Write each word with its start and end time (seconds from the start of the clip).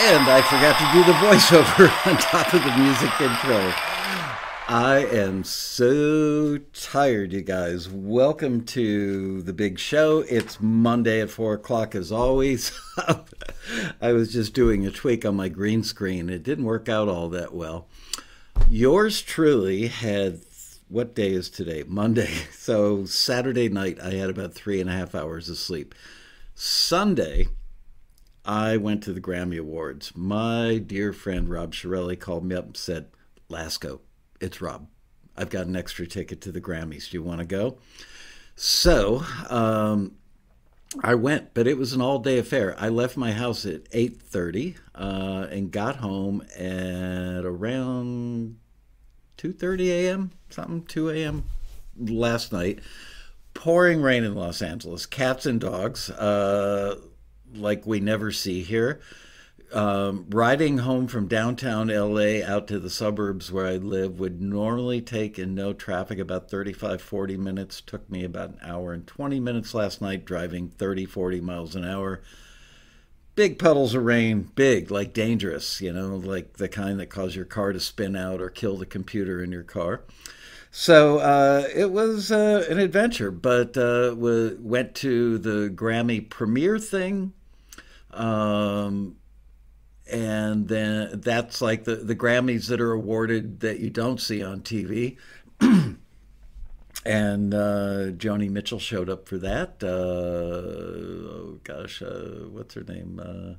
And 0.00 0.30
I 0.30 0.40
forgot 0.42 0.78
to 0.78 0.92
do 0.92 1.04
the 1.04 1.18
voiceover 1.18 2.06
on 2.06 2.16
top 2.18 2.54
of 2.54 2.62
the 2.62 2.70
music 2.76 3.20
intro. 3.20 3.72
I 4.68 5.04
am 5.10 5.42
so 5.42 6.58
tired, 6.72 7.32
you 7.32 7.42
guys. 7.42 7.88
Welcome 7.88 8.64
to 8.66 9.42
the 9.42 9.52
big 9.52 9.80
show. 9.80 10.20
It's 10.20 10.60
Monday 10.60 11.20
at 11.20 11.30
4 11.30 11.54
o'clock, 11.54 11.96
as 11.96 12.12
always. 12.12 12.70
I 14.00 14.12
was 14.12 14.32
just 14.32 14.54
doing 14.54 14.86
a 14.86 14.92
tweak 14.92 15.26
on 15.26 15.34
my 15.34 15.48
green 15.48 15.82
screen. 15.82 16.30
It 16.30 16.44
didn't 16.44 16.66
work 16.66 16.88
out 16.88 17.08
all 17.08 17.28
that 17.30 17.52
well. 17.52 17.88
Yours 18.70 19.20
truly 19.20 19.88
had, 19.88 20.42
what 20.88 21.16
day 21.16 21.32
is 21.32 21.50
today? 21.50 21.82
Monday. 21.84 22.32
So 22.52 23.04
Saturday 23.04 23.68
night, 23.68 23.98
I 24.00 24.12
had 24.12 24.30
about 24.30 24.54
three 24.54 24.80
and 24.80 24.88
a 24.88 24.92
half 24.92 25.16
hours 25.16 25.48
of 25.48 25.56
sleep. 25.56 25.92
Sunday, 26.54 27.48
I 28.48 28.78
went 28.78 29.02
to 29.02 29.12
the 29.12 29.20
Grammy 29.20 29.58
Awards. 29.58 30.12
My 30.16 30.78
dear 30.78 31.12
friend 31.12 31.50
Rob 31.50 31.74
Shirelli 31.74 32.18
called 32.18 32.46
me 32.46 32.56
up 32.56 32.64
and 32.64 32.76
said, 32.78 33.08
Laskow, 33.50 34.00
it's 34.40 34.62
Rob. 34.62 34.88
I've 35.36 35.50
got 35.50 35.66
an 35.66 35.76
extra 35.76 36.06
ticket 36.06 36.40
to 36.40 36.50
the 36.50 36.60
Grammys. 36.60 37.10
Do 37.10 37.18
you 37.18 37.22
want 37.22 37.40
to 37.40 37.46
go? 37.46 37.76
So 38.56 39.22
um, 39.50 40.16
I 41.04 41.14
went, 41.14 41.52
but 41.52 41.66
it 41.66 41.76
was 41.76 41.92
an 41.92 42.00
all-day 42.00 42.38
affair. 42.38 42.74
I 42.78 42.88
left 42.88 43.18
my 43.18 43.32
house 43.32 43.66
at 43.66 43.84
8.30 43.90 44.76
uh, 44.94 45.46
and 45.50 45.70
got 45.70 45.96
home 45.96 46.42
at 46.56 47.44
around 47.44 48.56
2.30 49.36 49.88
a.m., 49.88 50.30
something, 50.48 50.84
2 50.84 51.10
a.m. 51.10 51.44
last 51.98 52.50
night. 52.54 52.78
Pouring 53.52 54.00
rain 54.00 54.24
in 54.24 54.34
Los 54.34 54.62
Angeles, 54.62 55.04
cats 55.04 55.44
and 55.44 55.60
dogs. 55.60 56.08
Uh, 56.08 56.98
like 57.54 57.86
we 57.86 58.00
never 58.00 58.32
see 58.32 58.62
here. 58.62 59.00
Um, 59.72 60.24
riding 60.30 60.78
home 60.78 61.08
from 61.08 61.28
downtown 61.28 61.88
LA 61.88 62.42
out 62.42 62.68
to 62.68 62.78
the 62.78 62.88
suburbs 62.88 63.52
where 63.52 63.66
I 63.66 63.76
live 63.76 64.18
would 64.18 64.40
normally 64.40 65.02
take 65.02 65.38
in 65.38 65.54
no 65.54 65.74
traffic 65.74 66.18
about 66.18 66.50
35, 66.50 67.02
40 67.02 67.36
minutes. 67.36 67.82
Took 67.82 68.08
me 68.10 68.24
about 68.24 68.50
an 68.50 68.58
hour 68.62 68.94
and 68.94 69.06
20 69.06 69.40
minutes 69.40 69.74
last 69.74 70.00
night 70.00 70.24
driving 70.24 70.68
30, 70.68 71.04
40 71.04 71.42
miles 71.42 71.76
an 71.76 71.84
hour. 71.84 72.22
Big 73.34 73.58
puddles 73.58 73.94
of 73.94 74.04
rain, 74.04 74.50
big, 74.54 74.90
like 74.90 75.12
dangerous, 75.12 75.82
you 75.82 75.92
know, 75.92 76.16
like 76.16 76.54
the 76.54 76.68
kind 76.68 76.98
that 76.98 77.10
cause 77.10 77.36
your 77.36 77.44
car 77.44 77.72
to 77.72 77.78
spin 77.78 78.16
out 78.16 78.40
or 78.40 78.48
kill 78.48 78.78
the 78.78 78.86
computer 78.86 79.42
in 79.42 79.52
your 79.52 79.62
car. 79.62 80.02
So 80.70 81.18
uh, 81.18 81.68
it 81.74 81.90
was 81.90 82.32
uh, 82.32 82.66
an 82.70 82.78
adventure, 82.78 83.30
but 83.30 83.76
uh, 83.76 84.14
we 84.16 84.54
went 84.54 84.94
to 84.96 85.36
the 85.38 85.68
Grammy 85.68 86.28
premiere 86.28 86.78
thing 86.78 87.34
um, 88.12 89.16
and 90.10 90.68
then 90.68 91.20
that's 91.20 91.60
like 91.60 91.84
the, 91.84 91.96
the 91.96 92.16
Grammys 92.16 92.68
that 92.68 92.80
are 92.80 92.92
awarded 92.92 93.60
that 93.60 93.80
you 93.80 93.90
don't 93.90 94.20
see 94.20 94.42
on 94.42 94.60
TV. 94.60 95.16
and 95.60 97.54
uh, 97.54 98.10
Joni 98.16 98.50
Mitchell 98.50 98.78
showed 98.78 99.10
up 99.10 99.28
for 99.28 99.38
that. 99.38 99.82
Uh, 99.82 99.86
oh 99.88 101.60
gosh, 101.64 102.02
uh, 102.02 102.46
what's 102.50 102.74
her 102.74 102.84
name? 102.84 103.20
Uh, 103.22 103.54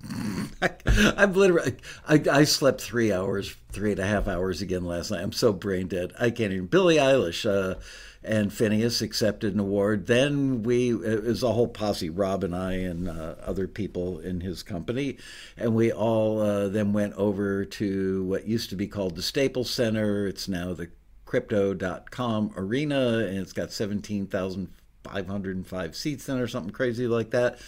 I, 0.62 0.70
I'm 1.16 1.32
literally. 1.32 1.76
I, 2.06 2.22
I 2.30 2.44
slept 2.44 2.80
three 2.80 3.12
hours, 3.12 3.54
three 3.72 3.92
and 3.92 4.00
a 4.00 4.06
half 4.06 4.28
hours 4.28 4.62
again 4.62 4.84
last 4.84 5.10
night. 5.10 5.22
I'm 5.22 5.32
so 5.32 5.52
brain 5.52 5.88
dead. 5.88 6.12
I 6.18 6.30
can't 6.30 6.52
even. 6.52 6.66
Billie 6.66 6.96
Eilish 6.96 7.48
uh, 7.48 7.78
and 8.22 8.50
Finneas 8.50 9.02
accepted 9.02 9.54
an 9.54 9.60
award. 9.60 10.06
Then 10.06 10.62
we, 10.62 10.90
it 10.90 11.24
was 11.24 11.42
a 11.42 11.52
whole 11.52 11.68
posse, 11.68 12.10
Rob 12.10 12.44
and 12.44 12.54
I 12.54 12.74
and 12.74 13.08
uh, 13.08 13.36
other 13.42 13.66
people 13.66 14.18
in 14.18 14.40
his 14.40 14.62
company, 14.62 15.18
and 15.56 15.74
we 15.74 15.92
all 15.92 16.40
uh, 16.40 16.68
then 16.68 16.92
went 16.92 17.14
over 17.14 17.64
to 17.64 18.24
what 18.24 18.46
used 18.46 18.70
to 18.70 18.76
be 18.76 18.86
called 18.86 19.16
the 19.16 19.22
Staples 19.22 19.70
Center. 19.70 20.26
It's 20.26 20.48
now 20.48 20.74
the 20.74 20.90
Crypto.com 21.24 22.52
Arena, 22.56 23.18
and 23.18 23.38
it's 23.38 23.52
got 23.52 23.70
17,000 23.70 24.68
505 25.04 25.96
seats 25.96 26.28
in 26.28 26.38
or 26.38 26.46
something 26.46 26.72
crazy 26.72 27.06
like 27.06 27.30
that. 27.30 27.58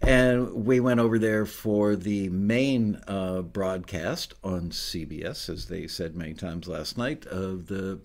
And 0.00 0.66
we 0.66 0.80
went 0.80 1.00
over 1.00 1.18
there 1.18 1.46
for 1.46 1.96
the 1.96 2.28
main 2.30 3.00
uh, 3.06 3.42
broadcast 3.42 4.34
on 4.42 4.70
CBS, 4.70 5.48
as 5.48 5.66
they 5.66 5.86
said 5.86 6.16
many 6.16 6.34
times 6.34 6.68
last 6.68 6.98
night, 6.98 7.26
of 7.26 7.66
the 7.66 8.00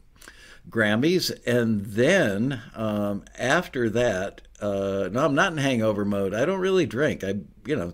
Grammys. 0.69 1.31
And 1.45 1.85
then 1.85 2.61
um, 2.75 3.23
after 3.37 3.89
that, 3.91 4.41
uh, 4.61 5.09
no, 5.11 5.25
I'm 5.25 5.35
not 5.35 5.51
in 5.51 5.57
hangover 5.57 6.05
mode. 6.05 6.33
I 6.33 6.45
don't 6.45 6.59
really 6.59 6.85
drink. 6.85 7.23
I, 7.23 7.35
you 7.65 7.75
know, 7.75 7.93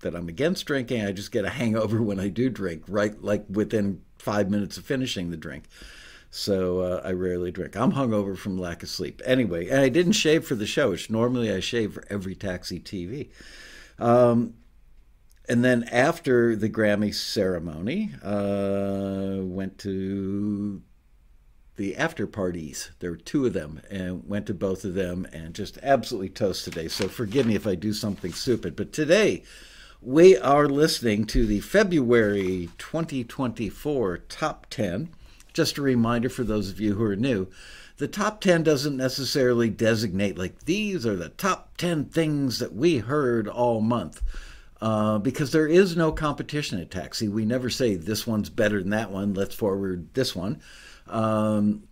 that 0.00 0.14
I'm 0.14 0.28
against 0.28 0.66
drinking. 0.66 1.04
I 1.04 1.12
just 1.12 1.32
get 1.32 1.44
a 1.44 1.50
hangover 1.60 2.02
when 2.02 2.20
I 2.20 2.28
do 2.28 2.48
drink, 2.48 2.84
right? 2.88 3.20
Like 3.22 3.44
within 3.48 4.02
five 4.18 4.50
minutes 4.50 4.76
of 4.76 4.84
finishing 4.84 5.30
the 5.30 5.36
drink. 5.36 5.64
So 6.30 6.80
uh, 6.80 7.00
I 7.04 7.12
rarely 7.12 7.50
drink. 7.50 7.76
I'm 7.76 7.92
hungover 7.92 8.36
from 8.36 8.58
lack 8.58 8.82
of 8.82 8.88
sleep. 8.88 9.22
Anyway, 9.24 9.68
and 9.68 9.80
I 9.80 9.88
didn't 9.88 10.12
shave 10.12 10.46
for 10.46 10.54
the 10.54 10.66
show, 10.66 10.90
which 10.90 11.08
normally 11.08 11.50
I 11.50 11.60
shave 11.60 11.94
for 11.94 12.04
every 12.10 12.34
taxi 12.34 12.78
TV. 12.78 13.30
Um, 13.98 14.54
and 15.48 15.64
then 15.64 15.84
after 15.84 16.56
the 16.56 16.68
Grammy 16.68 17.14
ceremony, 17.14 18.10
uh, 18.22 19.38
went 19.42 19.78
to 19.78 20.82
the 21.76 21.96
after 21.96 22.26
parties. 22.26 22.90
There 23.00 23.10
were 23.10 23.16
two 23.16 23.46
of 23.46 23.52
them, 23.52 23.80
and 23.90 24.28
went 24.28 24.46
to 24.46 24.54
both 24.54 24.84
of 24.84 24.94
them, 24.94 25.26
and 25.32 25.54
just 25.54 25.78
absolutely 25.82 26.30
toast 26.30 26.64
today. 26.64 26.88
So 26.88 27.08
forgive 27.08 27.46
me 27.46 27.54
if 27.54 27.66
I 27.66 27.74
do 27.74 27.92
something 27.92 28.32
stupid, 28.32 28.76
but 28.76 28.92
today 28.92 29.42
we 30.02 30.36
are 30.36 30.68
listening 30.68 31.24
to 31.26 31.46
the 31.46 31.60
February 31.60 32.68
2024 32.78 34.18
top 34.28 34.66
10 34.70 35.08
just 35.54 35.78
a 35.78 35.82
reminder 35.82 36.28
for 36.28 36.44
those 36.44 36.68
of 36.68 36.78
you 36.78 36.94
who 36.94 37.02
are 37.02 37.16
new 37.16 37.48
the 37.98 38.08
top 38.08 38.42
10 38.42 38.62
doesn't 38.62 38.96
necessarily 38.96 39.70
designate 39.70 40.36
like 40.36 40.64
these 40.64 41.06
are 41.06 41.16
the 41.16 41.30
top 41.30 41.76
10 41.78 42.06
things 42.06 42.58
that 42.58 42.74
we 42.74 42.98
heard 42.98 43.48
all 43.48 43.80
month. 43.80 44.20
Uh, 44.78 45.18
because 45.18 45.52
there 45.52 45.66
is 45.66 45.96
no 45.96 46.12
competition 46.12 46.78
at 46.78 46.90
Taxi. 46.90 47.28
We 47.28 47.46
never 47.46 47.70
say 47.70 47.94
this 47.94 48.26
one's 48.26 48.50
better 48.50 48.80
than 48.80 48.90
that 48.90 49.10
one. 49.10 49.32
Let's 49.32 49.54
forward 49.54 50.12
this 50.12 50.36
one. 50.36 50.60
Um, 51.08 51.84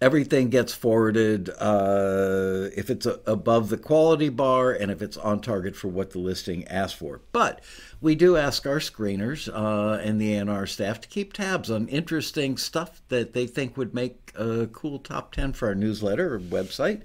everything 0.00 0.50
gets 0.50 0.72
forwarded 0.72 1.50
uh, 1.58 2.68
if 2.76 2.90
it's 2.90 3.06
a, 3.06 3.20
above 3.26 3.68
the 3.68 3.76
quality 3.76 4.28
bar 4.28 4.72
and 4.72 4.90
if 4.90 5.00
it's 5.00 5.16
on 5.16 5.40
target 5.40 5.76
for 5.76 5.88
what 5.88 6.10
the 6.10 6.18
listing 6.18 6.66
asks 6.68 6.98
for. 6.98 7.20
But 7.32 7.62
we 8.00 8.14
do 8.14 8.36
ask 8.36 8.66
our 8.66 8.78
screeners 8.78 9.48
uh, 9.52 9.98
and 10.00 10.20
the 10.20 10.34
A&R 10.36 10.66
staff 10.66 11.00
to 11.02 11.08
keep 11.08 11.32
tabs 11.32 11.70
on 11.70 11.88
interesting 11.88 12.56
stuff 12.56 13.00
that 13.08 13.32
they 13.32 13.46
think 13.46 13.76
would 13.76 13.94
make 13.94 14.32
a 14.36 14.66
cool 14.68 14.98
top 14.98 15.32
10 15.32 15.52
for 15.54 15.68
our 15.68 15.74
newsletter 15.74 16.34
or 16.34 16.40
website. 16.40 17.02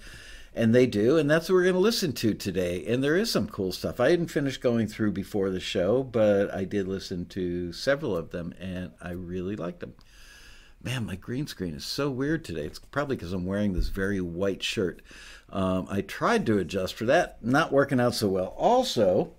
And 0.53 0.75
they 0.75 0.85
do, 0.85 1.17
and 1.17 1.31
that's 1.31 1.47
what 1.47 1.55
we're 1.55 1.63
going 1.63 1.75
to 1.75 1.79
listen 1.79 2.11
to 2.11 2.33
today. 2.33 2.85
And 2.85 3.01
there 3.01 3.15
is 3.15 3.31
some 3.31 3.47
cool 3.47 3.71
stuff. 3.71 4.01
I 4.01 4.09
didn't 4.09 4.27
finish 4.27 4.57
going 4.57 4.87
through 4.87 5.13
before 5.13 5.49
the 5.49 5.61
show, 5.61 6.03
but 6.03 6.53
I 6.53 6.65
did 6.65 6.89
listen 6.89 7.25
to 7.27 7.71
several 7.71 8.17
of 8.17 8.31
them, 8.31 8.53
and 8.59 8.91
I 9.01 9.11
really 9.11 9.55
liked 9.55 9.79
them 9.79 9.93
man, 10.83 11.05
my 11.05 11.15
green 11.15 11.47
screen 11.47 11.73
is 11.73 11.85
so 11.85 12.09
weird 12.09 12.43
today. 12.43 12.65
It's 12.65 12.79
probably 12.79 13.15
because 13.15 13.33
I'm 13.33 13.45
wearing 13.45 13.73
this 13.73 13.89
very 13.89 14.21
white 14.21 14.63
shirt. 14.63 15.01
Um, 15.49 15.87
I 15.89 16.01
tried 16.01 16.45
to 16.47 16.57
adjust 16.57 16.95
for 16.95 17.05
that, 17.05 17.43
not 17.43 17.71
working 17.71 17.99
out 17.99 18.15
so 18.15 18.29
well. 18.29 18.55
Also, 18.57 19.33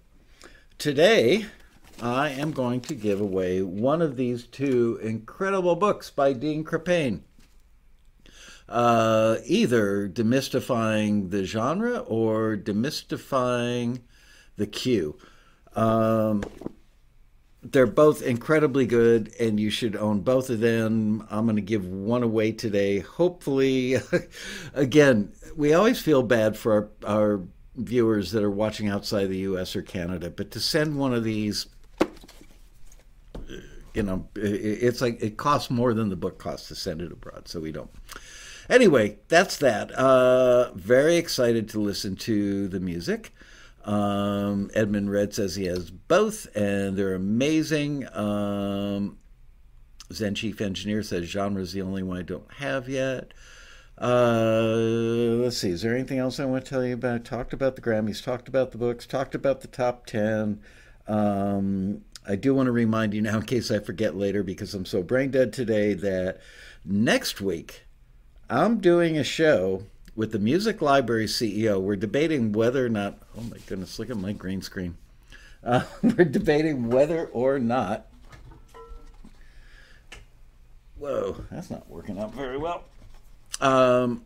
today 0.79 1.47
I 2.01 2.31
am 2.31 2.53
going 2.53 2.81
to 2.83 2.95
give 2.95 3.21
away 3.21 3.63
one 3.63 4.03
of 4.03 4.17
these 4.17 4.47
two 4.47 4.99
incredible 5.03 5.77
books 5.77 6.11
by 6.11 6.33
Dean 6.33 6.65
Krippaehne. 6.65 7.23
Uh, 8.69 9.39
either 9.45 10.09
demystifying 10.09 11.31
the 11.31 11.45
genre 11.45 11.99
or 11.99 12.57
demystifying 12.57 14.01
the 14.57 14.67
cue. 14.67 15.19
Um, 15.75 16.43
they're 17.63 17.87
both 17.87 18.23
incredibly 18.23 18.87
good 18.87 19.33
and 19.39 19.61
you 19.61 19.71
should 19.71 19.95
own 19.95 20.21
both 20.21 20.51
of 20.51 20.61
them. 20.61 21.27
I'm 21.31 21.47
going 21.47 21.57
to 21.57 21.63
give 21.63 21.87
one 21.87 22.23
away 22.23 22.53
today. 22.53 22.99
Hopefully 22.99 23.97
again 24.75 25.33
we 25.57 25.75
always 25.75 26.01
feel 26.01 26.23
bad 26.23 26.57
for 26.57 26.91
our, 27.05 27.09
our, 27.09 27.41
viewers 27.75 28.33
that 28.33 28.43
are 28.43 28.51
watching 28.51 28.91
outside 28.91 29.29
the 29.29 29.39
us 29.39 29.75
or 29.75 29.81
canada 29.81 30.29
but 30.29 30.51
to 30.51 30.61
send 30.61 30.95
one 30.95 31.15
of 31.15 31.25
these 31.25 31.69
you 33.95 34.03
know 34.03 34.29
it's 34.35 35.01
like 35.01 35.23
it 35.23 35.39
costs 35.39 35.71
more 35.71 35.95
than 35.95 36.11
the 36.11 36.17
book 36.17 36.39
costs 36.39 36.69
to 36.69 36.75
send 36.75 37.01
it 37.01 37.11
abroad 37.11 37.49
so 37.49 37.61
we 37.61 37.73
don't. 37.73 37.91
Anyway 38.69 39.17
that's 39.29 39.57
that. 39.57 39.91
Uh, 39.93 40.71
very 40.75 41.17
excited 41.17 41.67
to 41.67 41.81
listen 41.81 42.15
to 42.15 42.69
the 42.69 42.79
music 42.79 43.33
um, 43.85 44.71
Edmund 44.75 45.11
Red 45.11 45.35
says 45.35 45.57
he 45.57 45.65
has 45.67 45.91
both, 45.91 46.47
and 46.57 46.97
they're 46.97 47.15
amazing. 47.15 48.07
Um, 48.15 49.19
Zen 50.13 50.35
Chief 50.35 50.61
Engineer 50.61 51.03
says 51.03 51.27
genre 51.27 51.63
is 51.63 51.73
the 51.73 51.83
only 51.83 52.03
one 52.03 52.19
I 52.19 52.23
don't 52.23 52.53
have 52.55 52.89
yet. 52.89 53.33
Uh, 53.99 55.43
let's 55.43 55.59
see. 55.59 55.71
Is 55.71 55.83
there 55.83 55.95
anything 55.95 56.19
else 56.19 56.41
I 56.41 56.45
want 56.45 56.65
to 56.65 56.71
tell 56.71 56.85
you 56.85 56.95
about? 56.95 57.25
Talked 57.25 57.53
about 57.53 57.77
the 57.77 57.83
Grammys, 57.83 58.23
talked 58.23 58.49
about 58.49 58.73
the 58.73 58.79
books, 58.79 59.07
talked 59.07 59.35
about 59.35 59.61
the 59.61 59.69
top 59.69 60.07
10. 60.07 60.61
Um, 61.07 62.03
I 62.27 62.37
do 62.37 62.55
want 62.55 62.67
to 62.67 62.73
remind 62.73 63.15
you 63.15 63.23
now, 63.23 63.37
in 63.37 63.43
case 63.43 63.71
I 63.71 63.81
forget 63.81 64.17
later, 64.17 64.43
because 64.43 64.75
I'm 64.75 64.85
so 64.85 65.03
brain 65.03 65.31
dead 65.31 65.53
today, 65.53 65.95
that 65.95 66.41
next 66.85 67.41
week 67.41 67.83
I'm 68.49 68.79
doing 68.79 69.19
a 69.19 69.25
show 69.25 69.85
with 70.15 70.33
the 70.33 70.39
Music 70.39 70.83
Library 70.83 71.27
CEO. 71.27 71.81
We're 71.81 71.97
debating 71.97 72.53
whether 72.53 72.85
or 72.85 72.89
not, 72.89 73.19
oh 73.37 73.43
my 73.43 73.59
goodness, 73.67 73.99
look 73.99 74.11
at 74.11 74.17
my 74.17 74.33
green 74.33 74.63
screen. 74.63 74.97
Uh, 75.65 75.85
we're 76.03 76.25
debating 76.25 76.91
whether 76.91 77.27
or 77.27 77.59
not, 77.59 78.07
whoa, 80.99 81.45
that's 81.51 81.71
not 81.71 81.89
working 81.89 82.19
out 82.19 82.35
very 82.35 82.59
well. 82.59 82.85
Um, 83.61 84.25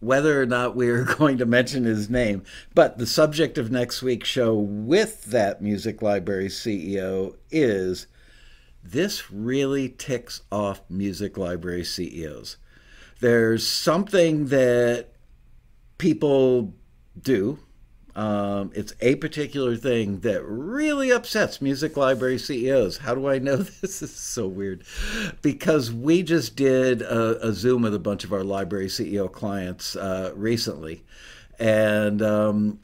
whether 0.00 0.40
or 0.40 0.46
not 0.46 0.76
we 0.76 0.88
are 0.88 1.04
going 1.16 1.38
to 1.38 1.46
mention 1.46 1.84
his 1.84 2.08
name. 2.08 2.42
But 2.74 2.98
the 2.98 3.06
subject 3.06 3.58
of 3.58 3.70
next 3.70 4.02
week's 4.02 4.28
show 4.28 4.54
with 4.54 5.24
that 5.26 5.60
music 5.60 6.02
library 6.02 6.48
CEO 6.48 7.36
is 7.50 8.06
this 8.84 9.30
really 9.30 9.88
ticks 9.88 10.42
off 10.52 10.82
music 10.88 11.36
library 11.36 11.84
CEOs. 11.84 12.56
There's 13.20 13.66
something 13.66 14.46
that 14.46 15.08
people 15.98 16.74
do 17.20 17.58
um, 18.18 18.72
it's 18.74 18.94
a 19.00 19.14
particular 19.14 19.76
thing 19.76 20.18
that 20.20 20.42
really 20.44 21.12
upsets 21.12 21.62
music 21.62 21.96
library 21.96 22.36
CEOs. 22.36 22.98
How 22.98 23.14
do 23.14 23.28
I 23.28 23.38
know 23.38 23.56
this? 23.80 24.02
is 24.02 24.12
so 24.12 24.48
weird? 24.48 24.82
Because 25.40 25.92
we 25.92 26.24
just 26.24 26.56
did 26.56 27.00
a, 27.00 27.46
a, 27.46 27.52
Zoom 27.52 27.82
with 27.82 27.94
a 27.94 28.00
bunch 28.00 28.24
of 28.24 28.32
our 28.32 28.42
library 28.42 28.88
CEO 28.88 29.30
clients 29.30 29.94
uh, 29.94 30.32
recently, 30.34 31.04
and 31.60 32.20
um, 32.20 32.80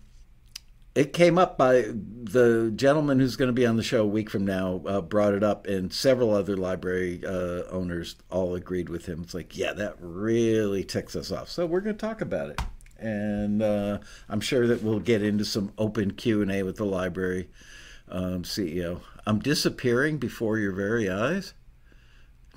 it 0.95 1.13
came 1.13 1.39
up 1.39 1.59
by 1.59 1.85
the 1.93 2.73
gentleman 2.77 3.19
who's 3.19 3.37
going 3.37 3.49
to 3.49 3.53
be 3.53 3.67
on 3.67 3.77
the 3.77 3.83
show 3.83 4.03
a 4.03 4.07
week 4.07 4.31
from 4.31 4.45
now 4.45 4.81
uh, 4.87 5.01
brought 5.01 5.35
it 5.35 5.43
up 5.43 5.67
and 5.67 5.93
several 5.93 6.33
other 6.33 6.57
library 6.57 7.21
uh, 7.27 7.63
owners 7.71 8.17
all 8.31 8.55
agreed 8.55 8.89
with 8.89 9.07
him 9.07 9.23
it's 9.23 9.35
like 9.35 9.57
yeah 9.57 9.73
that 9.73 9.97
really 9.99 10.85
ticks 10.85 11.17
us 11.17 11.33
off 11.33 11.49
so 11.49 11.67
we're 11.67 11.81
going 11.81 11.97
to 11.97 12.07
talk 12.07 12.21
about 12.21 12.51
it 12.51 12.61
and 12.99 13.63
uh, 13.63 13.99
I'm 14.29 14.41
sure 14.41 14.67
that 14.67 14.83
we'll 14.83 15.01
get 15.01 15.23
into 15.23 15.45
some 15.45 15.73
open 15.79 16.13
Q 16.13 16.43
and 16.43 16.51
A 16.51 16.63
with 16.63 16.77
the 16.77 16.87
library 16.87 17.49
um, 18.09 18.43
CEO. 18.43 19.01
I'm 19.27 19.41
disappearing 19.41 20.19
before 20.19 20.59
your 20.59 20.73
very 20.73 21.11
eyes. 21.11 21.55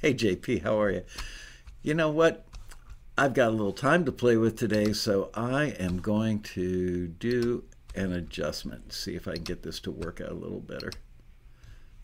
hey 0.00 0.14
JP, 0.14 0.62
how 0.62 0.80
are 0.80 0.90
you? 0.90 1.04
You 1.82 1.94
know 1.94 2.10
what? 2.10 2.46
I've 3.18 3.34
got 3.34 3.48
a 3.48 3.50
little 3.50 3.72
time 3.72 4.04
to 4.04 4.12
play 4.12 4.36
with 4.36 4.54
today, 4.54 4.92
so 4.92 5.30
I 5.34 5.74
am 5.80 5.98
going 5.98 6.38
to 6.54 7.08
do 7.08 7.64
an 7.96 8.12
adjustment. 8.12 8.92
See 8.92 9.16
if 9.16 9.26
I 9.26 9.34
can 9.34 9.42
get 9.42 9.64
this 9.64 9.80
to 9.80 9.90
work 9.90 10.20
out 10.20 10.30
a 10.30 10.34
little 10.34 10.60
better. 10.60 10.92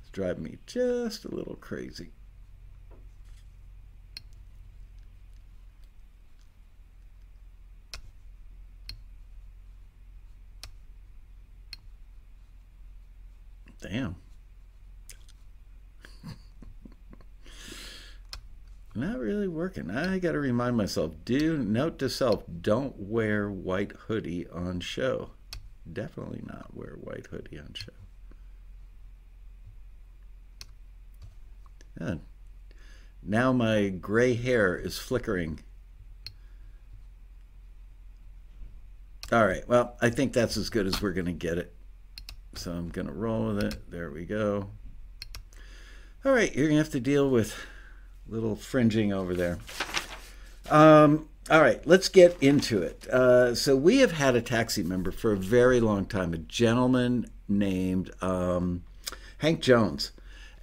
It's 0.00 0.10
driving 0.10 0.42
me 0.42 0.58
just 0.66 1.24
a 1.24 1.32
little 1.32 1.54
crazy. 1.54 2.10
Damn. 13.80 14.16
Not 18.94 19.18
really 19.18 19.48
working. 19.48 19.90
I 19.90 20.18
got 20.20 20.32
to 20.32 20.38
remind 20.38 20.76
myself. 20.76 21.14
Do 21.24 21.58
note 21.58 21.98
to 21.98 22.08
self: 22.08 22.44
don't 22.60 22.94
wear 22.96 23.50
white 23.50 23.92
hoodie 23.92 24.46
on 24.48 24.80
show. 24.80 25.30
Definitely 25.90 26.42
not 26.46 26.74
wear 26.74 26.96
white 27.00 27.26
hoodie 27.26 27.58
on 27.58 27.72
show. 27.74 27.92
Yeah. 32.00 32.14
Now 33.22 33.52
my 33.52 33.88
gray 33.88 34.34
hair 34.34 34.76
is 34.76 34.98
flickering. 34.98 35.60
All 39.32 39.46
right. 39.46 39.66
Well, 39.66 39.96
I 40.00 40.10
think 40.10 40.32
that's 40.32 40.56
as 40.56 40.70
good 40.70 40.86
as 40.86 41.02
we're 41.02 41.12
going 41.12 41.26
to 41.26 41.32
get 41.32 41.58
it. 41.58 41.74
So 42.54 42.70
I'm 42.70 42.90
going 42.90 43.06
to 43.08 43.12
roll 43.12 43.46
with 43.46 43.64
it. 43.64 43.90
There 43.90 44.10
we 44.10 44.24
go. 44.24 44.70
All 46.24 46.32
right, 46.32 46.54
you're 46.54 46.68
going 46.68 46.78
to 46.78 46.84
have 46.84 46.92
to 46.92 47.00
deal 47.00 47.28
with 47.28 47.54
little 48.28 48.56
fringing 48.56 49.12
over 49.12 49.34
there. 49.34 49.58
Um, 50.70 51.28
all 51.50 51.60
right, 51.60 51.86
let's 51.86 52.08
get 52.08 52.36
into 52.40 52.82
it. 52.82 53.06
Uh, 53.08 53.54
so 53.54 53.76
we 53.76 53.98
have 53.98 54.12
had 54.12 54.34
a 54.34 54.40
taxi 54.40 54.82
member 54.82 55.10
for 55.10 55.32
a 55.32 55.36
very 55.36 55.78
long 55.80 56.06
time, 56.06 56.32
a 56.32 56.38
gentleman 56.38 57.30
named 57.48 58.10
um, 58.22 58.82
Hank 59.38 59.60
Jones. 59.60 60.12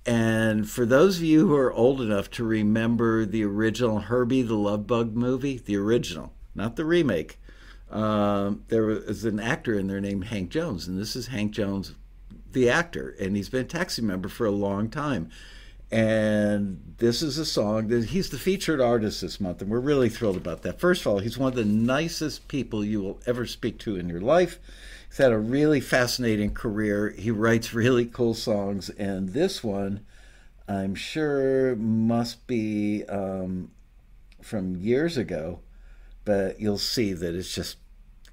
And 0.06 0.68
for 0.68 0.86
those 0.86 1.18
of 1.18 1.24
you 1.24 1.48
who 1.48 1.56
are 1.56 1.72
old 1.72 2.02
enough 2.02 2.32
to 2.32 2.44
remember 2.44 3.26
the 3.26 3.44
original 3.44 4.00
Herbie 4.00 4.42
the 4.42 4.56
Love 4.56 4.88
Bug 4.88 5.16
movie, 5.16 5.60
the 5.64 5.78
original, 5.78 6.34
not 6.56 6.76
the 6.76 6.86
remake, 6.86 7.40
um, 7.92 8.64
there 8.70 8.84
was 8.84 9.26
an 9.26 9.40
actor 9.40 9.78
in 9.78 9.88
there 9.88 10.02
named 10.02 10.26
Hank 10.26 10.50
Jones, 10.50 10.88
and 10.88 11.00
this 11.00 11.16
is 11.16 11.28
Hank 11.28 11.52
Jones, 11.52 11.94
the 12.54 12.70
actor, 12.70 13.16
and 13.20 13.36
he's 13.36 13.50
been 13.50 13.62
a 13.62 13.66
taxi 13.66 14.02
member 14.02 14.30
for 14.30 14.46
a 14.48 14.52
long 14.52 14.90
time. 14.90 15.30
And 15.92 16.96
this 17.00 17.22
is 17.22 17.38
a 17.38 17.46
song 17.46 17.90
that 17.90 18.06
he's 18.06 18.30
the 18.30 18.38
featured 18.38 18.80
artist 18.80 19.20
this 19.22 19.42
month, 19.42 19.62
and 19.62 19.70
we're 19.70 19.82
really 19.82 20.08
thrilled 20.08 20.38
about 20.38 20.62
that. 20.62 20.80
First 20.80 21.02
of 21.02 21.08
all, 21.08 21.20
he's 21.20 21.38
one 21.38 21.50
of 21.50 21.56
the 21.56 21.66
nicest 21.66 22.48
people 22.48 22.86
you 22.86 23.02
will 23.02 23.20
ever 23.26 23.46
speak 23.46 23.78
to 23.80 23.98
in 23.98 24.08
your 24.08 24.22
life. 24.22 24.58
He's 25.10 25.18
had 25.18 25.34
a 25.34 25.38
really 25.38 25.82
fascinating 25.82 26.54
career. 26.54 27.10
He 27.10 27.30
writes 27.30 27.74
really 27.74 28.06
cool 28.06 28.34
songs, 28.34 28.90
and 28.92 29.30
this 29.30 29.62
one, 29.62 30.06
I'm 30.66 30.96
sure, 30.96 31.76
must 31.76 32.48
be 32.48 33.04
um, 33.10 33.72
from 34.42 34.78
years 34.78 35.18
ago, 35.18 35.60
but 36.24 36.62
you'll 36.62 36.78
see 36.78 37.12
that 37.12 37.36
it's 37.36 37.54
just 37.54 37.76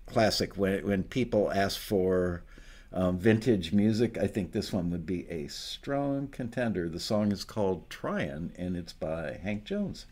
classic. 0.07 0.57
When 0.57 0.87
when 0.87 1.03
people 1.03 1.51
ask 1.51 1.81
for 1.81 2.45
um, 2.93 3.19
vintage 3.19 3.73
music, 3.73 4.17
I 4.19 4.27
think 4.27 4.53
this 4.53 4.73
one 4.73 4.91
would 4.91 5.07
be 5.07 5.29
a 5.29 5.49
strong 5.49 6.29
contender. 6.29 6.89
The 6.89 7.01
song 7.01 7.33
is 7.33 7.45
called 7.45 7.89
Tryin', 7.91 8.53
and 8.57 8.77
it's 8.77 8.93
by 8.93 9.39
Hank 9.43 9.65
Jones. 9.65 10.07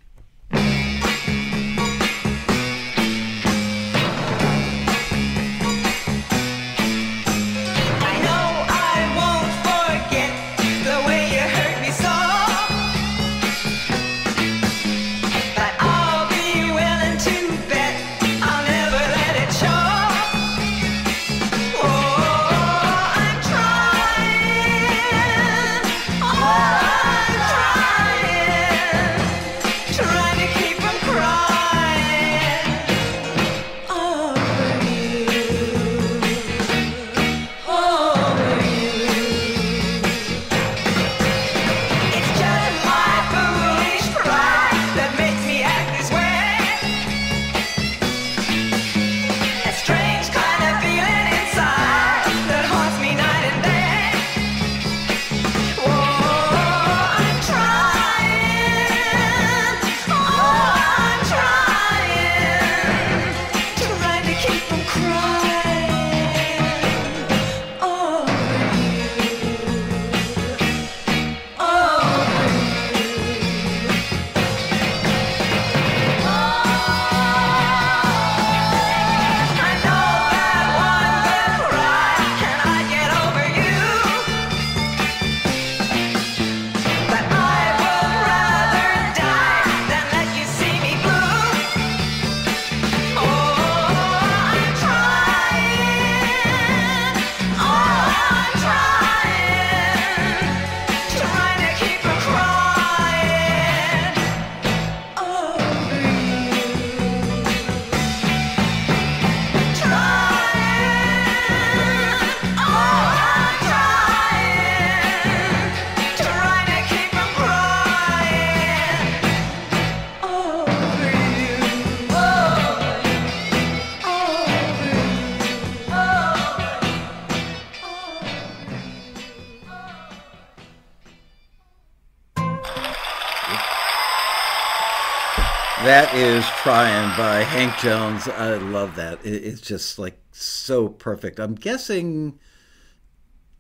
Is 136.17 136.45
Trying 136.63 137.17
by 137.19 137.43
Hank 137.43 137.77
Jones. 137.77 138.27
I 138.27 138.55
love 138.55 138.97
that. 138.97 139.19
It's 139.23 139.61
just 139.61 139.99
like 139.99 140.19
so 140.33 140.89
perfect. 140.89 141.39
I'm 141.39 141.55
guessing 141.55 142.39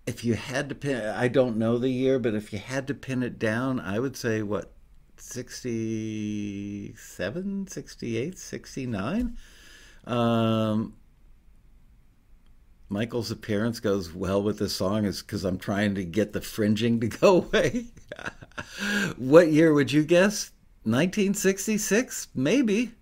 if 0.06 0.24
you 0.24 0.36
had 0.36 0.70
to 0.70 0.74
pin, 0.74 1.04
I 1.04 1.28
don't 1.28 1.58
know 1.58 1.76
the 1.76 1.90
year, 1.90 2.18
but 2.18 2.34
if 2.34 2.54
you 2.54 2.58
had 2.58 2.86
to 2.86 2.94
pin 2.94 3.22
it 3.22 3.38
down, 3.38 3.78
I 3.78 3.98
would 3.98 4.16
say 4.16 4.40
what, 4.40 4.72
67, 5.18 7.66
68, 7.66 8.38
69? 8.38 9.36
Um, 10.06 10.94
Michael's 12.88 13.30
appearance 13.30 13.80
goes 13.80 14.14
well 14.14 14.42
with 14.42 14.58
this 14.58 14.74
song 14.74 15.04
is 15.04 15.20
because 15.20 15.44
I'm 15.44 15.58
trying 15.58 15.94
to 15.96 16.04
get 16.04 16.32
the 16.32 16.40
fringing 16.40 17.00
to 17.00 17.08
go 17.08 17.42
away. 17.52 17.88
what 19.18 19.52
year 19.52 19.74
would 19.74 19.92
you 19.92 20.04
guess? 20.04 20.52
1966? 20.86 22.28
Maybe. 22.32 22.92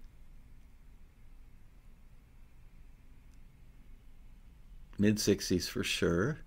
Mid 4.99 5.17
60s 5.17 5.69
for 5.69 5.85
sure. 5.85 6.39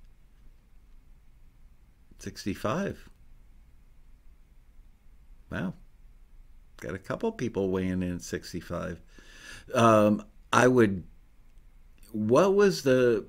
65. 2.17 3.07
Wow. 5.51 5.75
Got 6.81 6.95
a 6.95 6.97
couple 6.97 7.31
people 7.31 7.69
weighing 7.69 8.01
in 8.01 8.15
at 8.15 8.21
65. 8.23 8.99
Um, 9.75 10.23
I 10.51 10.67
would. 10.67 11.03
What 12.13 12.55
was 12.55 12.81
the 12.81 13.27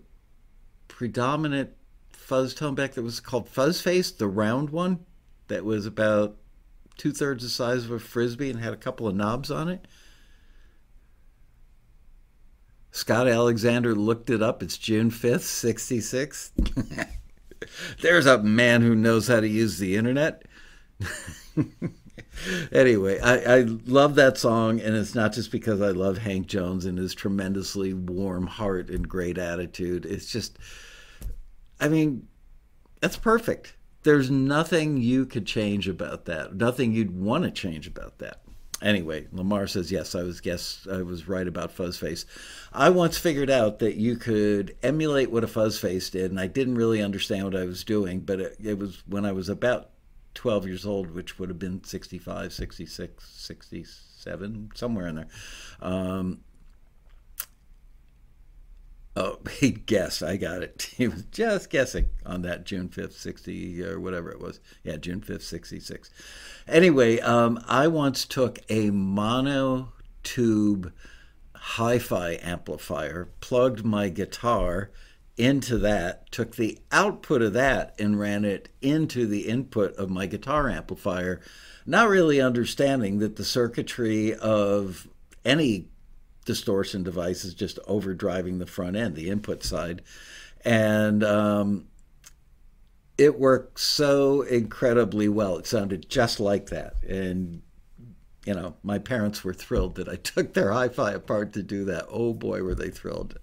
predominant 0.89 1.71
fuzz 2.11 2.55
tone 2.55 2.75
back 2.75 2.93
that 2.93 3.03
was 3.03 3.21
called 3.21 3.51
Fuzz 3.51 3.83
Face, 3.83 4.11
the 4.11 4.29
round 4.29 4.71
one 4.71 5.05
that 5.49 5.63
was 5.63 5.85
about 5.85 6.39
two 6.99 7.13
thirds 7.13 7.45
the 7.45 7.49
size 7.49 7.85
of 7.85 7.93
a 7.93 7.99
frisbee 7.99 8.51
and 8.51 8.61
had 8.61 8.75
a 8.75 8.77
couple 8.77 9.07
of 9.07 9.15
knobs 9.15 9.51
on 9.51 9.69
it. 9.69 9.87
Scott 12.91 13.29
Alexander 13.29 13.95
looked 13.95 14.29
it 14.29 14.43
up. 14.43 14.63
It's 14.63 14.77
June 14.77 15.11
5th, 15.11 15.43
66. 15.43 16.53
There's 18.03 18.27
a 18.27 18.43
man 18.43 18.83
who 18.83 18.95
knows 18.95 19.29
how 19.29 19.41
to 19.41 19.49
use 19.49 19.79
the 19.79 19.97
internet. 19.97 20.43
anyway, 22.73 23.21
I, 23.21 23.59
I 23.59 23.61
love 23.87 24.17
that 24.17 24.37
song, 24.37 24.81
and 24.81 24.97
it's 24.97 25.15
not 25.15 25.33
just 25.33 25.53
because 25.53 25.81
I 25.81 25.91
love 25.91 26.19
Hank 26.19 26.49
Jones 26.49 26.87
and 26.87 26.99
his 26.99 27.15
tremendously 27.15 27.95
warm 27.95 28.47
heart 28.47 28.91
and 28.91 29.09
great 29.09 29.39
attitude. 29.39 30.05
It's 30.05 30.33
just, 30.33 30.59
I 31.81 31.89
mean, 31.89 32.27
that's 33.01 33.17
perfect 33.17 33.75
there's 34.03 34.31
nothing 34.31 34.99
you 34.99 35.27
could 35.27 35.47
change 35.47 35.89
about 35.89 36.25
that. 36.27 36.55
Nothing 36.55 36.93
you'd 36.93 37.19
want 37.19 37.45
to 37.45 37.51
change 37.51 37.87
about 37.87 38.19
that. 38.19 38.41
Anyway, 38.81 39.27
Lamar 39.33 39.67
says 39.67 39.91
yes. 39.91 40.15
I 40.15 40.23
was 40.23 40.41
guess 40.41 40.87
I 40.91 41.03
was 41.03 41.27
right 41.27 41.49
about 41.49 41.77
Fuzzface. 41.77 42.25
I 42.73 42.91
once 42.91 43.19
figured 43.19 43.51
out 43.51 43.81
that 43.81 43.97
you 43.97 44.17
could 44.17 44.77
emulate 44.85 45.33
what 45.33 45.43
a 45.43 45.49
Fuzzface 45.49 46.11
did, 46.13 46.31
and 46.31 46.39
I 46.39 46.47
didn't 46.47 46.77
really 46.77 47.03
understand 47.03 47.45
what 47.45 47.57
I 47.57 47.65
was 47.65 47.83
doing. 47.83 48.21
But 48.21 48.41
it, 48.41 48.57
it 48.63 48.79
was 48.79 49.03
when 49.09 49.25
I 49.25 49.33
was 49.33 49.49
about 49.49 49.91
12 50.35 50.67
years 50.69 50.87
old, 50.87 51.11
which 51.11 51.41
would 51.41 51.49
have 51.49 51.59
been 51.59 51.83
65, 51.83 52.53
66, 52.53 53.25
67, 53.29 54.71
somewhere 54.75 55.09
in 55.09 55.17
there. 55.17 55.29
Um, 55.83 56.41
Oh, 59.19 59.39
he 59.59 59.71
guessed. 59.73 60.23
I 60.23 60.37
got 60.37 60.63
it. 60.63 60.91
He 60.99 61.07
was 61.07 61.23
just 61.25 61.71
guessing 61.71 62.09
on 62.27 62.43
that 62.43 62.65
June 62.65 62.89
5th, 62.89 63.13
60 63.13 63.85
or 63.85 64.01
whatever 64.01 64.31
it 64.31 64.41
was. 64.41 64.59
Yeah, 64.83 64.97
June 64.97 65.21
5th, 65.21 65.43
66. 65.43 66.11
Anyway, 66.67 67.21
um, 67.21 67.63
I 67.69 67.87
once 67.87 68.25
took 68.25 68.59
a 68.69 68.91
mono 68.91 69.93
tube 70.25 70.93
hi 71.55 71.99
fi 71.99 72.39
amplifier, 72.43 73.29
plugged 73.41 73.85
my 73.85 74.09
guitar 74.09 74.91
into 75.37 75.79
that, 75.79 76.31
took 76.33 76.57
the 76.57 76.79
output 76.91 77.43
of 77.43 77.53
that, 77.53 77.95
and 77.99 78.19
ran 78.19 78.45
it 78.45 78.69
into 78.83 79.27
the 79.27 79.47
input 79.49 79.95
of 79.95 80.11
my 80.11 80.27
guitar 80.27 80.69
amplifier, 80.69 81.41
not 81.87 82.09
really 82.09 82.41
understanding 82.41 83.19
that 83.21 83.37
the 83.37 83.45
circuitry 83.45 84.35
of 84.35 85.07
any 85.45 85.87
distortion 86.49 87.03
device 87.03 87.45
is 87.45 87.53
just 87.53 87.79
overdriving 87.87 88.59
the 88.59 88.67
front 88.67 88.97
end, 88.97 89.15
the 89.15 89.29
input 89.29 89.63
side. 89.63 90.01
And 90.65 91.23
um, 91.23 91.89
it 93.19 93.39
worked 93.39 93.79
so 93.79 94.41
incredibly 94.41 95.29
well. 95.29 95.59
It 95.59 95.67
sounded 95.67 96.09
just 96.09 96.41
like 96.41 96.71
that. 96.71 96.95
And, 97.07 97.61
you 98.47 98.55
know, 98.55 98.77
my 98.83 98.99
parents 98.99 99.45
were 99.45 99.53
thrilled 99.53 99.97
that 99.97 100.09
I 100.09 100.17
took 100.23 100.55
their 100.55 100.73
hi 100.73 100.89
fi 100.89 101.13
apart 101.13 101.53
to 101.53 101.63
do 101.63 101.85
that. 101.85 102.07
Oh 102.09 102.33
boy, 102.33 102.63
were 102.63 102.75
they 102.75 102.89
thrilled. 102.89 103.39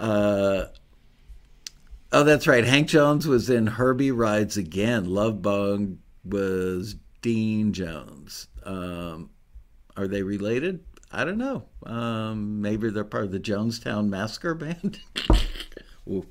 Uh, 0.00 0.64
oh, 2.10 2.24
that's 2.24 2.48
right. 2.48 2.64
Hank 2.64 2.88
Jones 2.88 3.28
was 3.28 3.48
in 3.48 3.68
Herbie 3.68 4.10
Rides 4.10 4.56
Again. 4.56 5.04
Love 5.04 5.42
Bug 5.42 5.96
was 6.24 6.96
Dean 7.22 7.72
Jones. 7.72 8.48
Um, 8.64 9.30
are 9.96 10.08
they 10.08 10.24
related? 10.24 10.80
I 11.14 11.24
don't 11.24 11.38
know. 11.38 11.64
Um, 11.86 12.60
maybe 12.60 12.90
they're 12.90 13.04
part 13.04 13.24
of 13.24 13.32
the 13.32 13.38
Jonestown 13.40 14.08
Massacre 14.08 14.54
Band. 14.54 15.00
Ooh, 16.08 16.26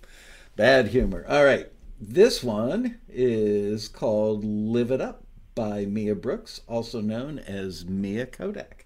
bad 0.56 0.88
humor. 0.90 1.25
All 1.28 1.46
right. 1.46 1.72
This 2.00 2.44
one 2.44 3.00
is 3.08 3.88
called 3.88 4.44
Live 4.44 4.92
It 4.92 5.00
Up 5.00 5.24
by 5.56 5.86
Mia 5.86 6.16
Brooks, 6.16 6.60
also 6.68 7.00
known 7.00 7.40
as 7.40 7.86
Mia 7.86 8.25
Kodak. 8.25 8.83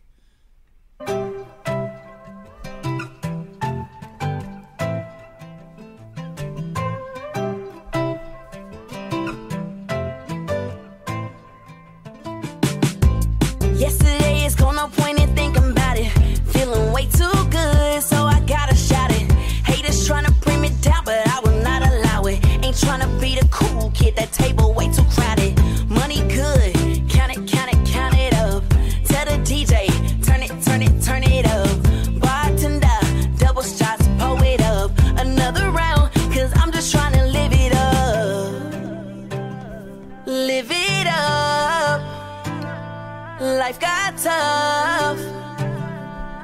life 43.68 43.82
got 43.82 44.18
tough, 44.18 45.20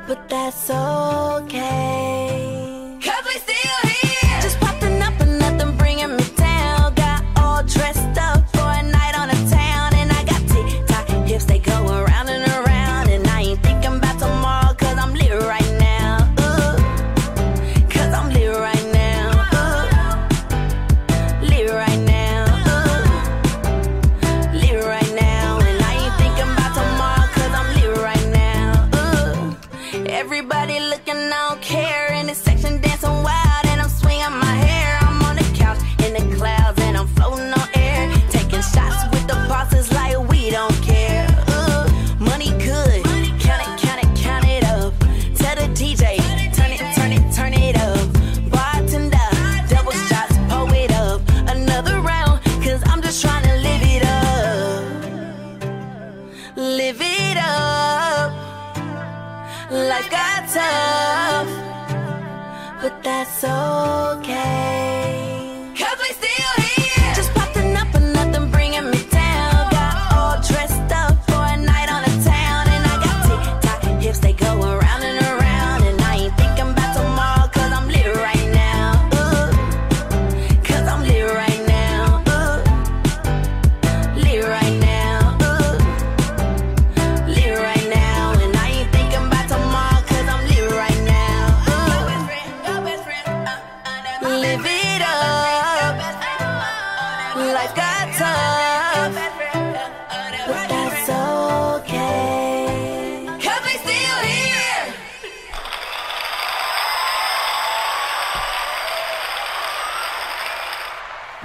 but 0.08 0.28
that's 0.28 0.70
okay. 0.70 2.43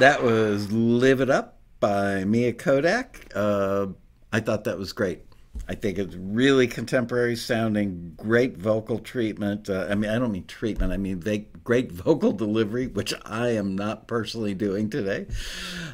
That 0.00 0.23
was 0.23 0.71
Live 0.71 1.21
It 1.21 1.28
Up 1.28 1.59
by 1.81 2.23
Mia 2.23 2.52
Kodak. 2.52 3.33
Uh, 3.35 3.88
I 4.33 4.38
thought 4.38 4.62
that 4.62 4.78
was 4.78 4.93
great. 4.93 5.23
I 5.69 5.75
think 5.75 5.99
it's 5.99 6.14
really 6.14 6.69
contemporary 6.69 7.35
sounding, 7.35 8.12
great 8.17 8.57
vocal 8.57 9.00
treatment. 9.00 9.69
Uh, 9.69 9.88
I 9.90 9.97
mean, 9.97 10.09
I 10.09 10.21
don't 10.21 10.31
mean 10.31 10.47
treatment, 10.47 10.93
I 10.93 10.99
mean 10.99 11.19
they, 11.19 11.49
great 11.64 11.90
vocal 12.05 12.31
delivery, 12.31 12.87
which 12.87 13.12
I 13.25 13.49
am 13.49 13.75
not 13.75 14.07
personally 14.07 14.55
doing 14.55 14.88
today. 14.88 15.26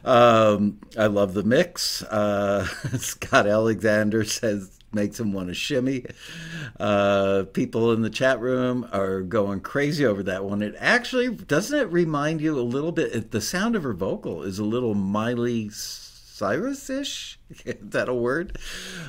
Um, 0.04 0.80
I 0.99 1.06
love 1.06 1.32
the 1.32 1.42
mix. 1.42 2.02
Uh, 2.02 2.66
Scott 2.99 3.46
Alexander 3.46 4.23
says 4.25 4.80
makes 4.94 5.18
him 5.18 5.32
want 5.32 5.48
to 5.48 5.54
shimmy. 5.54 6.04
Uh, 6.78 7.44
people 7.52 7.92
in 7.92 8.02
the 8.02 8.10
chat 8.10 8.40
room 8.40 8.88
are 8.92 9.20
going 9.20 9.60
crazy 9.60 10.04
over 10.04 10.22
that 10.22 10.44
one. 10.44 10.62
It 10.62 10.74
actually 10.78 11.34
doesn't 11.34 11.78
it 11.78 11.92
remind 11.92 12.40
you 12.40 12.58
a 12.58 12.62
little 12.62 12.92
bit. 12.92 13.30
The 13.30 13.40
sound 13.40 13.76
of 13.76 13.82
her 13.82 13.94
vocal 13.94 14.42
is 14.42 14.58
a 14.58 14.64
little 14.64 14.94
Miley 14.94 15.70
Cyrus 15.70 16.90
ish. 16.90 17.38
Is 17.64 17.76
that 17.80 18.08
a 18.08 18.14
word? 18.14 18.58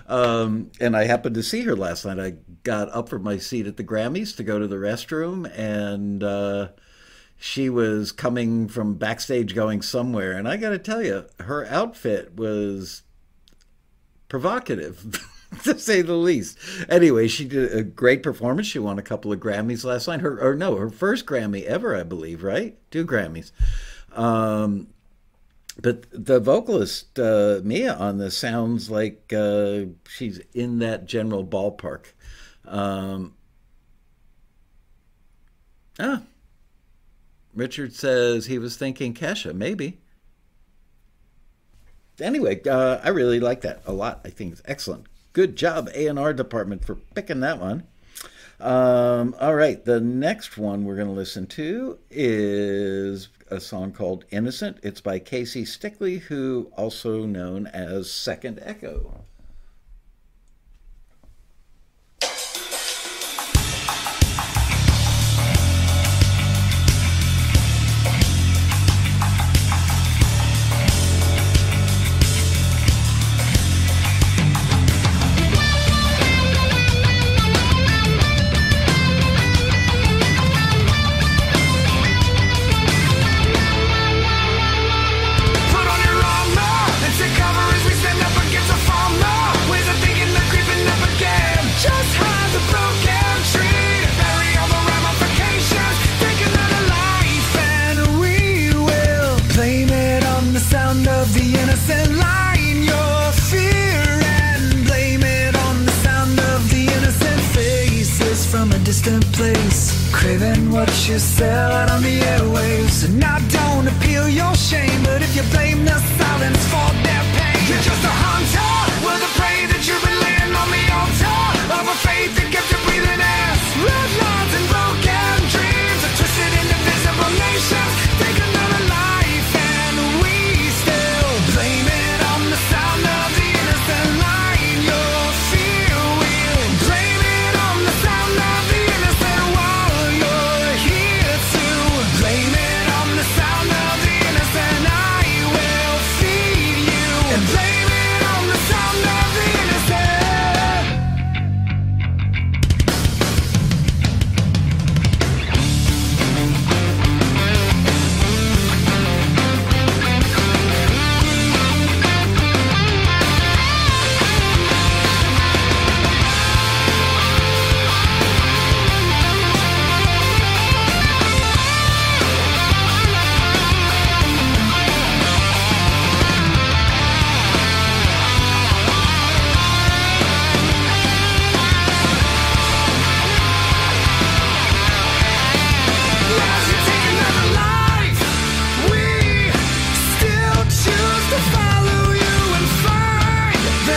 Um, 0.07 0.71
and 0.79 0.95
I 0.95 1.05
happened 1.05 1.35
to 1.35 1.43
see 1.43 1.61
her 1.63 1.75
last 1.75 2.05
night. 2.05 2.19
I 2.19 2.35
got 2.63 2.89
up 2.89 3.09
from 3.09 3.23
my 3.23 3.37
seat 3.37 3.67
at 3.67 3.77
the 3.77 3.83
Grammys 3.83 4.35
to 4.37 4.43
go 4.43 4.59
to 4.59 4.67
the 4.67 4.77
restroom 4.77 5.51
and. 5.57 6.24
Uh, 6.24 6.67
she 7.37 7.69
was 7.69 8.11
coming 8.13 8.67
from 8.67 8.95
backstage 8.95 9.53
going 9.53 9.81
somewhere 9.81 10.31
and 10.31 10.48
i 10.48 10.55
got 10.55 10.69
to 10.69 10.79
tell 10.79 11.03
you 11.03 11.25
her 11.41 11.65
outfit 11.65 12.33
was 12.37 13.03
provocative 14.29 15.19
to 15.63 15.77
say 15.79 16.01
the 16.01 16.15
least. 16.15 16.57
Anyway, 16.89 17.27
she 17.27 17.46
did 17.46 17.74
a 17.74 17.83
great 17.83 18.24
performance. 18.24 18.68
She 18.68 18.79
won 18.79 19.00
a 19.00 19.03
couple 19.03 19.31
of 19.31 19.39
Grammys 19.39 19.83
last 19.83 20.07
night. 20.07 20.22
Her 20.22 20.39
or 20.41 20.55
no, 20.55 20.75
her 20.75 20.89
first 20.89 21.25
Grammy 21.25 21.63
ever, 21.63 21.96
I 21.96 22.03
believe. 22.03 22.44
Right, 22.44 22.77
two 22.91 23.05
Grammys. 23.05 23.51
Um, 24.13 24.87
but 25.81 26.05
the 26.11 26.39
vocalist 26.39 27.20
uh, 27.20 27.59
Mia 27.63 27.94
on 27.94 28.18
this 28.18 28.37
sounds 28.37 28.89
like 28.89 29.33
uh, 29.35 29.81
she's 30.07 30.39
in 30.53 30.79
that 30.79 31.05
general 31.05 31.46
ballpark. 31.46 32.13
Um, 32.65 33.33
ah, 36.00 36.22
Richard 37.53 37.94
says 37.94 38.46
he 38.46 38.57
was 38.57 38.77
thinking 38.77 39.13
Kesha, 39.13 39.53
maybe 39.53 40.00
anyway, 42.22 42.61
uh, 42.63 43.00
I 43.03 43.09
really 43.09 43.39
like 43.39 43.61
that 43.61 43.81
a 43.85 43.94
lot. 43.94 44.22
I 44.24 44.29
think 44.29 44.53
it's 44.53 44.61
excellent. 44.65 45.07
Good 45.35 45.57
job, 45.57 45.89
A 45.93 46.07
and 46.07 46.17
R 46.17 46.33
department, 46.33 46.85
for 46.85 46.95
picking 46.95 47.41
that 47.41 47.59
one. 47.59 47.83
Um, 48.57 49.35
all 49.37 49.53
right, 49.53 49.83
the 49.83 50.00
next 50.00 50.57
one 50.57 50.85
we're 50.85 50.95
going 50.95 51.09
to 51.09 51.13
listen 51.13 51.45
to 51.48 52.00
is 52.09 53.27
a 53.51 53.59
song 53.59 53.91
called 53.91 54.24
"Innocent." 54.31 54.77
It's 54.81 55.01
by 55.01 55.19
Casey 55.19 55.65
Stickley, 55.65 56.19
who 56.19 56.71
also 56.77 57.25
known 57.25 57.67
as 57.67 58.09
Second 58.09 58.61
Echo. 58.63 59.25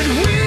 Find 0.04 0.37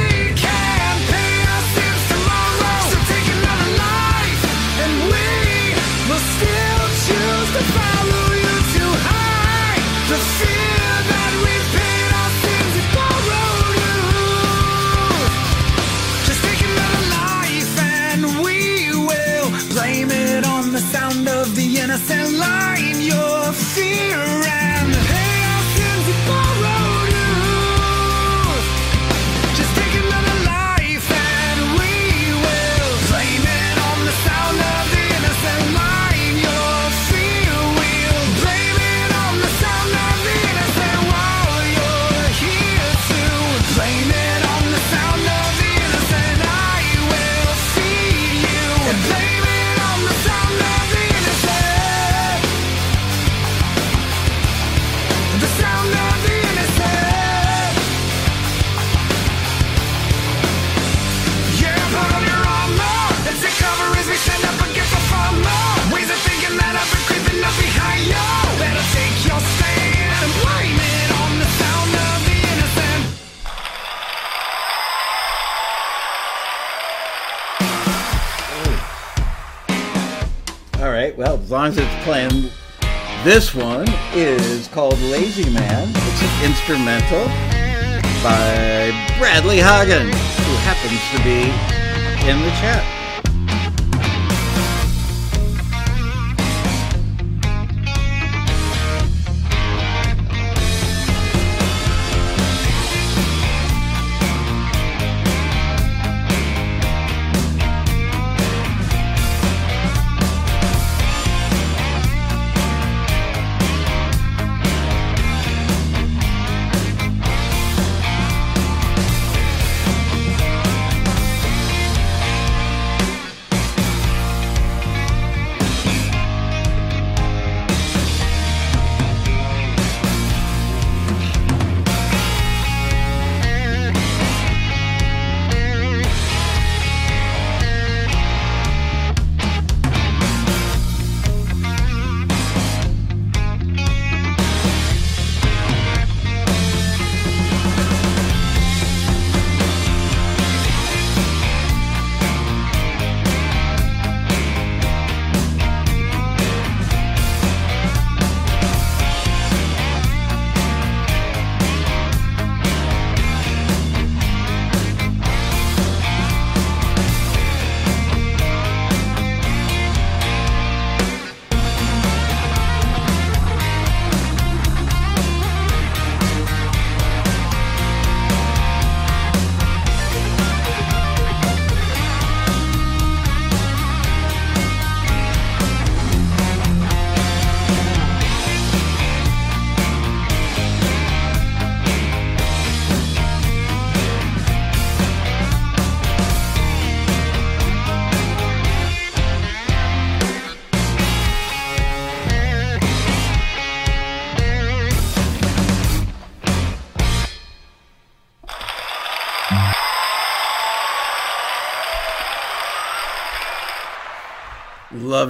as 81.61 81.77
it's 81.77 82.03
playing, 82.03 82.49
this 83.23 83.53
one 83.53 83.85
is 84.15 84.67
called 84.69 84.99
Lazy 84.99 85.47
Man. 85.53 85.87
It's 85.93 86.21
an 86.23 86.49
instrumental 86.49 87.25
by 88.23 88.89
Bradley 89.19 89.57
Hagen, 89.57 90.07
who 90.07 90.55
happens 90.65 90.99
to 91.13 91.23
be 91.23 91.41
in 92.27 92.39
the 92.41 92.49
chat. 92.61 93.00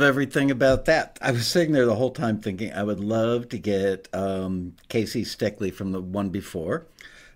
Love 0.02 0.08
everything 0.08 0.50
about 0.50 0.86
that. 0.86 1.20
I 1.22 1.30
was 1.30 1.46
sitting 1.46 1.74
there 1.74 1.86
the 1.86 1.94
whole 1.94 2.10
time 2.10 2.42
thinking 2.42 2.74
I 2.74 2.82
would 2.82 3.00
love 3.00 3.50
to 3.50 3.60
get 3.60 4.08
um, 4.14 4.74
Casey 4.90 5.24
Stickley 5.24 5.72
from 5.72 5.92
the 5.92 6.02
one 6.02 6.30
before, 6.30 6.88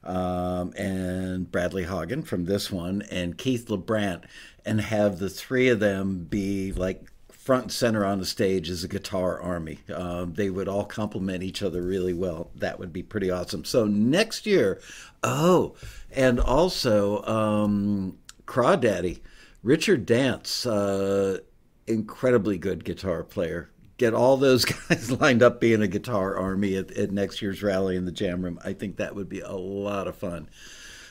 um, 0.04 0.73
and 0.75 1.51
Bradley 1.51 1.84
Hagen 1.84 2.23
from 2.23 2.45
this 2.45 2.71
one, 2.71 3.04
and 3.12 3.38
Keith 3.38 3.67
LeBrant, 3.67 4.23
and 4.65 4.82
have 4.82 5.19
the 5.19 5.30
three 5.30 5.69
of 5.69 5.80
them 5.80 6.25
be 6.28 6.71
like 6.71 7.04
front 7.30 7.65
and 7.65 7.71
center 7.71 8.04
on 8.04 8.17
the 8.17 8.25
stage 8.25 8.67
as 8.71 8.84
a 8.84 8.88
guitar 8.88 9.39
army. 9.39 9.78
Um, 9.93 10.34
they 10.34 10.49
would 10.49 10.67
all 10.67 10.86
complement 10.86 11.43
each 11.43 11.62
other 11.62 11.84
really 11.84 12.13
well. 12.13 12.49
That 12.56 12.80
would 12.80 12.91
be 12.91 13.04
pretty 13.04 13.30
awesome. 13.30 13.63
So 13.63 13.86
next 13.86 14.47
year, 14.47 14.82
oh, 15.21 15.75
and 16.12 16.39
also 16.39 17.21
um, 17.25 18.17
Crawdaddy, 18.47 19.19
Richard 19.62 20.08
Dance. 20.08 20.65
Uh, 20.65 21.41
incredibly 21.88 22.58
good 22.58 22.84
guitar 22.84 23.24
player. 23.24 23.69
Get 23.98 24.13
all 24.13 24.38
those 24.38 24.65
guys 24.89 25.12
lined 25.12 25.41
up 25.41 25.60
being 25.60 25.82
a 25.82 25.88
guitar 25.88 26.36
army 26.38 26.76
at, 26.76 26.91
at, 26.91 27.12
next 27.12 27.41
year's 27.41 27.63
rally 27.63 27.95
in 27.95 28.06
the 28.06 28.12
Jam 28.12 28.41
Room. 28.41 28.60
I 28.63 28.74
think 28.74 28.98
that 28.98 29.15
would 29.15 29.30
be 29.30 29.39
a 29.39 29.54
lot 29.54 30.08
of 30.08 30.15
fun. 30.15 30.50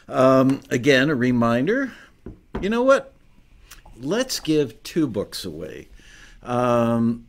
Um, 0.09 0.61
again, 0.71 1.09
a 1.09 1.15
reminder 1.15 1.93
you 2.61 2.69
know 2.69 2.83
what? 2.83 3.13
Let's 3.97 4.41
give 4.41 4.83
two 4.83 5.07
books 5.07 5.45
away. 5.45 5.89
Um, 6.43 7.27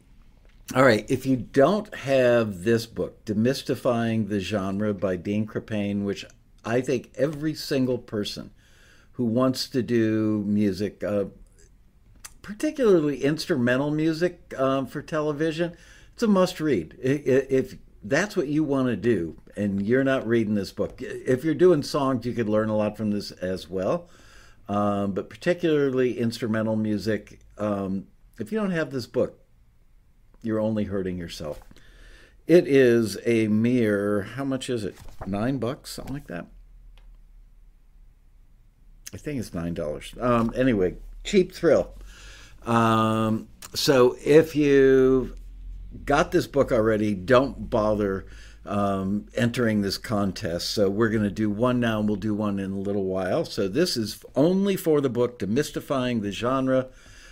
all 0.74 0.84
right, 0.84 1.06
if 1.10 1.26
you 1.26 1.36
don't 1.36 1.94
have 1.94 2.64
this 2.64 2.86
book, 2.86 3.24
Demystifying 3.26 4.30
the 4.30 4.40
Genre 4.40 4.94
by 4.94 5.16
Dean 5.16 5.46
Krippaehne, 5.46 6.04
which 6.04 6.26
I 6.64 6.82
think 6.82 7.12
every 7.16 7.54
single 7.54 7.98
person 7.98 8.52
who 9.14 9.26
wants 9.26 9.68
to 9.70 9.84
do 9.84 10.44
music, 10.46 11.04
uh, 11.04 11.26
particularly 12.46 13.24
instrumental 13.24 13.90
music 13.90 14.54
um, 14.56 14.86
for 14.86 15.02
television, 15.02 15.76
it's 16.14 16.22
a 16.22 16.28
must 16.28 16.60
read. 16.60 16.96
If 17.02 17.76
that's 18.04 18.38
what 18.38 18.48
you 18.48 18.64
want 18.64 18.88
to 18.90 18.96
do 18.96 19.42
and 19.58 19.82
you're 19.82 20.04
not 20.04 20.28
reading 20.28 20.54
this 20.54 20.72
book, 20.72 21.02
if 21.02 21.44
you're 21.44 21.56
doing 21.56 21.82
songs, 21.82 22.24
you 22.24 22.34
could 22.34 22.48
learn 22.48 22.70
a 22.70 22.78
lot 22.78 22.98
from 22.98 23.10
this 23.10 23.32
as 23.32 23.68
well. 23.68 24.10
Um, 24.70 25.14
but 25.14 25.28
particularly 25.28 26.20
instrumental 26.20 26.76
music, 26.76 27.40
um, 27.58 28.06
if 28.40 28.52
you 28.52 28.60
don't 28.60 28.70
have 28.70 28.92
this 28.92 29.08
book, 29.08 29.40
you're 30.44 30.60
only 30.60 30.84
hurting 30.84 31.18
yourself. 31.18 31.60
It 32.46 32.68
is 32.68 33.18
a 33.26 33.48
mere, 33.48 34.22
how 34.22 34.44
much 34.44 34.70
is 34.70 34.84
it? 34.84 34.96
Nine 35.26 35.58
bucks, 35.58 35.90
something 35.90 36.14
like 36.14 36.28
that. 36.28 36.46
I 39.16 39.18
think 39.18 39.40
it's 39.40 39.52
nine 39.52 39.74
dollars. 39.74 40.14
Um, 40.22 40.54
anyway, 40.56 40.98
cheap 41.24 41.52
thrill. 41.52 41.96
Um, 42.66 43.48
so 43.74 44.18
if 44.24 44.56
you've 44.56 45.36
got 46.06 46.32
this 46.32 46.48
book 46.48 46.72
already, 46.72 47.14
don't 47.14 47.70
bother 47.70 48.26
um, 48.66 49.28
entering 49.36 49.82
this 49.82 49.98
contest. 49.98 50.72
So 50.72 50.90
we're 50.90 51.10
going 51.10 51.24
to 51.24 51.32
do 51.32 51.50
one 51.50 51.80
now, 51.80 52.00
and 52.00 52.08
we'll 52.08 52.18
do 52.18 52.34
one 52.34 52.60
in 52.60 52.72
a 52.72 52.80
little 52.80 53.06
while. 53.06 53.46
So 53.46 53.68
this 53.68 53.96
is 53.96 54.24
only 54.36 54.76
for 54.76 55.02
the 55.02 55.10
book, 55.10 55.40
Demystifying 55.40 56.22
the 56.22 56.32
Genre. 56.32 56.88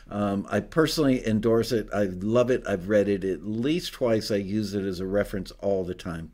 Um, 0.09 0.45
I 0.49 0.59
personally 0.59 1.25
endorse 1.25 1.71
it. 1.71 1.87
I 1.93 2.03
love 2.03 2.51
it. 2.51 2.63
I've 2.67 2.89
read 2.89 3.07
it 3.07 3.23
at 3.23 3.45
least 3.45 3.93
twice. 3.93 4.29
I 4.29 4.35
use 4.35 4.73
it 4.73 4.85
as 4.85 4.99
a 4.99 5.07
reference 5.07 5.51
all 5.59 5.83
the 5.83 5.95
time. 5.95 6.31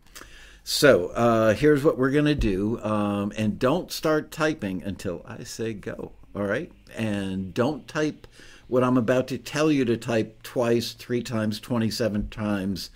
So 0.63 1.07
uh, 1.09 1.53
here's 1.53 1.83
what 1.83 1.97
we're 1.97 2.12
going 2.12 2.25
to 2.25 2.35
do. 2.35 2.79
Um, 2.83 3.31
and 3.38 3.57
don't 3.57 3.91
start 3.91 4.31
typing 4.31 4.83
until 4.83 5.25
I 5.25 5.43
say 5.43 5.73
go. 5.73 6.12
All 6.35 6.43
right? 6.43 6.71
And 6.95 7.53
don't 7.53 7.88
type 7.88 8.27
what 8.69 8.84
I'm 8.84 8.97
about 8.97 9.27
to 9.29 9.38
tell 9.38 9.71
you 9.71 9.84
to 9.86 9.97
type 9.97 10.43
twice, 10.43 10.93
three 10.93 11.23
times, 11.23 11.60
27 11.60 12.29
times. 12.29 12.91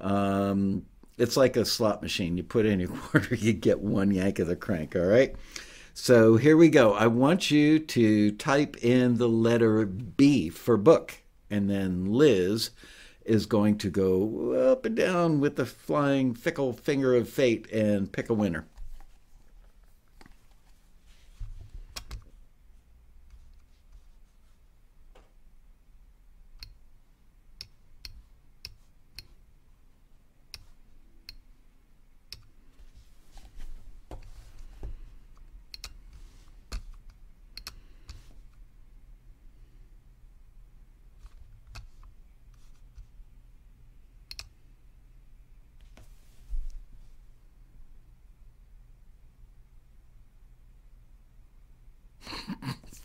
Um, 0.00 0.84
it's 1.16 1.36
like 1.36 1.56
a 1.56 1.64
slot 1.64 2.02
machine. 2.02 2.36
You 2.36 2.44
put 2.44 2.66
in 2.66 2.78
your 2.78 2.88
quarter, 3.10 3.34
you 3.34 3.54
get 3.54 3.80
one 3.80 4.12
yank 4.12 4.38
of 4.38 4.46
the 4.46 4.54
crank, 4.54 4.94
all 4.94 5.06
right? 5.06 5.34
So 5.94 6.36
here 6.36 6.56
we 6.56 6.68
go. 6.68 6.92
I 6.92 7.06
want 7.06 7.50
you 7.50 7.78
to 7.78 8.32
type 8.32 8.76
in 8.84 9.16
the 9.16 9.28
letter 9.28 9.86
B 9.86 10.50
for 10.50 10.76
book, 10.76 11.14
and 11.48 11.70
then 11.70 12.04
Liz 12.12 12.70
is 13.24 13.46
going 13.46 13.78
to 13.78 13.88
go 13.88 14.52
up 14.70 14.84
and 14.84 14.94
down 14.94 15.40
with 15.40 15.56
the 15.56 15.64
flying 15.64 16.34
fickle 16.34 16.74
finger 16.74 17.14
of 17.14 17.30
fate 17.30 17.70
and 17.72 18.12
pick 18.12 18.28
a 18.28 18.34
winner. 18.34 18.66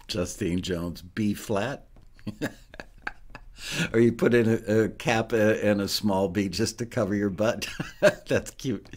Justine 0.10 0.62
Jones, 0.62 1.02
B 1.02 1.34
flat. 1.34 1.88
or 3.94 4.00
you 4.00 4.12
put 4.12 4.34
in 4.34 4.48
a, 4.50 4.84
a 4.84 4.90
cap 4.90 5.32
and 5.34 5.82
a 5.82 5.88
small 5.88 6.28
B 6.28 6.50
just 6.50 6.78
to 6.80 6.86
cover 6.86 7.16
your 7.16 7.30
butt. 7.30 7.68
That's 8.28 8.52
cute. 8.52 8.88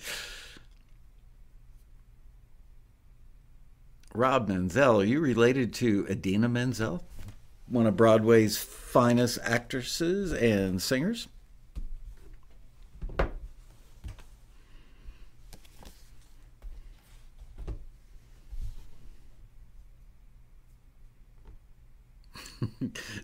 Rob 4.15 4.49
Menzel, 4.49 5.01
are 5.01 5.05
you 5.05 5.21
related 5.21 5.73
to 5.75 6.07
Idina 6.09 6.49
Menzel, 6.49 7.03
one 7.67 7.87
of 7.87 7.97
Broadway's 7.97 8.59
finest 8.59 9.39
actresses 9.43 10.33
and 10.35 10.83
singers? 10.83 11.29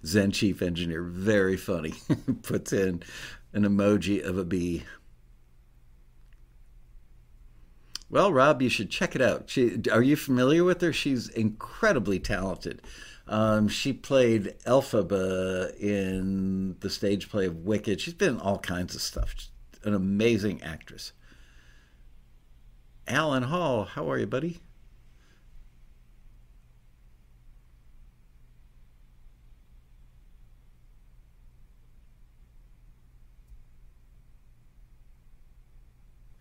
Zen 0.09 0.31
Chief 0.31 0.62
Engineer, 0.62 1.03
very 1.03 1.57
funny. 1.57 1.94
Puts 2.42 2.73
in 2.73 3.03
an 3.53 3.64
emoji 3.64 4.23
of 4.23 4.38
a 4.38 4.44
bee. 4.44 4.85
Well, 8.11 8.33
Rob, 8.33 8.62
you 8.62 8.71
should 8.71 8.90
check 8.90 9.14
it 9.14 9.21
out. 9.21 9.51
She, 9.51 9.83
are 9.92 10.03
you 10.03 10.16
familiar 10.16 10.64
with 10.64 10.81
her? 10.81 10.94
She's 10.94 11.29
incredibly 11.29 12.18
talented. 12.18 12.81
Um, 13.27 13.68
she 13.68 13.92
played 13.92 14.55
Elphaba 14.64 15.79
in 15.79 16.77
the 16.81 16.88
stage 16.88 17.29
play 17.29 17.44
of 17.44 17.66
Wicked. 17.66 18.01
She's 18.01 18.14
been 18.14 18.37
in 18.37 18.40
all 18.40 18.59
kinds 18.59 18.94
of 18.94 19.03
stuff. 19.03 19.35
She's 19.37 19.51
an 19.85 19.92
amazing 19.92 20.62
actress. 20.62 21.12
Alan 23.07 23.42
Hall, 23.42 23.85
how 23.85 24.11
are 24.11 24.18
you, 24.18 24.27
buddy? 24.27 24.61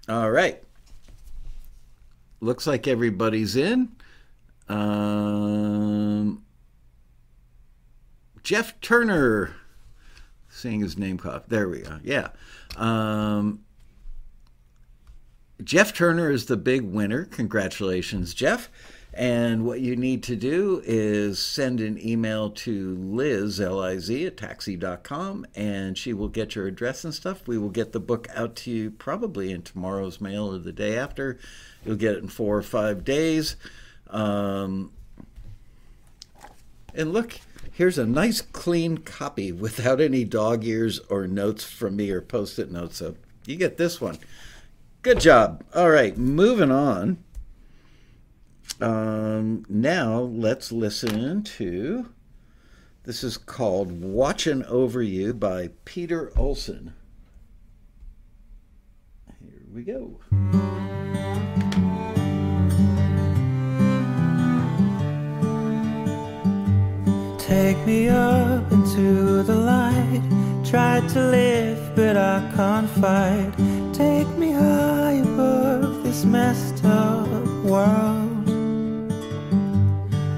All 0.09 0.31
right. 0.31 0.63
Looks 2.39 2.67
like 2.67 2.87
everybody's 2.87 3.55
in. 3.55 3.95
Um, 4.69 6.43
Jeff 8.43 8.79
Turner, 8.79 9.55
seeing 10.49 10.81
his 10.81 10.97
name. 10.97 11.19
There 11.47 11.67
we 11.67 11.81
go. 11.81 11.99
Yeah. 12.03 12.29
Um, 12.75 13.65
Jeff 15.63 15.93
Turner 15.93 16.31
is 16.31 16.45
the 16.45 16.57
big 16.57 16.83
winner. 16.83 17.25
Congratulations, 17.25 18.33
Jeff. 18.33 18.69
And 19.17 19.65
what 19.65 19.81
you 19.81 19.95
need 19.95 20.21
to 20.23 20.35
do 20.35 20.83
is 20.85 21.39
send 21.39 21.81
an 21.81 21.97
email 21.97 22.51
to 22.51 22.95
Liz, 22.97 23.59
L 23.59 23.81
I 23.81 23.97
Z, 23.97 24.27
at 24.27 24.37
taxi.com, 24.37 25.47
and 25.55 25.97
she 25.97 26.13
will 26.13 26.27
get 26.27 26.53
your 26.53 26.67
address 26.67 27.03
and 27.03 27.11
stuff. 27.11 27.47
We 27.47 27.57
will 27.57 27.71
get 27.71 27.93
the 27.93 27.99
book 27.99 28.27
out 28.35 28.55
to 28.57 28.71
you 28.71 28.91
probably 28.91 29.51
in 29.51 29.63
tomorrow's 29.63 30.21
mail 30.21 30.53
or 30.53 30.59
the 30.59 30.71
day 30.71 30.95
after. 30.95 31.39
You'll 31.83 31.95
get 31.95 32.13
it 32.13 32.21
in 32.21 32.27
four 32.27 32.57
or 32.57 32.61
five 32.61 33.03
days. 33.03 33.55
Um, 34.11 34.91
and 36.93 37.11
look, 37.11 37.39
here's 37.71 37.97
a 37.97 38.05
nice 38.05 38.41
clean 38.41 38.99
copy 38.99 39.51
without 39.51 39.99
any 39.99 40.25
dog 40.25 40.63
ears 40.63 40.99
or 41.09 41.25
notes 41.25 41.63
from 41.63 41.95
me 41.95 42.11
or 42.11 42.21
post 42.21 42.59
it 42.59 42.71
notes. 42.71 42.97
So 42.97 43.15
you 43.47 43.55
get 43.55 43.77
this 43.77 43.99
one. 43.99 44.19
Good 45.01 45.19
job. 45.19 45.63
All 45.73 45.89
right, 45.89 46.15
moving 46.15 46.69
on. 46.69 47.23
Um, 48.79 49.65
now 49.69 50.19
let's 50.19 50.71
listen 50.71 51.43
to. 51.43 52.09
This 53.03 53.23
is 53.23 53.37
called 53.37 54.03
Watching 54.03 54.63
Over 54.65 55.01
You 55.01 55.33
by 55.33 55.69
Peter 55.85 56.31
Olson. 56.37 56.93
Here 59.39 59.61
we 59.73 59.83
go. 59.83 60.19
Take 67.39 67.77
me 67.87 68.09
up 68.09 68.71
into 68.71 69.41
the 69.43 69.55
light. 69.55 70.21
Tried 70.63 71.07
to 71.09 71.19
live, 71.19 71.95
but 71.95 72.17
I 72.17 72.51
can't 72.55 72.89
fight. 72.89 73.53
Take 73.93 74.27
me 74.37 74.51
high 74.51 75.13
above 75.13 76.03
this 76.03 76.25
messed 76.25 76.83
up 76.85 77.27
world. 77.63 78.36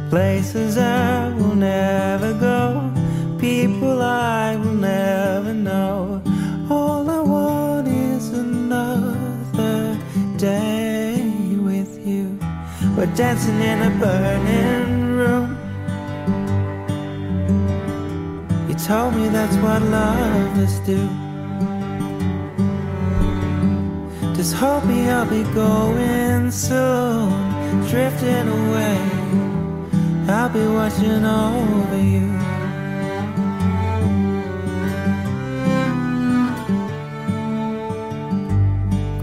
Places 0.10 0.76
I 0.76 1.30
will 1.36 1.54
never 1.54 2.34
go, 2.34 2.92
people 3.38 4.02
I 4.02 4.56
will 4.56 4.74
never 4.74 5.54
know. 5.54 6.24
All 6.68 7.08
I 7.08 7.20
want 7.20 7.88
is 7.88 8.30
another 8.30 9.96
day 10.38 11.32
with 11.60 12.08
you. 12.08 12.40
We're 12.98 13.14
dancing 13.16 13.62
in 13.62 13.84
a 13.84 13.92
burning 14.00 15.12
room. 15.20 15.50
You 18.68 18.74
told 18.74 19.14
me 19.14 19.28
that's 19.30 19.58
what 19.58 19.80
lovers 19.84 20.80
do. 20.88 21.08
Just 24.34 24.56
hope 24.56 24.86
me 24.86 25.08
I'll 25.08 25.30
be 25.30 25.44
going 25.54 26.50
soon, 26.50 27.30
drifting 27.88 28.48
away. 28.48 29.19
I'll 30.30 30.48
be 30.48 30.66
watching 30.68 31.26
over 31.26 31.98
you. 31.98 32.30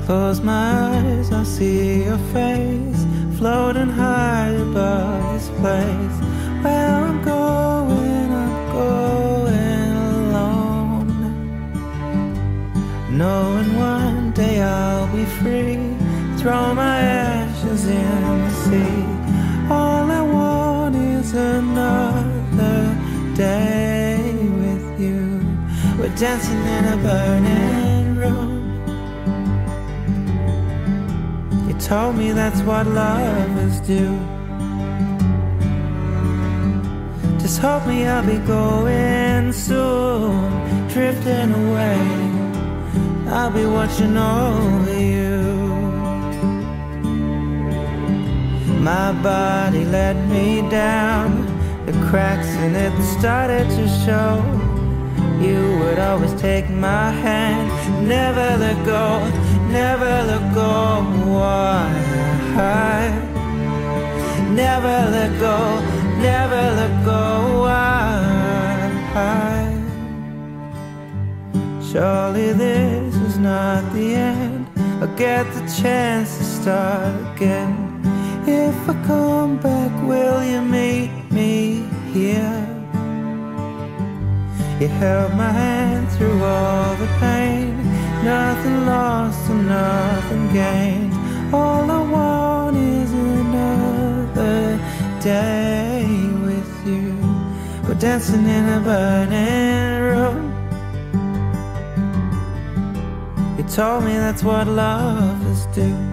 Close 0.05 0.41
my 0.41 0.97
eyes, 0.97 1.31
I'll 1.31 1.45
see 1.45 2.03
your 2.05 2.19
face 2.35 3.07
floating 3.39 3.89
high 3.89 4.49
above 4.49 5.35
this 5.35 5.49
place. 5.61 6.17
Where 6.65 6.97
I'm 7.05 7.23
going, 7.23 8.33
I'm 8.33 8.73
going 8.73 9.93
alone. 10.19 11.09
Knowing 13.17 13.77
one 13.79 14.33
day 14.33 14.61
I'll 14.61 15.07
be 15.15 15.25
free, 15.25 15.77
throw 16.39 16.75
my 16.75 16.99
ashes 16.99 17.87
in 17.87 18.45
the 18.45 18.51
sea. 18.51 19.16
Another 21.37 22.97
day 23.35 24.33
with 24.63 25.01
you. 25.01 25.41
We're 25.99 26.15
dancing 26.17 26.63
in 26.77 26.85
a 26.85 26.97
burning 27.07 28.17
room. 28.17 28.53
You 31.69 31.75
told 31.79 32.17
me 32.17 32.33
that's 32.33 32.61
what 32.63 32.87
lovers 32.87 33.81
do. 33.81 34.19
Just 37.39 37.61
hope 37.61 37.87
me 37.87 38.07
I'll 38.07 38.27
be 38.27 38.39
going 38.39 39.53
soon, 39.53 40.89
drifting 40.89 41.53
away. 41.53 42.01
I'll 43.29 43.51
be 43.51 43.67
watching 43.67 44.17
over 44.17 45.01
you. 45.01 45.26
My 48.87 49.11
body 49.21 49.85
let 49.85 50.15
me 50.29 50.63
down, 50.71 51.45
the 51.87 51.93
cracks 52.09 52.47
in 52.65 52.77
it 52.77 52.93
started 53.19 53.69
to 53.71 53.89
show. 54.05 54.35
You 55.45 55.81
would 55.81 55.99
always 55.99 56.33
take 56.41 56.71
my 56.71 57.11
hand, 57.11 57.67
never 58.07 58.57
let 58.57 58.79
go, 58.87 59.29
never 59.73 60.13
let 60.31 60.55
go. 60.55 61.03
Why? 61.35 61.91
Never 64.55 64.97
let 65.11 65.33
go, 65.41 65.59
never 66.21 66.63
let 66.79 67.05
go. 67.05 67.63
Why? 67.63 68.07
Surely 71.91 72.53
this 72.53 73.17
is 73.17 73.37
not 73.37 73.83
the 73.93 74.15
end. 74.15 74.69
I'll 75.01 75.17
get 75.17 75.45
the 75.55 75.67
chance 75.83 76.39
to 76.39 76.45
start 76.45 77.35
again. 77.35 77.86
If 78.49 78.89
I 78.89 78.95
come 79.05 79.57
back, 79.59 79.91
will 80.07 80.45
you 80.45 80.61
meet 80.61 81.11
me 81.33 81.83
here? 82.13 82.63
You 84.81 84.87
held 84.87 85.35
my 85.35 85.51
hand 85.51 86.09
through 86.13 86.45
all 86.45 86.95
the 86.95 87.09
pain. 87.19 87.77
Nothing 88.25 88.87
lost 88.87 89.51
and 89.51 89.67
nothing 89.69 90.53
gained. 90.53 91.13
All 91.53 91.91
I 91.91 92.03
want 92.09 92.77
is 92.77 93.13
another 93.13 94.79
day 95.21 96.07
with 96.45 96.87
you. 96.87 97.19
We're 97.89 97.99
dancing 97.99 98.47
in 98.47 98.69
a 98.69 98.81
burning 98.81 100.03
room. 100.09 100.53
You 103.59 103.65
told 103.65 104.05
me 104.05 104.13
that's 104.13 104.45
what 104.45 104.69
lovers 104.69 105.67
do. 105.75 106.06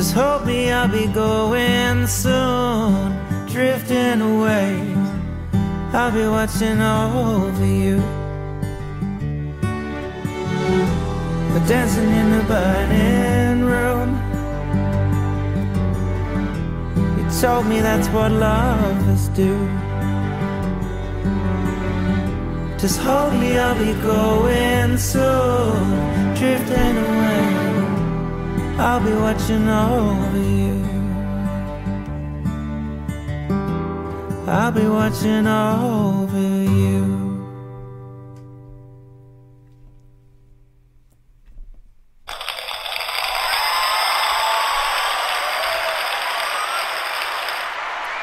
Just 0.00 0.14
hold 0.14 0.46
me, 0.46 0.72
I'll 0.72 0.88
be 0.88 1.06
going 1.08 2.06
soon, 2.06 3.12
drifting 3.48 4.22
away. 4.22 4.96
I'll 5.92 6.10
be 6.10 6.26
watching 6.26 6.80
over 6.80 7.66
you. 7.66 7.98
We're 11.50 11.66
dancing 11.68 12.10
in 12.20 12.30
the 12.36 12.44
burning 12.48 13.62
room. 13.72 14.10
You 17.18 17.24
told 17.38 17.66
me 17.66 17.80
that's 17.80 18.08
what 18.08 18.32
lovers 18.32 19.28
do. 19.36 19.52
Just 22.78 22.98
hold 23.00 23.34
me, 23.34 23.58
I'll 23.58 23.78
be 23.78 23.92
going 24.00 24.96
soon, 24.96 26.34
drifting 26.36 26.96
away. 26.96 27.69
I'll 28.82 29.04
be 29.04 29.12
watching 29.12 29.68
over 29.68 30.38
you. 30.38 30.82
I'll 34.46 34.72
be 34.72 34.86
watching 34.86 35.46
over 35.46 36.38
you. 36.38 37.20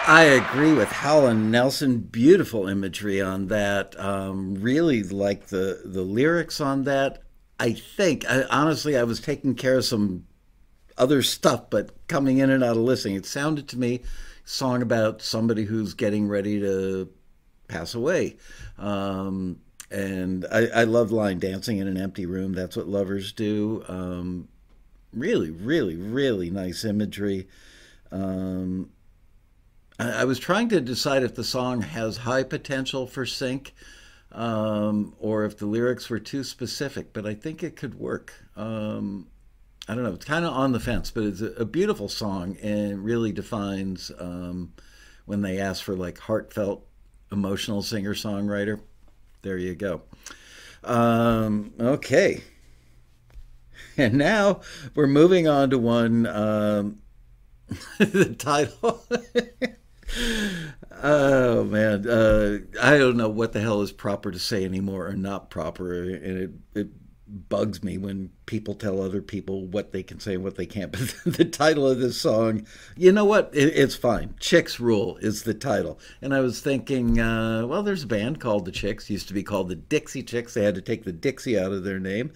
I 0.08 0.24
agree 0.24 0.74
with 0.74 0.90
Helen 0.90 1.52
Nelson. 1.52 2.00
Beautiful 2.00 2.68
imagery 2.68 3.22
on 3.22 3.48
that. 3.50 4.00
Um, 4.00 4.56
really 4.56 5.04
like 5.04 5.48
the 5.48 5.82
the 5.86 6.02
lyrics 6.02 6.60
on 6.60 6.86
that. 6.86 7.22
I 7.60 7.74
think, 7.74 8.24
I, 8.30 8.44
honestly, 8.50 8.96
I 8.96 9.04
was 9.04 9.20
taking 9.20 9.56
care 9.56 9.78
of 9.78 9.86
some 9.86 10.27
other 10.98 11.22
stuff, 11.22 11.70
but 11.70 11.92
coming 12.08 12.40
in 12.40 12.50
and 12.50 12.64
out 12.64 12.78
of 12.78 12.84
listening, 12.84 13.16
it 13.16 13.26
sounded 13.26 13.68
to 13.70 13.78
me 13.78 14.02
song 14.46 14.82
about 14.82 15.22
somebody 15.22 15.66
who's 15.66 15.94
getting 15.94 16.28
ready 16.28 16.60
to 16.60 17.10
pass 17.68 17.94
away. 17.94 18.38
Um, 18.78 19.60
and 19.92 20.46
I, 20.52 20.68
I 20.68 20.84
love 20.84 21.12
line 21.12 21.40
dancing 21.40 21.78
in 21.78 21.88
an 21.88 21.98
empty 21.98 22.26
room. 22.26 22.54
That's 22.54 22.76
what 22.76 22.88
lovers 22.88 23.32
do. 23.32 23.84
Um, 23.88 24.48
really, 25.14 25.52
really, 25.52 25.96
really 25.96 26.50
nice 26.50 26.84
imagery. 26.86 27.48
Um, 28.12 28.90
I, 30.00 30.22
I 30.22 30.24
was 30.26 30.40
trying 30.40 30.70
to 30.70 30.82
decide 30.82 31.24
if 31.24 31.36
the 31.36 31.44
song 31.44 31.82
has 31.82 32.18
high 32.18 32.44
potential 32.44 33.08
for 33.08 33.26
sync 33.26 33.74
um, 34.32 35.14
or 35.20 35.46
if 35.46 35.58
the 35.58 35.66
lyrics 35.66 36.10
were 36.10 36.20
too 36.20 36.44
specific, 36.44 37.14
but 37.14 37.26
I 37.26 37.34
think 37.34 37.64
it 37.64 37.76
could 37.76 37.96
work. 37.96 38.34
Um, 38.56 39.28
I 39.88 39.96
don't 39.96 40.04
know. 40.04 40.14
It's 40.14 40.26
kind 40.26 40.44
of 40.44 40.54
on 40.54 40.74
the 40.74 40.80
fence, 40.80 41.12
but 41.12 41.24
it's 41.24 41.42
a, 41.42 41.52
a 41.54 41.66
beautiful 41.66 42.10
song 42.10 42.58
and 42.62 43.04
really 43.04 43.32
defines 43.32 44.12
um, 44.20 44.74
when 45.26 45.42
they 45.42 45.60
ask 45.60 45.84
for 45.84 45.96
like 45.96 46.18
heartfelt, 46.18 46.86
emotional 47.32 47.82
singer 47.82 48.14
songwriter. 48.14 48.82
There 49.44 49.58
you 49.58 49.76
go. 49.76 50.02
Um, 50.84 51.74
okay. 51.80 52.44
And 54.00 54.14
now 54.16 54.62
we're 54.94 55.08
moving 55.08 55.48
on 55.48 55.72
to 55.72 55.80
one. 55.80 56.28
Um, 56.28 57.00
the 57.98 58.36
title. 58.38 59.04
oh 61.04 61.64
man, 61.64 62.08
uh, 62.08 62.60
I 62.82 62.98
don't 62.98 63.18
know 63.18 63.30
what 63.30 63.54
the 63.54 63.60
hell 63.60 63.82
is 63.82 63.92
proper 63.92 64.32
to 64.32 64.40
say 64.40 64.64
anymore 64.66 65.08
or 65.08 65.14
not 65.14 65.50
proper, 65.50 65.94
and 65.94 66.38
it 66.38 66.52
it 66.76 66.88
bugs 67.28 67.84
me 67.84 67.98
when 67.98 68.32
people 68.46 68.74
tell 68.74 69.02
other 69.02 69.22
people 69.22 69.66
what 69.68 69.92
they 69.92 70.04
can 70.04 70.20
say 70.20 70.36
and 70.36 70.44
what 70.44 70.56
they 70.56 70.66
can't. 70.66 70.92
But 71.24 71.38
the 71.38 71.46
title 71.46 71.88
of 71.88 72.00
this 72.00 72.20
song, 72.20 72.66
you 72.96 73.12
know 73.12 73.26
what? 73.26 73.50
It, 73.54 73.76
it's 73.76 73.96
fine. 73.96 74.36
Chicks 74.40 74.80
Rule 74.80 75.18
is 75.18 75.44
the 75.44 75.54
title. 75.54 76.00
And 76.22 76.34
I 76.34 76.40
was 76.40 76.62
thinking, 76.62 77.20
uh, 77.20 77.66
well, 77.68 77.84
there's 77.84 78.04
a 78.04 78.08
band 78.08 78.40
called 78.40 78.66
the 78.66 78.72
Chicks, 78.72 79.10
used 79.10 79.28
to 79.28 79.34
be 79.34 79.44
called 79.44 79.70
the 79.70 79.76
Dixie 79.76 80.24
Chicks. 80.24 80.54
They 80.54 80.64
had 80.64 80.76
to 80.76 80.82
take 80.82 81.04
the 81.04 81.12
Dixie 81.12 81.60
out 81.60 81.72
of 81.72 81.84
their 81.84 82.00
name. 82.00 82.32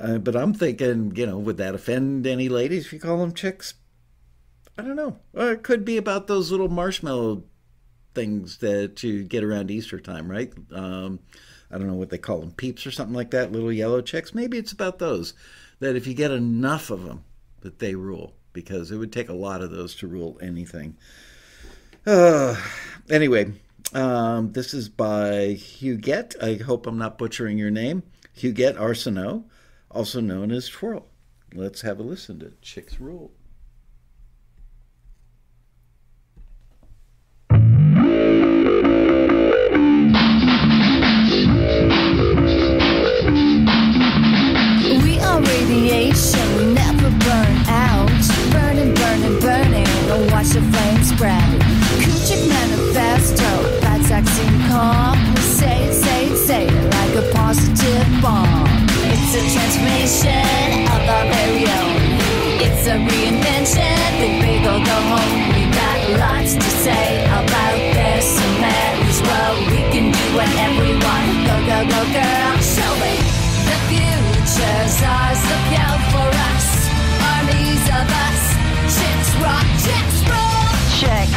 Uh, 0.00 0.18
but 0.18 0.36
I'm 0.36 0.54
thinking, 0.54 1.14
you 1.14 1.26
know, 1.26 1.38
would 1.38 1.58
that 1.58 1.74
offend 1.74 2.26
any 2.26 2.48
ladies 2.48 2.86
if 2.86 2.92
you 2.92 3.00
call 3.00 3.18
them 3.18 3.34
chicks? 3.34 3.74
I 4.78 4.82
don't 4.82 4.96
know. 4.96 5.18
Or 5.34 5.52
it 5.52 5.62
could 5.62 5.84
be 5.84 5.98
about 5.98 6.26
those 6.26 6.50
little 6.50 6.68
marshmallow 6.68 7.44
things 8.14 8.58
that 8.58 9.02
you 9.02 9.22
get 9.22 9.44
around 9.44 9.70
Easter 9.70 10.00
time, 10.00 10.30
right? 10.30 10.52
Um, 10.72 11.20
I 11.70 11.78
don't 11.78 11.86
know 11.86 11.94
what 11.94 12.10
they 12.10 12.18
call 12.18 12.40
them, 12.40 12.52
peeps 12.52 12.86
or 12.86 12.90
something 12.90 13.14
like 13.14 13.30
that, 13.30 13.52
little 13.52 13.72
yellow 13.72 14.00
chicks. 14.00 14.34
Maybe 14.34 14.58
it's 14.58 14.72
about 14.72 14.98
those. 14.98 15.34
That 15.78 15.96
if 15.96 16.06
you 16.06 16.14
get 16.14 16.30
enough 16.30 16.90
of 16.90 17.04
them, 17.04 17.24
that 17.60 17.78
they 17.78 17.94
rule, 17.94 18.34
because 18.52 18.90
it 18.90 18.96
would 18.96 19.12
take 19.12 19.28
a 19.28 19.34
lot 19.34 19.62
of 19.62 19.70
those 19.70 19.94
to 19.96 20.06
rule 20.06 20.38
anything. 20.42 20.96
Uh, 22.06 22.56
anyway, 23.08 23.52
um, 23.94 24.52
this 24.52 24.74
is 24.74 24.88
by 24.88 25.54
Huguette. 25.58 26.42
I 26.42 26.62
hope 26.62 26.86
I'm 26.86 26.98
not 26.98 27.18
butchering 27.18 27.58
your 27.58 27.70
name. 27.70 28.02
Huguette 28.36 28.76
Arsenault, 28.76 29.44
also 29.90 30.20
known 30.20 30.50
as 30.50 30.68
Twirl. 30.68 31.06
Let's 31.54 31.80
have 31.82 31.98
a 31.98 32.02
listen 32.02 32.38
to 32.40 32.52
Chicks 32.62 33.00
Rule. 33.00 33.32
It's 62.90 62.98
a 62.98 63.06
reinvention, 63.06 64.18
big 64.18 64.42
big 64.42 64.64
go 64.64 64.74
go 64.82 64.98
home. 65.14 65.54
We 65.54 65.62
got 65.70 66.10
lots 66.18 66.54
to 66.54 66.70
say 66.82 67.22
about 67.22 67.78
this 67.94 68.34
and 68.34 68.56
that 68.66 68.98
as 69.06 69.22
well. 69.22 69.54
We 69.70 69.78
can 69.94 70.10
do 70.10 70.24
whatever 70.34 70.82
we 70.82 70.98
want. 70.98 71.30
Go, 71.46 71.54
go, 71.70 71.78
go, 71.86 72.00
girl, 72.10 72.54
show 72.58 72.92
me. 72.98 73.14
The 73.62 73.78
future's 73.86 74.98
ours, 75.06 75.38
look 75.38 75.70
out 75.86 76.02
for 76.10 76.30
us. 76.50 76.66
Armies 77.30 77.86
of 77.94 78.10
us, 78.10 78.42
chicks 78.90 79.30
rock, 79.38 79.66
chicks 79.86 80.18
roll, 80.26 80.66
Check, 80.98 81.30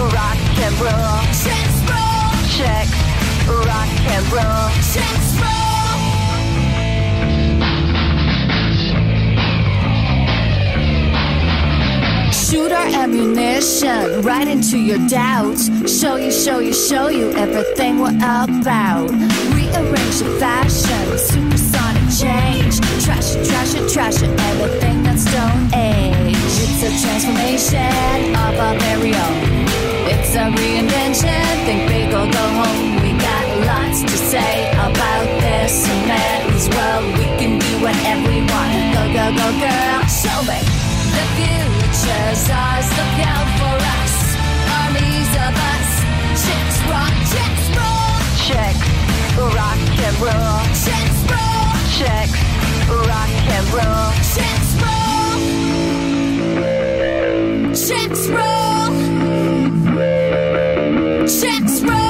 rock 0.00 0.40
and 0.64 0.74
roll. 0.80 1.20
chicks 1.36 1.76
roll, 1.92 2.32
Check, 2.56 2.88
rock 3.68 3.92
and 4.16 4.24
roll. 4.32 4.72
chicks 4.80 5.25
Shoot 12.66 12.74
our 12.74 13.04
ammunition 13.04 14.22
right 14.22 14.48
into 14.48 14.76
your 14.76 14.98
doubts. 15.06 15.70
Show 15.88 16.16
you, 16.16 16.32
show 16.32 16.58
you, 16.58 16.72
show 16.74 17.06
you 17.06 17.30
everything 17.34 18.00
we're 18.00 18.08
about. 18.10 19.08
Rearrange 19.54 20.18
the 20.18 20.36
fashion, 20.40 21.16
supersonic 21.16 22.02
change. 22.10 22.80
Trash 23.04 23.36
it, 23.36 23.46
trash 23.46 23.74
it, 23.76 23.88
trash 23.88 24.20
it, 24.20 24.30
everything 24.50 25.04
that's 25.04 25.22
stone 25.22 25.70
age. 25.74 26.34
It's 26.34 26.82
a 26.82 26.90
transformation 27.06 28.34
of 28.34 28.58
our 28.58 28.76
very 28.80 29.14
own. 29.14 29.46
It's 30.10 30.34
a 30.34 30.50
reinvention, 30.50 31.46
think 31.66 31.86
big 31.86 32.08
or 32.08 32.26
go 32.26 32.46
home. 32.58 32.96
We 33.00 33.12
got 33.14 33.46
lots 33.62 34.00
to 34.02 34.16
say 34.26 34.70
about 34.72 35.26
this 35.38 35.88
and 35.88 36.10
that 36.10 36.42
as 36.50 36.68
well. 36.70 37.02
We 37.14 37.26
can 37.38 37.60
do 37.60 37.72
whatever 37.78 38.26
we 38.26 38.42
want. 38.50 38.74
Go, 38.90 39.02
go, 39.14 39.26
go, 39.38 39.48
girl, 39.62 40.02
show 40.10 40.42
me. 40.50 40.58
The 41.14 41.75
future's 41.96 42.50
ours, 42.50 42.88
look 42.90 43.18
out 43.24 43.48
for 43.58 43.76
us. 43.96 44.14
Armies 44.80 45.32
of 45.46 45.54
us, 45.72 45.90
chicks 46.42 46.78
rock, 46.90 47.14
chicks 47.32 47.66
roll, 47.76 48.14
Check, 48.46 48.76
rock 49.56 49.80
and 50.04 50.16
roll. 50.20 50.60
chicks 50.84 51.20
roll, 51.30 51.72
Check, 51.98 52.28
rock 53.08 53.32
and 53.54 53.66
roll. 53.72 54.12
chicks 54.34 54.70
roll, 54.82 55.36
chicks 57.74 58.22
roll, 58.28 58.88
chicks 61.26 61.80
roll, 61.80 61.96
chicks 61.96 62.05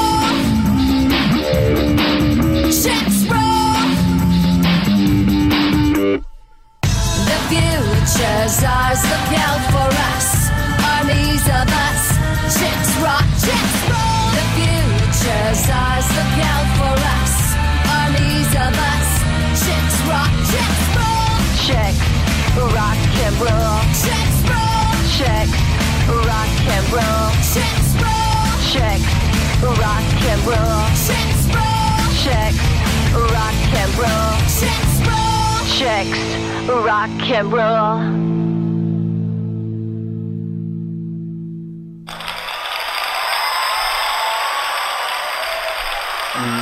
roll. 37.29 37.99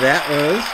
That 0.01 0.27
was 0.31 0.65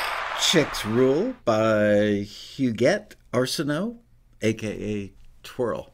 Chicks 0.48 0.84
Rule 0.84 1.34
by 1.44 2.24
Huguette 2.24 3.14
Arsenault, 3.32 3.96
aka 4.42 5.12
Twirl. 5.42 5.92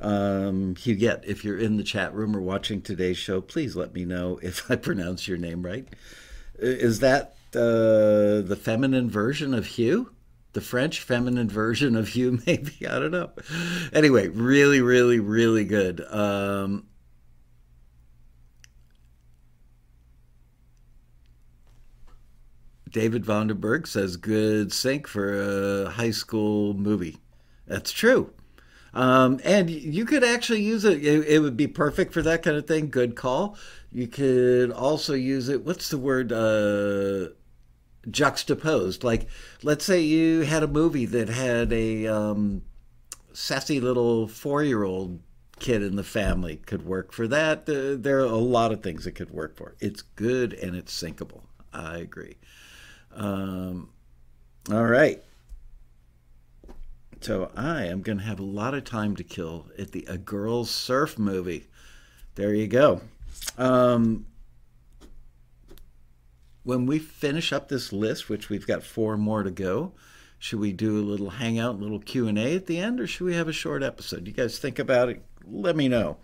Um, 0.00 0.74
Huguette, 0.74 1.24
if 1.26 1.44
you're 1.44 1.58
in 1.58 1.78
the 1.78 1.82
chat 1.82 2.14
room 2.14 2.36
or 2.36 2.40
watching 2.40 2.82
today's 2.82 3.16
show, 3.18 3.40
please 3.40 3.76
let 3.76 3.94
me 3.94 4.04
know 4.04 4.38
if 4.42 4.70
I 4.70 4.76
pronounce 4.76 5.26
your 5.26 5.38
name 5.38 5.62
right. 5.62 5.88
Is 6.58 7.00
that 7.00 7.36
uh, 7.54 8.44
the 8.44 8.58
feminine 8.60 9.08
version 9.08 9.54
of 9.54 9.66
Hugh? 9.66 10.10
The 10.52 10.60
French 10.60 11.00
feminine 11.00 11.48
version 11.48 11.94
of 11.96 12.14
you, 12.14 12.40
maybe? 12.46 12.86
I 12.86 12.98
don't 12.98 13.10
know. 13.10 13.30
Anyway, 13.92 14.28
really, 14.28 14.80
really, 14.80 15.20
really 15.20 15.64
good. 15.64 16.00
Um, 16.12 16.86
David 22.90 23.24
Vonderberg 23.24 23.86
says 23.86 24.16
good 24.16 24.72
sync 24.72 25.06
for 25.06 25.86
a 25.86 25.90
high 25.90 26.10
school 26.10 26.74
movie. 26.74 27.18
That's 27.66 27.92
true. 27.92 28.32
Um, 28.94 29.40
and 29.44 29.68
you 29.68 30.04
could 30.04 30.24
actually 30.24 30.62
use 30.62 30.84
it. 30.84 31.04
it. 31.04 31.28
It 31.28 31.38
would 31.40 31.56
be 31.56 31.66
perfect 31.66 32.12
for 32.12 32.22
that 32.22 32.42
kind 32.42 32.56
of 32.56 32.66
thing. 32.66 32.88
Good 32.88 33.14
call. 33.14 33.56
You 33.92 34.06
could 34.06 34.70
also 34.72 35.14
use 35.14 35.48
it. 35.48 35.64
What's 35.64 35.90
the 35.90 35.98
word? 35.98 36.32
Uh, 36.32 37.34
juxtaposed. 38.10 39.04
Like, 39.04 39.28
let's 39.62 39.84
say 39.84 40.00
you 40.00 40.42
had 40.42 40.62
a 40.62 40.68
movie 40.68 41.06
that 41.06 41.28
had 41.28 41.72
a 41.72 42.06
um, 42.06 42.62
sassy 43.32 43.80
little 43.80 44.28
four-year-old 44.28 45.20
kid 45.58 45.82
in 45.82 45.96
the 45.96 46.04
family. 46.04 46.56
Could 46.56 46.84
work 46.84 47.12
for 47.12 47.28
that. 47.28 47.68
Uh, 47.68 48.00
there 48.00 48.20
are 48.20 48.24
a 48.24 48.36
lot 48.36 48.72
of 48.72 48.82
things 48.82 49.06
it 49.06 49.12
could 49.12 49.30
work 49.30 49.56
for. 49.56 49.74
It's 49.80 50.02
good 50.02 50.52
and 50.54 50.76
it's 50.76 51.00
syncable. 51.00 51.42
I 51.72 51.98
agree. 51.98 52.36
Um, 53.14 53.90
all 54.70 54.86
right. 54.86 55.22
So 57.20 57.50
I 57.56 57.86
am 57.86 58.02
going 58.02 58.18
to 58.18 58.24
have 58.24 58.38
a 58.38 58.44
lot 58.44 58.74
of 58.74 58.84
time 58.84 59.16
to 59.16 59.24
kill 59.24 59.66
at 59.78 59.90
the 59.90 60.06
A 60.08 60.16
Girls 60.18 60.70
Surf 60.70 61.18
movie. 61.18 61.66
There 62.36 62.54
you 62.54 62.68
go. 62.68 63.00
Um, 63.56 64.26
when 66.68 66.84
we 66.84 66.98
finish 66.98 67.50
up 67.50 67.70
this 67.70 67.94
list, 67.94 68.28
which 68.28 68.50
we've 68.50 68.66
got 68.66 68.82
four 68.82 69.16
more 69.16 69.42
to 69.42 69.50
go, 69.50 69.90
should 70.38 70.60
we 70.60 70.70
do 70.70 70.98
a 70.98 71.00
little 71.00 71.30
hangout, 71.30 71.76
a 71.76 71.78
little 71.78 71.98
Q 71.98 72.28
and 72.28 72.38
A 72.38 72.56
at 72.56 72.66
the 72.66 72.76
end, 72.78 73.00
or 73.00 73.06
should 73.06 73.24
we 73.24 73.34
have 73.34 73.48
a 73.48 73.54
short 73.54 73.82
episode? 73.82 74.26
You 74.26 74.34
guys 74.34 74.58
think 74.58 74.78
about 74.78 75.08
it. 75.08 75.24
Let 75.46 75.76
me 75.76 75.88
know. 75.88 76.18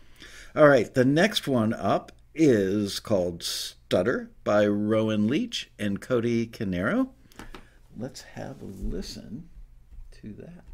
All 0.55 0.69
right, 0.69 0.93
the 0.93 1.07
next 1.07 1.49
one 1.49 1.73
up 1.73 2.13
is 2.35 3.01
called 3.01 3.43
Stutter 3.43 4.33
by 4.45 4.67
Rowan 4.67 5.29
Leach 5.29 5.71
and 5.79 5.99
Cody 5.99 6.47
Canero. 6.47 7.09
Let's 7.97 8.21
have 8.21 8.61
a 8.61 8.67
listen 8.67 9.49
to 10.21 10.35
that. 10.35 10.65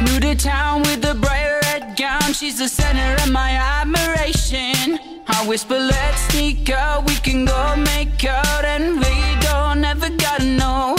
New 0.00 0.18
to 0.18 0.34
town 0.34 0.80
with 0.80 1.04
a 1.04 1.14
bright 1.14 1.51
gown. 1.96 2.32
She's 2.32 2.58
the 2.58 2.68
center 2.68 3.22
of 3.22 3.30
my 3.30 3.50
admiration. 3.50 4.98
I 5.26 5.44
whisper, 5.46 5.78
let's 5.78 6.20
sneak 6.28 6.70
out. 6.70 7.06
We 7.06 7.16
can 7.16 7.44
go 7.44 7.76
make 7.76 8.24
out, 8.24 8.64
and 8.64 8.98
we 9.00 9.40
don't 9.40 9.84
ever 9.84 10.10
gotta 10.10 10.44
know. 10.44 10.96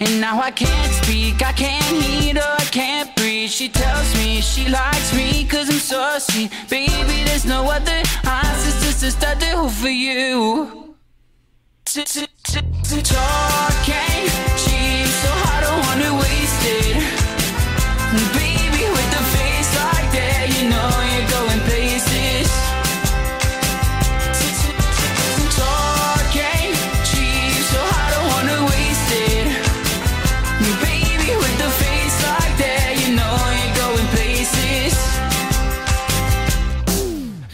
And 0.00 0.20
now 0.20 0.40
I 0.40 0.50
can't 0.50 0.92
speak, 1.04 1.42
I 1.42 1.52
can't 1.52 2.02
hear 2.02 2.34
her, 2.34 2.56
I 2.58 2.64
can't 2.64 3.14
breathe. 3.14 3.50
She 3.50 3.68
tells 3.68 4.14
me 4.16 4.40
she 4.40 4.68
likes 4.68 5.14
me 5.14 5.44
cause 5.44 5.68
I'm 5.70 5.78
so 5.78 6.18
sweet. 6.18 6.50
Baby, 6.68 7.24
there's 7.24 7.44
no 7.44 7.70
other 7.70 8.02
answers, 8.24 9.00
just 9.00 9.22
a 9.22 9.36
do 9.38 9.68
for 9.68 9.88
you. 9.88 10.96
Talking 13.04 14.11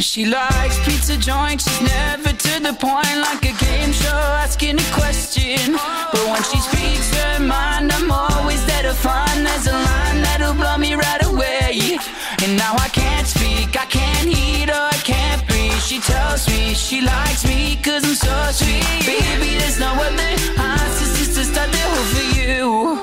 She 0.08 0.24
likes 0.24 0.78
pizza 0.86 1.18
joints, 1.18 1.68
she's 1.68 1.82
never 1.82 2.32
to 2.32 2.60
the 2.62 2.72
point 2.72 3.18
like 3.20 3.44
a 3.44 3.52
game 3.62 3.92
show 3.92 4.20
asking 4.40 4.80
a 4.80 4.88
question. 4.90 5.76
But 6.10 6.24
when 6.32 6.42
she 6.44 6.58
speaks 6.60 7.14
her 7.14 7.40
mind, 7.40 7.92
I'm 7.92 8.10
always 8.10 8.64
there 8.64 8.84
to 8.84 8.94
find 8.94 9.44
there's 9.44 9.66
a 9.66 9.72
line 9.72 10.22
that'll 10.22 10.54
blow 10.54 10.78
me 10.78 10.94
right 10.94 11.22
away. 11.26 11.98
And 12.42 12.56
now 12.56 12.72
I 12.78 12.88
can't 12.88 13.26
speak, 13.26 13.76
I 13.78 13.84
can't 13.84 14.26
hear 14.34 14.68
her, 14.68 14.88
I 14.90 14.96
can't 15.04 15.46
breathe. 15.46 15.78
She 15.82 16.00
tells 16.00 16.48
me 16.48 16.72
she 16.72 17.02
likes 17.02 17.44
me 17.44 17.76
cause 17.76 18.02
I'm 18.02 18.14
so 18.14 18.64
sweet. 18.64 19.04
Baby, 19.04 19.58
there's 19.60 19.78
no 19.78 19.92
other 19.92 20.32
answers, 20.56 21.36
to 21.36 21.44
start 21.44 21.70
the 21.70 21.84
whole 21.84 22.08
for 22.16 22.26
you. 22.40 22.96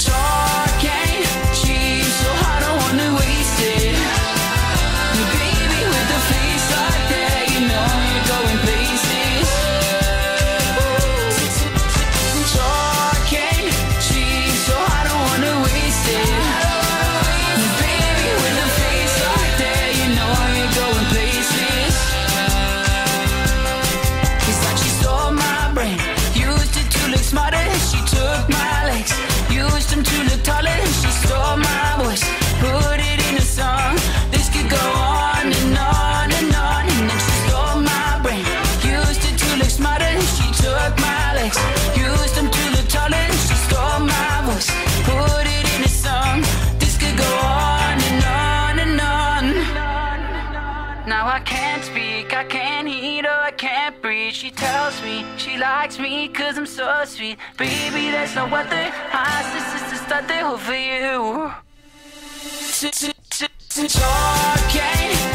Talking 0.00 1.28
cheap, 1.60 2.04
so 2.08 2.30
I 2.32 2.56
don't 2.64 2.78
wanna 2.80 3.18
waste 3.18 3.31
She 54.92 55.04
me 55.04 55.24
she 55.36 55.58
likes 55.58 55.98
me 55.98 56.28
cause 56.28 56.58
I'm 56.58 56.66
so 56.66 57.04
sweet. 57.04 57.38
Baby, 57.56 58.10
there's 58.10 58.34
no 58.34 58.44
other 58.46 58.76
answers, 58.76 59.72
just 59.72 59.90
to 59.90 59.96
start 59.96 60.28
the 60.28 60.34
whole 60.44 60.58
for 60.58 60.74
you. 60.74 61.52
Talking 63.88 65.31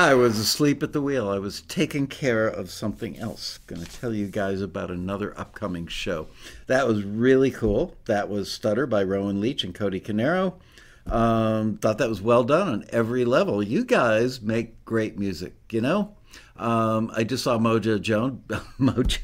I 0.00 0.14
was 0.14 0.38
asleep 0.38 0.82
at 0.82 0.94
the 0.94 1.02
wheel. 1.02 1.28
I 1.28 1.38
was 1.38 1.60
taking 1.60 2.06
care 2.06 2.48
of 2.48 2.70
something 2.70 3.18
else. 3.18 3.58
Going 3.66 3.84
to 3.84 4.00
tell 4.00 4.14
you 4.14 4.28
guys 4.28 4.62
about 4.62 4.90
another 4.90 5.38
upcoming 5.38 5.86
show. 5.88 6.28
That 6.68 6.88
was 6.88 7.04
really 7.04 7.50
cool. 7.50 7.94
That 8.06 8.30
was 8.30 8.50
Stutter 8.50 8.86
by 8.86 9.02
Rowan 9.02 9.42
Leach 9.42 9.62
and 9.62 9.74
Cody 9.74 10.00
Canero. 10.00 10.54
Um, 11.06 11.76
thought 11.76 11.98
that 11.98 12.08
was 12.08 12.22
well 12.22 12.44
done 12.44 12.66
on 12.66 12.84
every 12.88 13.26
level. 13.26 13.62
You 13.62 13.84
guys 13.84 14.40
make 14.40 14.86
great 14.86 15.18
music, 15.18 15.52
you 15.70 15.82
know? 15.82 16.16
Um, 16.56 17.12
I 17.14 17.22
just 17.22 17.44
saw 17.44 17.58
Mojo 17.58 18.00
Jones. 18.00 18.40
Mojo. 18.80 19.18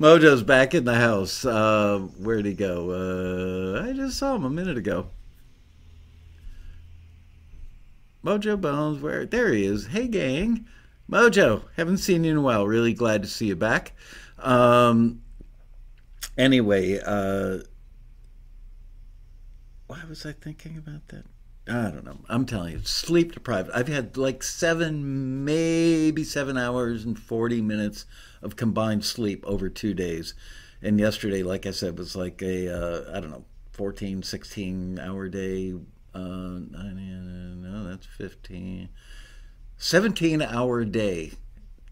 Mojo's 0.00 0.42
back 0.42 0.74
in 0.74 0.84
the 0.84 0.96
house. 0.96 1.44
Uh, 1.44 2.00
where'd 2.18 2.44
he 2.44 2.54
go? 2.54 2.90
Uh, 2.90 3.88
I 3.88 3.92
just 3.92 4.18
saw 4.18 4.34
him 4.34 4.44
a 4.44 4.50
minute 4.50 4.76
ago. 4.76 5.10
Mojo 8.24 8.60
Bones, 8.60 9.00
where? 9.00 9.26
There 9.26 9.52
he 9.52 9.64
is. 9.64 9.86
Hey, 9.86 10.08
gang. 10.08 10.66
Mojo, 11.10 11.62
haven't 11.76 11.98
seen 11.98 12.24
you 12.24 12.32
in 12.32 12.36
a 12.36 12.42
while. 12.42 12.66
Really 12.66 12.92
glad 12.92 13.22
to 13.22 13.28
see 13.28 13.46
you 13.46 13.56
back. 13.56 13.92
Um, 14.38 15.22
anyway, 16.36 17.00
uh, 17.04 17.58
why 19.86 20.02
was 20.08 20.26
I 20.26 20.32
thinking 20.32 20.76
about 20.76 21.08
that? 21.08 21.24
I 21.66 21.90
don't 21.90 22.04
know. 22.04 22.18
I'm 22.28 22.46
telling 22.46 22.72
you, 22.72 22.80
sleep 22.84 23.32
deprived. 23.32 23.70
I've 23.72 23.88
had 23.88 24.16
like 24.16 24.42
seven, 24.42 25.44
maybe 25.44 26.24
seven 26.24 26.56
hours 26.56 27.04
and 27.04 27.18
40 27.18 27.60
minutes 27.60 28.06
of 28.42 28.56
combined 28.56 29.04
sleep 29.04 29.44
over 29.46 29.68
two 29.68 29.94
days. 29.94 30.34
And 30.80 30.98
yesterday, 30.98 31.42
like 31.42 31.66
I 31.66 31.72
said, 31.72 31.98
was 31.98 32.16
like 32.16 32.40
a, 32.42 32.68
uh, 32.68 33.16
I 33.16 33.20
don't 33.20 33.30
know, 33.30 33.44
14, 33.72 34.22
16 34.22 34.98
hour 34.98 35.28
day. 35.28 35.74
Uh, 36.14 36.60
no, 36.60 37.88
that's 37.88 38.06
15. 38.06 38.88
17 39.76 40.42
hour 40.42 40.84
day, 40.84 41.32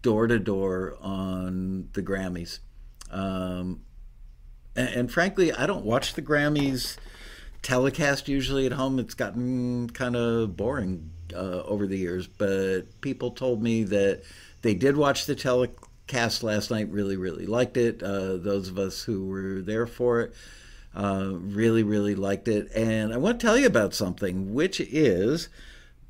door 0.01 0.27
to 0.27 0.39
door 0.39 0.97
on 1.01 1.89
the 1.93 2.01
Grammys. 2.01 2.59
Um, 3.09 3.81
and, 4.75 4.89
and 4.89 5.11
frankly, 5.11 5.53
I 5.53 5.65
don't 5.65 5.85
watch 5.85 6.13
the 6.13 6.21
Grammys 6.21 6.97
telecast 7.61 8.27
usually 8.27 8.65
at 8.65 8.73
home. 8.73 8.99
It's 8.99 9.13
gotten 9.13 9.89
kind 9.89 10.15
of 10.15 10.57
boring 10.57 11.11
uh, 11.33 11.63
over 11.63 11.87
the 11.87 11.97
years, 11.97 12.27
but 12.27 13.01
people 13.01 13.31
told 13.31 13.63
me 13.63 13.83
that 13.83 14.23
they 14.61 14.73
did 14.73 14.97
watch 14.97 15.25
the 15.25 15.35
telecast 15.35 16.43
last 16.43 16.71
night, 16.71 16.89
really, 16.89 17.15
really 17.15 17.45
liked 17.45 17.77
it. 17.77 18.03
Uh, 18.03 18.37
those 18.37 18.67
of 18.67 18.77
us 18.77 19.03
who 19.03 19.25
were 19.27 19.61
there 19.61 19.87
for 19.87 20.21
it 20.21 20.33
uh, 20.97 21.29
really, 21.33 21.83
really 21.83 22.15
liked 22.15 22.47
it. 22.47 22.71
And 22.73 23.13
I 23.13 23.17
want 23.17 23.39
to 23.39 23.45
tell 23.45 23.57
you 23.57 23.67
about 23.67 23.93
something, 23.93 24.53
which 24.53 24.81
is. 24.81 25.47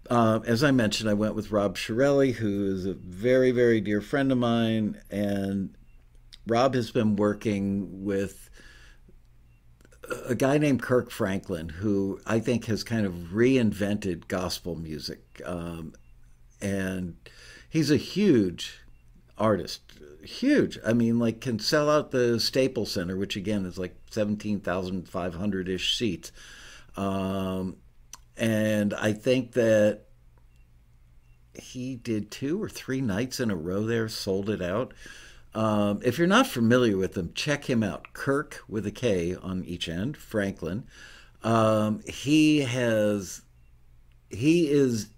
Uh, 0.10 0.40
as 0.46 0.64
I 0.64 0.72
mentioned, 0.72 1.10
I 1.10 1.14
went 1.14 1.36
with 1.36 1.52
Rob 1.52 1.76
Chiarelli, 1.76 2.36
who 2.36 2.74
is 2.74 2.86
a 2.86 2.94
very, 2.94 3.52
very 3.52 3.82
dear 3.82 4.00
friend 4.00 4.32
of 4.32 4.38
mine. 4.38 5.02
And 5.12 5.76
Rob 6.48 6.76
has 6.76 6.92
been 6.92 7.18
working 7.18 8.06
with 8.06 8.50
a 10.26 10.36
guy 10.36 10.58
named 10.58 10.82
Kirk 10.82 11.12
Franklin, 11.12 11.68
who 11.68 12.22
I 12.26 12.40
think 12.40 12.66
has 12.66 12.86
kind 12.86 13.06
of 13.06 13.14
reinvented 13.34 14.30
gospel 14.30 14.78
music. 14.78 15.42
Um, 15.46 15.92
and 16.62 17.18
he's 17.70 17.92
a 17.92 17.98
huge 17.98 18.80
artist, 19.38 19.82
huge. 20.24 20.80
I 20.86 20.94
mean, 20.94 21.20
like, 21.20 21.42
can 21.42 21.60
sell 21.60 21.90
out 21.90 22.12
the 22.12 22.40
Staples 22.40 22.92
Center, 22.92 23.16
which 23.16 23.36
again 23.36 23.66
is 23.66 23.78
like 23.78 23.96
17,500 24.12 25.70
ish 25.70 25.98
seats. 25.98 26.32
Um, 26.96 27.78
and 28.36 28.94
I 28.94 29.14
think 29.14 29.54
that 29.54 30.02
he 31.54 31.96
did 31.96 32.30
two 32.32 32.62
or 32.62 32.70
three 32.70 33.02
nights 33.02 33.40
in 33.40 33.52
a 33.52 33.56
row 33.56 33.84
there, 33.84 34.08
sold 34.10 34.50
it 34.50 34.62
out. 34.62 34.94
Um, 35.54 36.02
if 36.04 36.18
you're 36.18 36.28
not 36.28 36.48
familiar 36.48 36.98
with 36.98 37.18
him, 37.18 37.32
check 37.34 37.66
him 37.66 37.82
out. 37.82 38.14
Kirk 38.14 38.64
with 38.68 38.86
a 38.86 38.92
K 38.92 39.36
on 39.36 39.64
each 39.64 39.90
end, 39.90 40.16
Franklin. 40.18 40.86
Um, 41.44 42.02
he 42.08 42.60
has, 42.60 43.42
he 44.30 44.70
is 44.70 45.10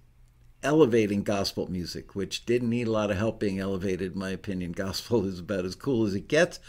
elevating 0.63 1.23
gospel 1.23 1.69
music, 1.71 2.15
which 2.15 2.45
didn't 2.45 2.69
need 2.69 2.87
a 2.87 2.91
lot 2.91 3.11
of 3.11 3.17
help 3.17 3.39
being 3.39 3.59
elevated, 3.59 4.13
in 4.13 4.19
my 4.19 4.29
opinion. 4.29 4.71
Gospel 4.71 5.25
is 5.27 5.39
about 5.39 5.65
as 5.65 5.75
cool 5.75 6.05
as 6.05 6.15
it 6.15 6.27
gets, 6.27 6.59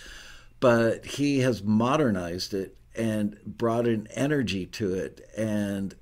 but 0.61 1.05
he 1.05 1.41
has 1.41 1.63
modernized 1.63 2.55
it 2.55 2.77
and 2.95 3.39
brought 3.45 3.87
an 3.87 4.09
energy 4.15 4.67
to 4.67 4.95
it. 4.95 5.29
And 5.37 5.95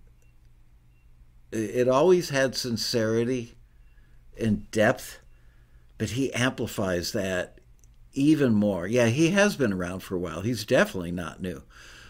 it 1.53 1.89
always 1.89 2.31
had 2.31 2.55
sincerity 2.55 3.55
and 4.39 4.71
depth, 4.71 5.21
but 5.97 6.11
he 6.11 6.33
amplifies 6.33 7.13
that 7.13 7.59
even 8.13 8.55
more. 8.55 8.87
Yeah, 8.87 9.07
he 9.07 9.31
has 9.31 9.57
been 9.57 9.73
around 9.73 10.01
for 10.01 10.17
a 10.17 10.19
while. 10.19 10.43
He's 10.43 10.65
definitely 10.65 11.13
not 11.13 11.41
new. 11.41 11.63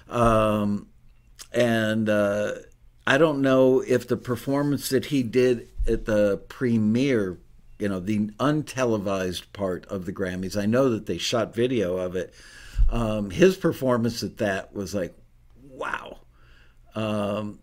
Um, 0.08 0.88
and 1.52 2.08
uh, 2.08 2.52
I 3.06 3.18
don't 3.18 3.40
know 3.40 3.80
if 3.80 4.08
the 4.08 4.16
performance 4.16 4.88
that 4.88 5.06
he 5.06 5.22
did 5.22 5.67
at 5.88 6.04
the 6.04 6.38
premiere, 6.48 7.38
you 7.78 7.88
know, 7.88 8.00
the 8.00 8.28
untelevised 8.38 9.52
part 9.52 9.86
of 9.86 10.04
the 10.04 10.12
Grammys, 10.12 10.60
I 10.60 10.66
know 10.66 10.90
that 10.90 11.06
they 11.06 11.18
shot 11.18 11.54
video 11.54 11.96
of 11.96 12.16
it. 12.16 12.34
Um, 12.90 13.30
his 13.30 13.56
performance 13.56 14.22
at 14.22 14.38
that 14.38 14.74
was 14.74 14.94
like, 14.94 15.16
wow. 15.62 16.18
Um, 16.94 17.60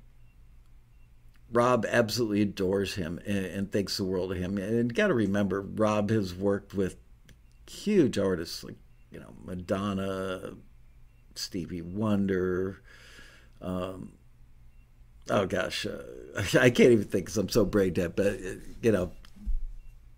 Rob 1.52 1.86
absolutely 1.88 2.42
adores 2.42 2.96
him 2.96 3.20
and, 3.26 3.46
and, 3.46 3.72
thinks 3.72 3.98
the 3.98 4.04
world 4.04 4.32
of 4.32 4.38
him. 4.38 4.58
And 4.58 4.94
got 4.94 5.08
to 5.08 5.14
remember, 5.14 5.62
Rob 5.62 6.10
has 6.10 6.34
worked 6.34 6.74
with 6.74 6.98
huge 7.68 8.18
artists 8.18 8.64
like 8.64 8.78
you 9.12 9.20
know 9.20 9.34
Madonna, 9.44 10.54
Stevie 11.36 11.82
Wonder. 11.82 12.82
Um, 13.62 14.14
oh 15.30 15.46
gosh, 15.46 15.86
uh, 15.86 16.04
I 16.60 16.70
can't 16.70 16.92
even 16.92 17.04
think 17.06 17.26
because 17.26 17.38
I'm 17.38 17.50
so 17.50 17.66
brain 17.66 17.94
dead. 17.94 18.16
But 18.16 18.34
uh, 18.34 18.56
you 18.82 18.92
know, 18.92 19.12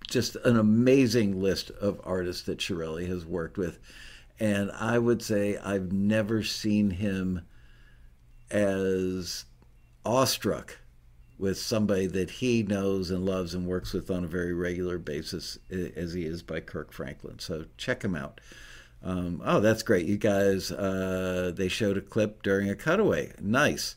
just 0.08 0.36
an 0.38 0.58
amazing 0.58 1.42
list 1.42 1.72
of 1.72 2.02
artists 2.04 2.44
that 2.44 2.60
Chiarelli 2.60 3.08
has 3.08 3.26
worked 3.26 3.58
with, 3.58 3.80
and 4.40 4.72
I 4.72 4.98
would 5.00 5.22
say 5.22 5.58
I've 5.58 5.92
never 5.92 6.44
seen 6.44 6.92
him 6.92 7.42
as 8.50 9.46
awestruck 10.06 10.78
with 11.38 11.58
somebody 11.58 12.08
that 12.08 12.30
he 12.30 12.64
knows 12.64 13.12
and 13.12 13.26
loves 13.26 13.54
and 13.54 13.68
works 13.68 13.94
with 13.94 14.10
on 14.10 14.24
a 14.24 14.28
very 14.28 14.54
regular 14.54 14.98
basis 14.98 15.60
as 15.70 16.14
he 16.14 16.26
is 16.26 16.42
by 16.42 16.60
Kirk 16.60 16.92
Franklin. 16.92 17.38
So 17.40 17.66
check 17.78 18.04
him 18.04 18.16
out. 18.16 18.42
Um, 19.04 19.42
oh, 19.46 19.60
that's 19.60 19.84
great. 19.84 20.08
You 20.08 20.18
guys, 20.18 20.72
uh, 20.72 21.52
they 21.56 21.68
showed 21.68 21.98
a 21.98 22.02
clip 22.02 22.42
during 22.42 22.70
a 22.70 22.76
cutaway. 22.76 23.34
Nice. 23.40 23.97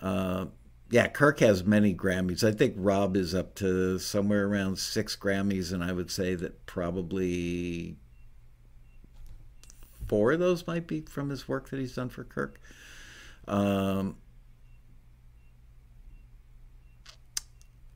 Uh, 0.00 0.46
yeah, 0.90 1.06
Kirk 1.08 1.40
has 1.40 1.64
many 1.64 1.94
Grammys. 1.94 2.42
I 2.42 2.52
think 2.52 2.74
Rob 2.76 3.16
is 3.16 3.34
up 3.34 3.54
to 3.56 3.98
somewhere 3.98 4.46
around 4.46 4.78
six 4.78 5.14
Grammys, 5.14 5.72
and 5.72 5.84
I 5.84 5.92
would 5.92 6.10
say 6.10 6.34
that 6.34 6.66
probably 6.66 7.96
four 10.08 10.32
of 10.32 10.40
those 10.40 10.66
might 10.66 10.86
be 10.86 11.02
from 11.02 11.30
his 11.30 11.46
work 11.46 11.70
that 11.70 11.78
he's 11.78 11.94
done 11.94 12.08
for 12.08 12.24
Kirk. 12.24 12.60
Um, 13.46 14.16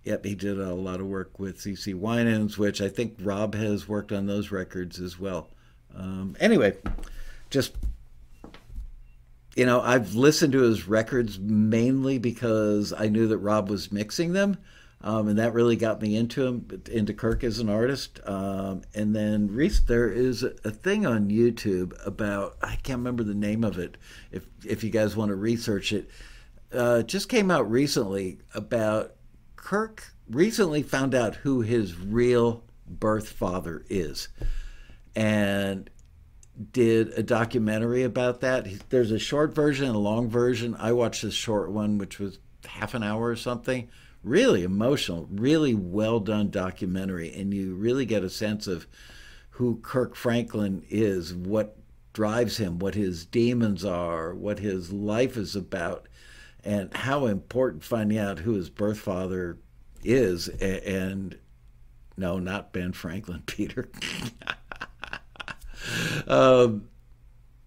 Yep, 0.04 0.24
he 0.26 0.34
did 0.34 0.58
a 0.60 0.74
lot 0.74 1.00
of 1.00 1.06
work 1.06 1.38
with 1.38 1.58
CeCe 1.58 1.94
Winans, 1.94 2.58
which 2.58 2.82
I 2.82 2.88
think 2.90 3.16
Rob 3.20 3.54
has 3.54 3.88
worked 3.88 4.12
on 4.12 4.26
those 4.26 4.50
records 4.50 5.00
as 5.00 5.18
well. 5.18 5.48
Um, 5.96 6.36
anyway, 6.38 6.76
just 7.48 7.74
you 9.56 9.66
know, 9.66 9.80
I've 9.80 10.14
listened 10.14 10.52
to 10.52 10.62
his 10.62 10.88
records 10.88 11.38
mainly 11.38 12.18
because 12.18 12.92
I 12.92 13.08
knew 13.08 13.28
that 13.28 13.38
Rob 13.38 13.68
was 13.68 13.92
mixing 13.92 14.32
them, 14.32 14.58
um, 15.00 15.28
and 15.28 15.38
that 15.38 15.52
really 15.52 15.76
got 15.76 16.02
me 16.02 16.16
into 16.16 16.44
him, 16.46 16.82
into 16.90 17.14
Kirk 17.14 17.44
as 17.44 17.60
an 17.60 17.68
artist. 17.68 18.20
Um, 18.24 18.82
and 18.94 19.14
then 19.14 19.54
there 19.86 20.10
is 20.10 20.42
a 20.42 20.70
thing 20.70 21.06
on 21.06 21.28
YouTube 21.28 21.94
about 22.06 22.56
I 22.62 22.76
can't 22.76 22.98
remember 22.98 23.22
the 23.22 23.34
name 23.34 23.64
of 23.64 23.78
it. 23.78 23.96
If 24.32 24.46
if 24.64 24.82
you 24.82 24.90
guys 24.90 25.16
want 25.16 25.28
to 25.28 25.36
research 25.36 25.92
it, 25.92 26.10
uh, 26.72 27.02
just 27.02 27.28
came 27.28 27.50
out 27.50 27.70
recently 27.70 28.38
about 28.54 29.14
Kirk 29.56 30.14
recently 30.28 30.82
found 30.82 31.14
out 31.14 31.36
who 31.36 31.60
his 31.60 31.98
real 31.98 32.64
birth 32.86 33.28
father 33.28 33.84
is 33.88 34.28
and 35.14 35.90
did 36.72 37.08
a 37.18 37.22
documentary 37.22 38.02
about 38.02 38.40
that. 38.40 38.66
There's 38.90 39.10
a 39.10 39.18
short 39.18 39.54
version 39.54 39.86
and 39.86 39.96
a 39.96 40.00
long 40.00 40.28
version. 40.28 40.76
I 40.78 40.92
watched 40.92 41.22
the 41.22 41.30
short 41.30 41.70
one, 41.70 41.98
which 41.98 42.18
was 42.18 42.38
half 42.66 42.94
an 42.94 43.02
hour 43.02 43.28
or 43.28 43.36
something. 43.36 43.88
Really 44.22 44.62
emotional, 44.62 45.28
really 45.30 45.74
well 45.74 46.20
done 46.20 46.50
documentary. 46.50 47.32
And 47.34 47.52
you 47.52 47.74
really 47.74 48.06
get 48.06 48.24
a 48.24 48.30
sense 48.30 48.66
of 48.66 48.86
who 49.50 49.76
Kirk 49.82 50.14
Franklin 50.14 50.84
is, 50.88 51.34
what 51.34 51.76
drives 52.12 52.56
him, 52.56 52.78
what 52.78 52.94
his 52.94 53.26
demons 53.26 53.84
are, 53.84 54.34
what 54.34 54.60
his 54.60 54.92
life 54.92 55.36
is 55.36 55.54
about 55.56 56.08
and 56.64 56.94
how 56.94 57.26
important 57.26 57.84
finding 57.84 58.18
out 58.18 58.38
who 58.38 58.54
his 58.54 58.70
birth 58.70 58.98
father 58.98 59.58
is, 60.02 60.48
and 60.48 61.36
no, 62.16 62.38
not 62.38 62.72
Ben 62.72 62.92
Franklin, 62.92 63.42
Peter. 63.46 63.90
um, 66.26 66.88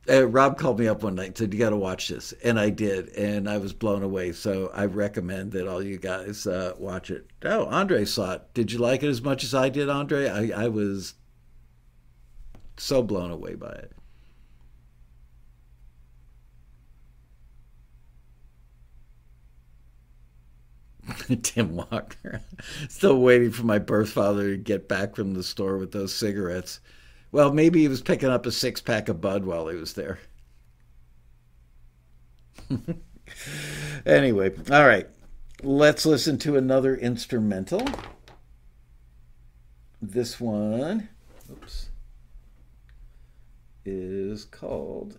Rob 0.07 0.57
called 0.57 0.79
me 0.79 0.87
up 0.87 1.03
one 1.03 1.15
night 1.15 1.27
and 1.27 1.37
said, 1.37 1.53
You 1.53 1.59
got 1.59 1.71
to 1.71 1.77
watch 1.77 2.07
this. 2.07 2.33
And 2.43 2.59
I 2.59 2.69
did. 2.69 3.09
And 3.09 3.49
I 3.49 3.57
was 3.57 3.73
blown 3.73 4.03
away. 4.03 4.31
So 4.31 4.71
I 4.73 4.85
recommend 4.85 5.51
that 5.51 5.67
all 5.67 5.83
you 5.83 5.97
guys 5.97 6.47
uh, 6.47 6.73
watch 6.77 7.11
it. 7.11 7.27
Oh, 7.43 7.65
Andre 7.65 8.05
saw 8.05 8.33
it. 8.33 8.53
Did 8.53 8.71
you 8.71 8.79
like 8.79 9.03
it 9.03 9.09
as 9.09 9.21
much 9.21 9.43
as 9.43 9.53
I 9.53 9.69
did, 9.69 9.89
Andre? 9.89 10.29
I, 10.29 10.65
I 10.65 10.67
was 10.69 11.15
so 12.77 13.03
blown 13.03 13.31
away 13.31 13.55
by 13.55 13.71
it. 13.71 13.91
Tim 21.43 21.75
Walker. 21.75 22.41
Still 22.89 23.19
waiting 23.19 23.51
for 23.51 23.65
my 23.65 23.79
birth 23.79 24.09
father 24.09 24.51
to 24.51 24.57
get 24.57 24.87
back 24.87 25.15
from 25.15 25.33
the 25.33 25.43
store 25.43 25.77
with 25.77 25.91
those 25.91 26.13
cigarettes. 26.13 26.79
Well, 27.31 27.51
maybe 27.51 27.81
he 27.81 27.87
was 27.87 28.01
picking 28.01 28.29
up 28.29 28.45
a 28.45 28.51
six 28.51 28.81
pack 28.81 29.09
of 29.09 29.21
Bud 29.21 29.45
while 29.45 29.67
he 29.67 29.75
was 29.75 29.93
there. 29.93 30.19
anyway, 34.05 34.51
all 34.71 34.87
right. 34.87 35.07
Let's 35.63 36.05
listen 36.05 36.37
to 36.39 36.55
another 36.55 36.95
instrumental. 36.95 37.85
This 40.01 40.39
one, 40.39 41.09
oops, 41.51 41.89
is 43.83 44.45
called 44.45 45.17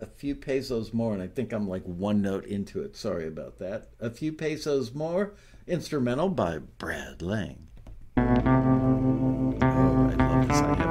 A 0.00 0.06
Few 0.06 0.34
Pesos 0.34 0.94
More, 0.94 1.12
and 1.12 1.22
I 1.22 1.26
think 1.26 1.52
I'm 1.52 1.68
like 1.68 1.84
one 1.84 2.22
note 2.22 2.46
into 2.46 2.80
it. 2.80 2.96
Sorry 2.96 3.26
about 3.26 3.58
that. 3.58 3.88
A 4.00 4.08
Few 4.08 4.32
Pesos 4.32 4.94
More, 4.94 5.34
instrumental 5.66 6.30
by 6.30 6.58
Brad 6.78 7.20
Lang. 7.20 7.66
Oh, 8.16 9.58
I 9.60 10.14
love 10.14 10.78
this. 10.78 10.85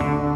Have 0.00 0.22
heard 0.22 0.31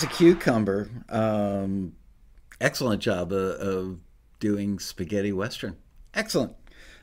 as 0.00 0.04
a 0.04 0.06
cucumber. 0.06 0.88
Um, 1.10 1.92
excellent 2.58 3.02
job 3.02 3.32
of, 3.32 3.60
of 3.60 3.98
doing 4.38 4.78
spaghetti 4.78 5.32
western. 5.32 5.76
Excellent. 6.14 6.54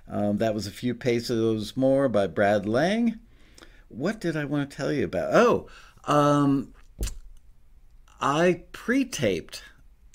Um, 0.08 0.38
that 0.38 0.56
was 0.56 0.66
a 0.66 0.72
few 0.72 0.96
pesos 0.96 1.78
more 1.78 2.10
by 2.10 2.26
Brad 2.26 2.66
Lang. 2.66 3.20
What 3.90 4.20
did 4.20 4.36
I 4.36 4.46
want 4.46 4.72
to 4.72 4.76
tell 4.78 4.92
you 4.92 5.06
about? 5.06 5.30
Oh, 5.32 5.68
um, 6.06 6.74
I 8.20 8.64
pre-taped 8.72 9.62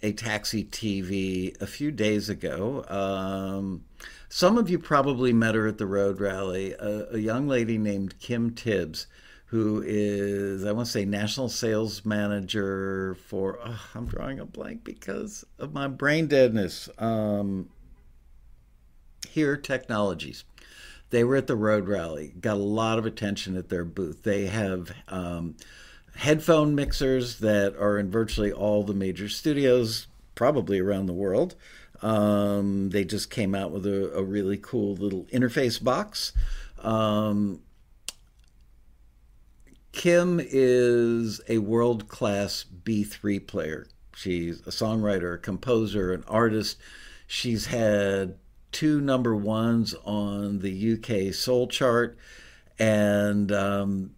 a 0.03 0.13
taxi 0.13 0.65
TV 0.65 1.61
a 1.63 1.67
few 1.69 1.93
days 1.93 2.29
ago. 2.29 2.85
Um, 2.89 3.85
some 4.29 4.59
of 4.59 4.69
you 4.69 4.81
probably 4.81 5.33
met 5.33 5.55
her 5.55 5.69
at 5.69 5.79
the 5.79 5.87
road 5.87 6.21
rally. 6.21 6.73
A, 6.73 7.15
a 7.15 7.19
young 7.19 7.47
lady 7.47 7.79
named 7.79 8.19
Kim 8.19 8.53
Tibbs, 8.53 9.07
who 9.53 9.85
is 9.87 10.65
I 10.65 10.73
want 10.73 10.87
to 10.87 10.93
say 10.93 11.05
national 11.05 11.51
sales 11.51 12.07
manager 12.07 13.19
for. 13.27 13.59
Oh, 13.63 13.81
I'm 13.95 14.07
drawing 14.07 14.41
a 14.41 14.47
blank 14.47 14.83
because 14.83 15.45
of 15.59 15.75
my 15.75 15.89
brain 15.89 16.27
deadness. 16.27 16.89
Um, 16.97 17.69
Hear 19.29 19.59
Technologies. 19.59 20.45
They 21.11 21.23
were 21.23 21.37
at 21.37 21.49
the 21.49 21.57
road 21.57 21.87
rally, 21.87 22.33
got 22.41 22.55
a 22.55 22.61
lot 22.61 22.99
of 22.99 23.05
attention 23.05 23.55
at 23.59 23.69
their 23.69 23.85
booth. 23.85 24.23
They 24.23 24.47
have 24.47 24.91
um, 25.09 25.57
headphone 26.17 26.75
mixers 26.75 27.41
that 27.41 27.77
are 27.77 27.99
in 27.99 28.11
virtually 28.11 28.51
all 28.51 28.83
the 28.85 28.95
major 28.95 29.29
studios, 29.29 30.07
probably 30.35 30.79
around 30.79 31.05
the 31.05 31.13
world. 31.13 31.57
Um, 32.01 32.89
they 32.89 33.05
just 33.05 33.29
came 33.29 33.55
out 33.55 33.71
with 33.71 33.85
a, 33.85 34.17
a 34.17 34.23
really 34.23 34.57
cool 34.57 34.95
little 34.95 35.25
interface 35.25 35.83
box. 35.85 36.33
Um, 36.79 37.61
Kim 39.93 40.41
is 40.43 41.41
a 41.49 41.59
world 41.59 42.09
class 42.09 42.65
B3 42.85 43.47
player. 43.47 43.87
She's 44.15 44.61
a 44.61 44.71
songwriter, 44.71 45.35
a 45.35 45.39
composer, 45.39 46.13
an 46.13 46.25
artist. 46.27 46.79
She's 47.27 47.67
had 47.67 48.37
two 48.73 49.01
number 49.01 49.37
ones 49.37 49.95
on 50.05 50.61
the 50.61 50.95
UK 50.95 51.33
Soul 51.35 51.69
chart. 51.69 52.19
And 52.79 53.53
um, 53.53 54.15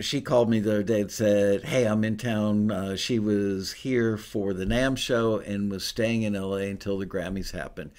she 0.00 0.20
called 0.20 0.50
me 0.50 0.60
the 0.60 0.70
other 0.70 0.82
day 0.82 1.00
and 1.00 1.10
said, 1.10 1.64
"Hey, 1.64 1.86
I'm 1.86 2.04
in 2.04 2.16
town." 2.16 2.70
Uh, 2.70 2.96
she 2.96 3.18
was 3.18 3.72
here 3.72 4.16
for 4.16 4.52
the 4.52 4.66
NAMM 4.66 4.98
show 4.98 5.38
and 5.38 5.70
was 5.70 5.84
staying 5.84 6.22
in 6.22 6.34
LA 6.34 6.56
until 6.56 6.98
the 6.98 7.06
Grammys 7.06 7.52
happened. 7.52 7.90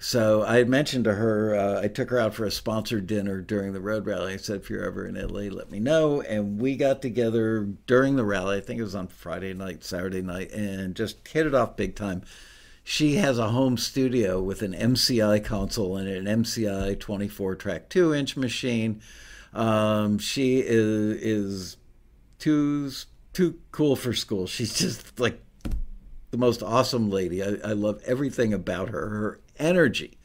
So 0.00 0.44
I 0.44 0.58
had 0.58 0.68
mentioned 0.68 1.04
to 1.04 1.14
her, 1.14 1.56
uh, 1.56 1.82
I 1.82 1.88
took 1.88 2.10
her 2.10 2.20
out 2.20 2.34
for 2.34 2.44
a 2.44 2.52
sponsored 2.52 3.08
dinner 3.08 3.40
during 3.40 3.72
the 3.72 3.80
road 3.80 4.06
rally. 4.06 4.32
I 4.32 4.36
said, 4.36 4.60
if 4.60 4.70
you're 4.70 4.84
ever 4.84 5.04
in 5.04 5.16
LA, 5.16 5.52
let 5.52 5.72
me 5.72 5.80
know. 5.80 6.20
And 6.20 6.60
we 6.60 6.76
got 6.76 7.02
together 7.02 7.64
during 7.86 8.14
the 8.14 8.24
rally. 8.24 8.58
I 8.58 8.60
think 8.60 8.78
it 8.78 8.84
was 8.84 8.94
on 8.94 9.08
Friday 9.08 9.54
night, 9.54 9.82
Saturday 9.82 10.22
night, 10.22 10.52
and 10.52 10.94
just 10.94 11.26
hit 11.26 11.46
it 11.46 11.54
off 11.54 11.76
big 11.76 11.96
time. 11.96 12.22
She 12.84 13.16
has 13.16 13.38
a 13.38 13.48
home 13.48 13.76
studio 13.76 14.40
with 14.40 14.62
an 14.62 14.72
MCI 14.72 15.44
console 15.44 15.96
and 15.96 16.08
an 16.08 16.42
MCI 16.42 16.98
24 16.98 17.56
track 17.56 17.88
2 17.88 18.14
inch 18.14 18.36
machine. 18.36 19.02
Um, 19.52 20.18
she 20.18 20.60
is, 20.60 21.20
is 21.20 21.76
too, 22.38 22.92
too 23.32 23.58
cool 23.72 23.96
for 23.96 24.12
school. 24.14 24.46
She's 24.46 24.78
just 24.78 25.18
like 25.18 25.42
the 26.30 26.38
most 26.38 26.62
awesome 26.62 27.10
lady. 27.10 27.42
I, 27.42 27.56
I 27.64 27.72
love 27.72 28.00
everything 28.06 28.54
about 28.54 28.90
her. 28.90 29.08
Her 29.08 29.40
energy 29.58 30.18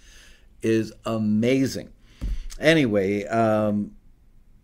is 0.62 0.94
amazing. 1.06 1.92
Anyway, 2.60 3.26
um, 3.26 3.96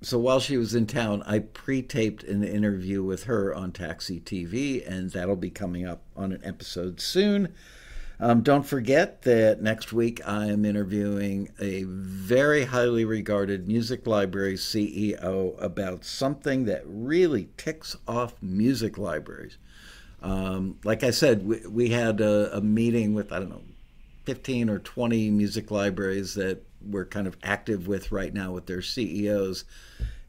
so 0.01 0.17
while 0.17 0.39
she 0.39 0.57
was 0.57 0.75
in 0.75 0.87
town, 0.87 1.23
I 1.25 1.39
pre 1.39 1.81
taped 1.81 2.23
an 2.23 2.43
interview 2.43 3.03
with 3.03 3.23
her 3.25 3.53
on 3.53 3.71
Taxi 3.71 4.19
TV, 4.19 4.87
and 4.87 5.11
that'll 5.11 5.35
be 5.35 5.49
coming 5.49 5.85
up 5.85 6.03
on 6.15 6.31
an 6.31 6.41
episode 6.43 7.01
soon. 7.01 7.53
Um, 8.21 8.41
don't 8.41 8.65
forget 8.65 9.21
that 9.21 9.61
next 9.61 9.93
week 9.93 10.19
I 10.25 10.47
am 10.47 10.65
interviewing 10.65 11.49
a 11.57 11.83
very 11.83 12.65
highly 12.65 13.05
regarded 13.05 13.65
music 13.67 14.05
library 14.05 14.55
CEO 14.55 15.61
about 15.61 16.03
something 16.03 16.65
that 16.65 16.83
really 16.85 17.47
ticks 17.55 17.95
off 18.07 18.35
music 18.41 18.97
libraries. 18.97 19.57
Um, 20.21 20.79
like 20.83 21.03
I 21.03 21.11
said, 21.11 21.45
we, 21.45 21.65
we 21.67 21.89
had 21.89 22.19
a, 22.19 22.57
a 22.57 22.61
meeting 22.61 23.13
with, 23.13 23.31
I 23.31 23.39
don't 23.39 23.49
know, 23.49 23.61
15 24.29 24.69
or 24.69 24.77
20 24.77 25.31
music 25.31 25.71
libraries 25.71 26.35
that 26.35 26.63
we're 26.85 27.07
kind 27.07 27.25
of 27.25 27.35
active 27.41 27.87
with 27.87 28.11
right 28.11 28.31
now 28.31 28.51
with 28.51 28.67
their 28.67 28.79
CEOs. 28.79 29.63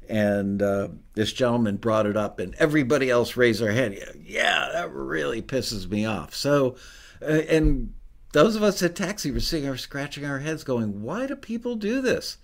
And 0.08 0.62
uh, 0.62 0.88
this 1.12 1.34
gentleman 1.34 1.76
brought 1.76 2.06
it 2.06 2.16
up, 2.16 2.38
and 2.38 2.54
everybody 2.54 3.10
else 3.10 3.36
raised 3.36 3.60
their 3.60 3.72
hand. 3.72 3.98
Yeah, 4.24 4.70
that 4.72 4.90
really 4.90 5.42
pisses 5.42 5.86
me 5.86 6.06
off. 6.06 6.34
So, 6.34 6.76
uh, 7.20 7.42
and 7.46 7.92
those 8.32 8.56
of 8.56 8.62
us 8.62 8.82
at 8.82 8.96
Taxi 8.96 9.30
were 9.30 9.38
sitting 9.38 9.66
there 9.66 9.76
scratching 9.76 10.24
our 10.24 10.38
heads, 10.38 10.64
going, 10.64 11.02
why 11.02 11.26
do 11.26 11.36
people 11.36 11.74
do 11.76 12.00
this? 12.00 12.38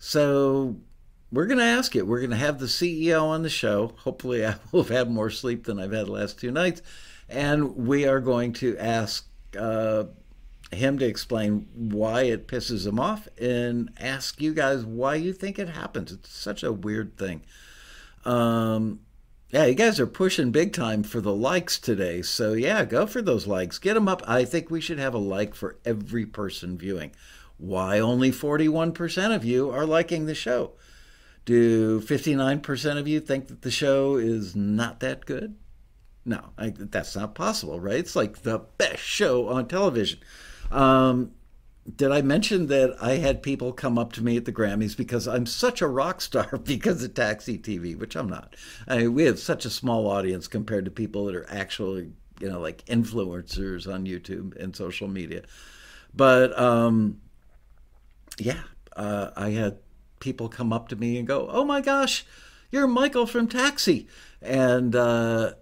So, 0.00 0.78
we're 1.30 1.46
going 1.46 1.58
to 1.58 1.64
ask 1.64 1.94
it. 1.94 2.08
We're 2.08 2.18
going 2.18 2.30
to 2.30 2.36
have 2.36 2.58
the 2.58 2.66
CEO 2.66 3.22
on 3.22 3.44
the 3.44 3.48
show. 3.48 3.94
Hopefully, 3.98 4.44
I 4.48 4.56
will 4.72 4.82
have 4.82 4.90
had 4.90 5.12
more 5.12 5.30
sleep 5.30 5.62
than 5.62 5.78
I've 5.78 5.92
had 5.92 6.06
the 6.06 6.12
last 6.12 6.40
two 6.40 6.50
nights. 6.50 6.82
And 7.28 7.76
we 7.76 8.04
are 8.04 8.18
going 8.18 8.52
to 8.54 8.76
ask 8.78 9.28
uh, 9.56 10.04
him 10.72 10.98
to 10.98 11.06
explain 11.06 11.68
why 11.74 12.22
it 12.22 12.48
pisses 12.48 12.86
him 12.86 12.98
off 12.98 13.28
and 13.38 13.90
ask 13.98 14.40
you 14.40 14.54
guys 14.54 14.84
why 14.84 15.14
you 15.14 15.32
think 15.32 15.58
it 15.58 15.68
happens. 15.68 16.12
It's 16.12 16.30
such 16.30 16.62
a 16.62 16.72
weird 16.72 17.16
thing. 17.16 17.42
Um, 18.24 19.00
yeah, 19.50 19.66
you 19.66 19.74
guys 19.74 20.00
are 20.00 20.06
pushing 20.06 20.50
big 20.50 20.72
time 20.72 21.02
for 21.02 21.20
the 21.20 21.34
likes 21.34 21.78
today. 21.78 22.22
So, 22.22 22.54
yeah, 22.54 22.84
go 22.84 23.06
for 23.06 23.20
those 23.20 23.46
likes. 23.46 23.78
Get 23.78 23.94
them 23.94 24.08
up. 24.08 24.22
I 24.26 24.44
think 24.44 24.70
we 24.70 24.80
should 24.80 24.98
have 24.98 25.14
a 25.14 25.18
like 25.18 25.54
for 25.54 25.76
every 25.84 26.24
person 26.24 26.78
viewing. 26.78 27.12
Why 27.58 28.00
only 28.00 28.30
41% 28.30 29.34
of 29.34 29.44
you 29.44 29.70
are 29.70 29.86
liking 29.86 30.26
the 30.26 30.34
show? 30.34 30.72
Do 31.44 32.00
59% 32.00 32.98
of 32.98 33.06
you 33.06 33.20
think 33.20 33.48
that 33.48 33.62
the 33.62 33.70
show 33.70 34.16
is 34.16 34.56
not 34.56 35.00
that 35.00 35.26
good? 35.26 35.56
No, 36.24 36.50
I, 36.56 36.72
that's 36.74 37.16
not 37.16 37.34
possible, 37.34 37.80
right? 37.80 37.96
It's 37.96 38.16
like 38.16 38.42
the 38.42 38.60
best 38.78 39.02
show 39.02 39.48
on 39.48 39.66
television. 39.66 40.20
Um, 40.72 41.32
did 41.96 42.12
I 42.12 42.22
mention 42.22 42.68
that 42.68 42.96
I 43.00 43.16
had 43.16 43.42
people 43.42 43.72
come 43.72 43.98
up 43.98 44.12
to 44.12 44.22
me 44.22 44.36
at 44.36 44.44
the 44.44 44.52
Grammys 44.52 44.96
because 44.96 45.26
I'm 45.26 45.46
such 45.46 45.82
a 45.82 45.88
rock 45.88 46.20
star 46.20 46.58
because 46.64 47.02
of 47.02 47.14
Taxi 47.14 47.58
TV, 47.58 47.96
which 47.98 48.16
I'm 48.16 48.28
not. 48.28 48.54
I 48.86 48.98
mean, 48.98 49.14
we 49.14 49.24
have 49.24 49.38
such 49.38 49.64
a 49.64 49.70
small 49.70 50.06
audience 50.08 50.46
compared 50.46 50.84
to 50.84 50.90
people 50.90 51.26
that 51.26 51.34
are 51.34 51.50
actually, 51.50 52.12
you 52.40 52.48
know, 52.48 52.60
like 52.60 52.84
influencers 52.86 53.92
on 53.92 54.06
YouTube 54.06 54.56
and 54.56 54.76
social 54.76 55.08
media. 55.08 55.42
But 56.14 56.56
um, 56.58 57.20
yeah, 58.38 58.62
uh, 58.96 59.30
I 59.36 59.50
had 59.50 59.78
people 60.20 60.48
come 60.48 60.72
up 60.72 60.88
to 60.88 60.96
me 60.96 61.18
and 61.18 61.26
go, 61.26 61.48
"Oh 61.50 61.64
my 61.64 61.80
gosh, 61.80 62.24
you're 62.70 62.86
Michael 62.86 63.26
from 63.26 63.48
Taxi," 63.48 64.06
and 64.40 64.94
uh, 64.94 65.54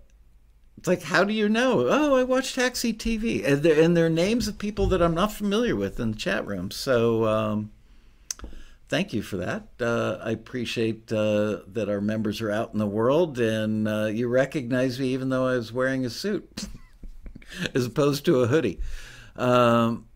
it's 0.81 0.89
like, 0.89 1.03
how 1.03 1.25
do 1.25 1.35
you 1.35 1.47
know? 1.47 1.89
Oh, 1.91 2.17
I 2.17 2.23
watch 2.23 2.55
Taxi 2.55 2.95
TV, 2.95 3.47
and 3.47 3.63
they're, 3.63 3.79
and 3.79 3.95
they're 3.95 4.09
names 4.09 4.49
of 4.49 4.57
people 4.57 4.87
that 4.87 5.03
I'm 5.03 5.13
not 5.13 5.31
familiar 5.31 5.77
with 5.77 6.01
in 6.01 6.13
the 6.13 6.17
chat 6.17 6.47
room. 6.47 6.71
So, 6.71 7.27
um, 7.27 7.71
thank 8.89 9.13
you 9.13 9.21
for 9.21 9.37
that. 9.37 9.69
Uh, 9.79 10.17
I 10.23 10.31
appreciate 10.31 11.13
uh, 11.13 11.59
that 11.67 11.91
our 11.91 12.01
members 12.01 12.41
are 12.41 12.51
out 12.51 12.73
in 12.73 12.79
the 12.79 12.87
world, 12.87 13.39
and 13.39 13.87
uh, 13.87 14.07
you 14.07 14.27
recognize 14.29 14.99
me 14.99 15.09
even 15.09 15.29
though 15.29 15.47
I 15.47 15.57
was 15.57 15.71
wearing 15.71 16.07
a 16.07 16.11
suit, 16.11 16.67
as 17.75 17.85
opposed 17.85 18.25
to 18.25 18.41
a 18.41 18.47
hoodie. 18.47 18.81
Um, 19.37 20.09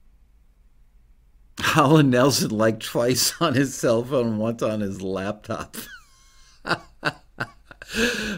Holland 1.61 2.11
Nelson 2.11 2.49
liked 2.49 2.85
twice 2.85 3.35
on 3.39 3.53
his 3.53 3.75
cell 3.75 4.03
phone, 4.03 4.39
once 4.39 4.63
on 4.63 4.81
his 4.81 5.03
laptop. 5.03 5.77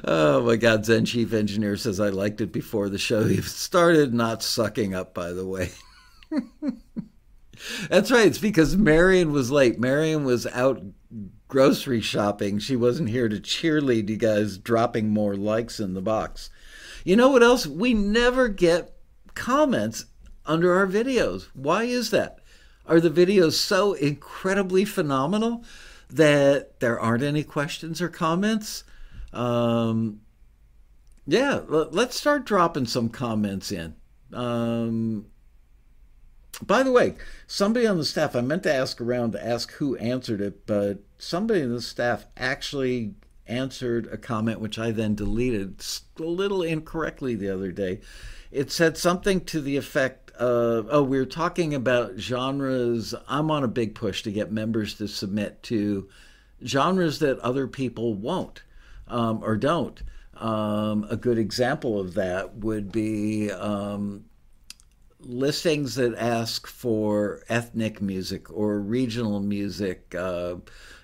oh 0.05 0.42
my 0.44 0.57
God, 0.57 0.84
Zen 0.84 1.05
Chief 1.05 1.32
Engineer 1.32 1.76
says 1.76 2.01
I 2.01 2.09
liked 2.09 2.40
it 2.40 2.53
before 2.53 2.88
the 2.88 2.99
show 2.99 3.26
even 3.26 3.42
started, 3.42 4.14
not 4.14 4.42
sucking 4.42 4.94
up, 4.94 5.14
by 5.14 5.32
the 5.32 5.47
way. 5.47 5.70
That's 7.88 8.11
right. 8.11 8.26
It's 8.26 8.38
because 8.38 8.76
Marion 8.76 9.32
was 9.32 9.51
late. 9.51 9.78
Marion 9.78 10.24
was 10.24 10.47
out 10.49 10.82
grocery 11.49 12.01
shopping. 12.01 12.59
She 12.59 12.76
wasn't 12.76 13.09
here 13.09 13.28
to 13.28 13.36
cheerlead 13.36 14.09
you 14.09 14.16
guys 14.16 14.59
dropping 14.59 15.11
more 15.11 15.36
likes 15.36 15.80
in 15.80 15.94
the 15.94 16.03
box. 16.03 16.51
You 17.05 17.16
know 17.16 17.28
what 17.28 17.42
else? 17.42 17.66
We 17.66 17.94
never 17.94 18.49
get 18.49 18.97
comments 19.34 20.07
under 20.44 20.74
our 20.76 20.86
videos. 20.86 21.49
Why 21.55 21.84
is 21.84 22.11
that? 22.11 22.40
Are 22.86 23.01
the 23.01 23.11
videos 23.11 23.55
so 23.55 23.94
incredibly 23.94 24.84
phenomenal 24.84 25.64
that 26.09 26.80
there 26.80 27.01
aren't 27.01 27.22
any 27.22 27.42
questions 27.42 28.01
or 28.01 28.09
comments? 28.09 28.84
Um, 29.37 30.20
yeah, 31.26 31.61
let's 31.68 32.16
start 32.16 32.47
dropping 32.47 32.87
some 32.87 33.09
comments 33.09 33.70
in. 33.72 33.95
Um, 34.32 35.26
by 36.62 36.82
the 36.82 36.93
way, 36.93 37.14
somebody 37.47 37.87
on 37.87 37.99
the 37.99 38.05
staff, 38.05 38.34
I 38.34 38.41
meant 38.41 38.62
to 38.62 38.72
ask 38.72 39.01
around 39.01 39.32
to 39.32 39.45
ask 39.45 39.72
who 39.72 39.97
answered 39.97 40.41
it, 40.41 40.66
but 40.66 41.01
somebody 41.18 41.61
in 41.61 41.72
the 41.72 41.82
staff 41.82 42.26
actually 42.37 43.14
answered 43.47 44.09
a 44.11 44.16
comment 44.16 44.61
which 44.61 44.78
I 44.78 44.91
then 44.91 45.14
deleted 45.14 45.84
a 46.18 46.22
little 46.22 46.62
incorrectly 46.62 47.34
the 47.34 47.51
other 47.51 47.72
day. 47.72 48.01
It 48.51 48.70
said 48.70 48.97
something 48.97 49.41
to 49.47 49.61
the 49.61 49.76
effect 49.76 50.30
of, 50.32 50.89
oh, 50.91 51.03
we 51.03 51.18
are 51.18 51.26
talking 51.26 51.74
about 51.74 52.18
genres. 52.18 53.14
I'm 53.28 53.51
on 53.51 53.64
a 53.64 53.68
big 53.68 53.95
push 53.95 54.22
to 54.22 54.32
get 54.32 54.51
members 54.51 54.95
to 54.95 55.09
submit 55.09 55.62
to 55.64 56.09
genres 56.64 57.18
that 57.18 57.39
other 57.41 57.66
people 57.66 58.14
won't 58.14 58.62
um, 59.09 59.40
or 59.42 59.57
don't. 59.57 60.02
Um, 60.34 61.07
a 61.09 61.16
good 61.16 61.38
example 61.38 61.98
of 61.98 62.14
that 62.14 62.57
would 62.57 62.92
be 62.92 63.50
um, 63.50 64.26
listings 65.20 65.94
that 65.94 66.14
ask 66.16 66.66
for 66.66 67.42
ethnic 67.48 68.02
music 68.02 68.50
or 68.52 68.78
regional 68.78 69.40
music, 69.40 70.14
uh, 70.14 70.57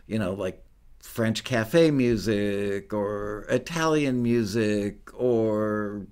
you 0.07 0.19
know, 0.19 0.35
like 0.35 0.63
French 1.01 1.45
cafe 1.45 1.91
music 1.91 2.93
or 2.93 3.47
Italian 3.49 4.23
music 4.23 5.11
or 5.15 6.07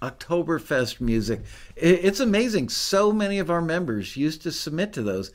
Oktoberfest 0.00 1.00
music. 1.00 1.42
It's 1.76 2.20
amazing. 2.20 2.70
So 2.70 3.12
many 3.12 3.38
of 3.38 3.50
our 3.50 3.60
members 3.60 4.16
used 4.16 4.42
to 4.42 4.52
submit 4.52 4.92
to 4.94 5.02
those. 5.02 5.30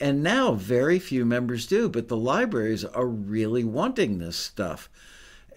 And 0.00 0.22
now 0.22 0.52
very 0.52 0.98
few 0.98 1.24
members 1.24 1.66
do, 1.66 1.88
but 1.88 2.08
the 2.08 2.16
libraries 2.16 2.84
are 2.84 3.06
really 3.06 3.64
wanting 3.64 4.18
this 4.18 4.36
stuff. 4.36 4.88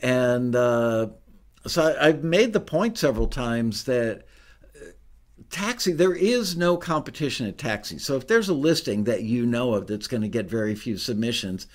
And 0.01 0.55
uh, 0.55 1.07
so 1.67 1.95
I, 1.99 2.07
have 2.07 2.23
made 2.23 2.53
the 2.53 2.59
point 2.59 2.97
several 2.97 3.27
times 3.27 3.83
that 3.85 4.23
taxi 5.49 5.91
there 5.91 6.13
is 6.13 6.55
no 6.55 6.77
competition 6.77 7.45
at 7.45 7.57
taxi. 7.57 7.97
So 7.97 8.15
if 8.15 8.27
there's 8.27 8.49
a 8.49 8.53
listing 8.53 9.03
that 9.03 9.23
you 9.23 9.45
know 9.45 9.73
of 9.73 9.87
that's 9.87 10.07
going 10.07 10.21
to 10.21 10.27
get 10.27 10.49
very 10.49 10.75
few 10.75 10.97
submissions 10.97 11.67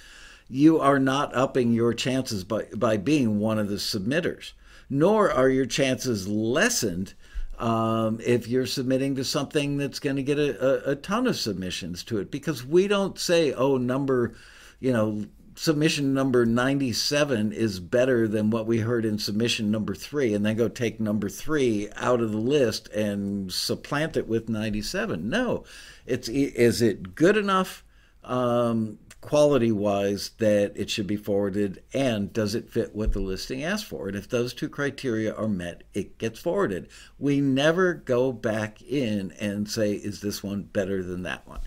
you 0.48 0.78
are 0.78 0.98
not 0.98 1.34
upping 1.34 1.72
your 1.72 1.92
chances 1.92 2.44
by, 2.44 2.64
by 2.76 2.96
being 2.96 3.40
one 3.40 3.58
of 3.58 3.68
the 3.68 3.76
submitters 3.76 4.52
nor 4.88 5.30
are 5.30 5.48
your 5.48 5.66
chances 5.66 6.28
lessened 6.28 7.14
um, 7.58 8.20
if 8.24 8.46
you're 8.46 8.66
submitting 8.66 9.16
to 9.16 9.24
something 9.24 9.76
that's 9.78 9.98
going 9.98 10.16
to 10.16 10.22
get 10.22 10.38
a, 10.38 10.88
a, 10.88 10.92
a 10.92 10.96
ton 10.96 11.26
of 11.26 11.36
submissions 11.36 12.04
to 12.04 12.18
it. 12.18 12.30
Because 12.30 12.64
we 12.64 12.86
don't 12.86 13.18
say 13.18 13.52
oh 13.54 13.78
number 13.78 14.34
you 14.78 14.92
know 14.92 15.24
submission 15.56 16.12
number 16.12 16.44
97 16.44 17.52
is 17.52 17.80
better 17.80 18.28
than 18.28 18.50
what 18.50 18.66
we 18.66 18.78
heard 18.78 19.04
in 19.04 19.18
submission 19.18 19.70
number 19.70 19.94
three, 19.94 20.34
and 20.34 20.44
then 20.44 20.56
go 20.56 20.68
take 20.68 21.00
number 21.00 21.28
three 21.28 21.88
out 21.96 22.20
of 22.20 22.30
the 22.30 22.38
list 22.38 22.88
and 22.88 23.52
supplant 23.52 24.16
it 24.16 24.28
with 24.28 24.48
97. 24.48 25.28
No, 25.28 25.64
it's 26.04 26.28
is 26.28 26.82
it 26.82 27.14
good 27.14 27.36
enough 27.36 27.84
um, 28.22 28.98
quality 29.22 29.72
wise 29.72 30.30
that 30.38 30.72
it 30.76 30.90
should 30.90 31.06
be 31.06 31.16
forwarded, 31.16 31.82
and 31.92 32.32
does 32.32 32.54
it 32.54 32.70
fit 32.70 32.94
what 32.94 33.12
the 33.12 33.20
listing 33.20 33.64
asked 33.64 33.86
for? 33.86 34.08
And 34.08 34.16
if 34.16 34.28
those 34.28 34.52
two 34.52 34.68
criteria 34.68 35.34
are 35.34 35.48
met, 35.48 35.84
it 35.94 36.18
gets 36.18 36.38
forwarded. 36.38 36.88
We 37.18 37.40
never 37.40 37.94
go 37.94 38.30
back 38.30 38.82
in 38.82 39.32
and 39.40 39.68
say, 39.68 39.92
is 39.92 40.20
this 40.20 40.42
one 40.42 40.64
better 40.64 41.02
than 41.02 41.22
that 41.22 41.48
one? 41.48 41.60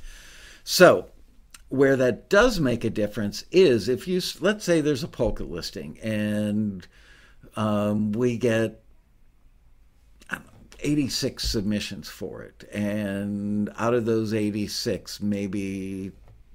So 0.64 1.10
where 1.70 1.96
that 1.96 2.30
does 2.30 2.60
make 2.60 2.84
a 2.84 2.90
difference 2.90 3.46
is 3.52 3.88
if 3.88 4.08
you 4.08 4.22
let's 4.42 4.66
say 4.66 4.82
there's 4.82 5.04
a 5.04 5.08
polka 5.08 5.44
listing 5.44 5.98
and 6.02 6.88
um, 7.56 8.12
we 8.12 8.38
get 8.38 8.82
know, 10.32 10.40
86 10.80 11.48
submissions 11.48 12.10
for 12.10 12.42
it. 12.42 12.68
And 12.74 13.70
out 13.78 13.94
of 13.94 14.06
those 14.06 14.34
86 14.34 15.22
maybe 15.22 16.12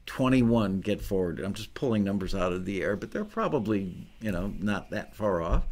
21 0.06 0.80
get 0.80 1.00
forwarded. 1.00 1.44
I'm 1.44 1.54
just 1.54 1.74
pulling 1.74 2.04
numbers 2.04 2.34
out 2.34 2.52
of 2.52 2.64
the 2.64 2.82
air 2.82 2.96
but 2.96 3.12
they're 3.12 3.24
probably 3.24 4.08
you 4.20 4.32
know 4.32 4.52
not 4.58 4.90
that 4.90 5.14
far 5.14 5.40
off. 5.40 5.64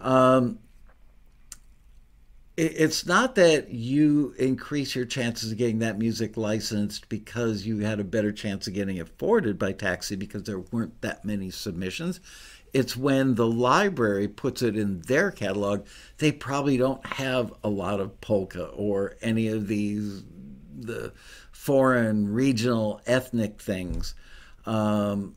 Um, 0.00 0.58
it's 2.56 3.06
not 3.06 3.34
that 3.36 3.70
you 3.70 4.34
increase 4.38 4.94
your 4.94 5.06
chances 5.06 5.52
of 5.52 5.58
getting 5.58 5.78
that 5.78 5.98
music 5.98 6.36
licensed 6.36 7.08
because 7.08 7.66
you 7.66 7.78
had 7.78 7.98
a 7.98 8.04
better 8.04 8.30
chance 8.30 8.66
of 8.66 8.74
getting 8.74 8.98
it 8.98 9.08
forwarded 9.18 9.58
by 9.58 9.72
taxi 9.72 10.16
because 10.16 10.42
there 10.42 10.58
weren't 10.58 11.00
that 11.00 11.24
many 11.24 11.50
submissions. 11.50 12.20
It's 12.74 12.96
when 12.96 13.34
the 13.34 13.46
library 13.46 14.28
puts 14.28 14.60
it 14.62 14.76
in 14.76 15.00
their 15.02 15.30
catalog, 15.30 15.86
they 16.18 16.32
probably 16.32 16.76
don't 16.76 17.04
have 17.06 17.52
a 17.64 17.68
lot 17.68 18.00
of 18.00 18.20
polka 18.20 18.66
or 18.66 19.16
any 19.22 19.48
of 19.48 19.66
these 19.66 20.22
the 20.78 21.12
foreign 21.52 22.32
regional 22.32 23.00
ethnic 23.06 23.60
things. 23.60 24.14
Um, 24.66 25.36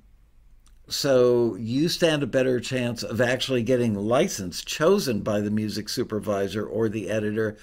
so 0.88 1.56
you 1.56 1.90
stand 1.90 2.24
a 2.24 2.28
better 2.28 2.60
chance 2.60 3.04
of 3.04 3.20
actually 3.20 3.64
getting 3.64 3.96
licensed, 3.96 4.68
chosen 4.68 5.22
by 5.22 5.42
the 5.42 5.52
music 5.52 5.90
supervisor 5.90 6.66
or 6.66 6.90
the 6.90 7.10
editor, 7.10 7.58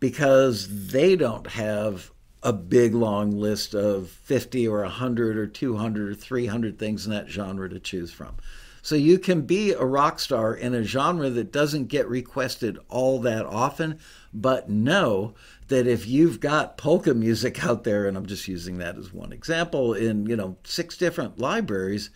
because 0.00 0.88
they 0.88 1.16
don't 1.16 1.46
have 1.48 2.10
a 2.42 2.52
big 2.52 2.94
long 2.94 3.32
list 3.32 3.74
of 3.74 4.10
50 4.10 4.68
or 4.68 4.82
100 4.82 5.36
or 5.36 5.46
200 5.46 6.10
or 6.10 6.14
300 6.14 6.78
things 6.78 7.04
in 7.04 7.12
that 7.12 7.28
genre 7.28 7.68
to 7.68 7.80
choose 7.80 8.12
from. 8.12 8.36
So 8.82 8.94
you 8.94 9.18
can 9.18 9.42
be 9.42 9.72
a 9.72 9.84
rock 9.84 10.20
star 10.20 10.54
in 10.54 10.72
a 10.72 10.84
genre 10.84 11.28
that 11.30 11.52
doesn't 11.52 11.88
get 11.88 12.08
requested 12.08 12.78
all 12.88 13.18
that 13.20 13.44
often, 13.44 13.98
but 14.32 14.70
know 14.70 15.34
that 15.66 15.86
if 15.86 16.06
you've 16.06 16.40
got 16.40 16.78
polka 16.78 17.12
music 17.12 17.64
out 17.64 17.84
there, 17.84 18.06
and 18.06 18.16
I'm 18.16 18.26
just 18.26 18.48
using 18.48 18.78
that 18.78 18.96
as 18.96 19.12
one 19.12 19.32
example, 19.32 19.94
in 19.94 20.26
you 20.26 20.36
know 20.36 20.56
six 20.64 20.96
different 20.96 21.38
libraries, 21.38 22.10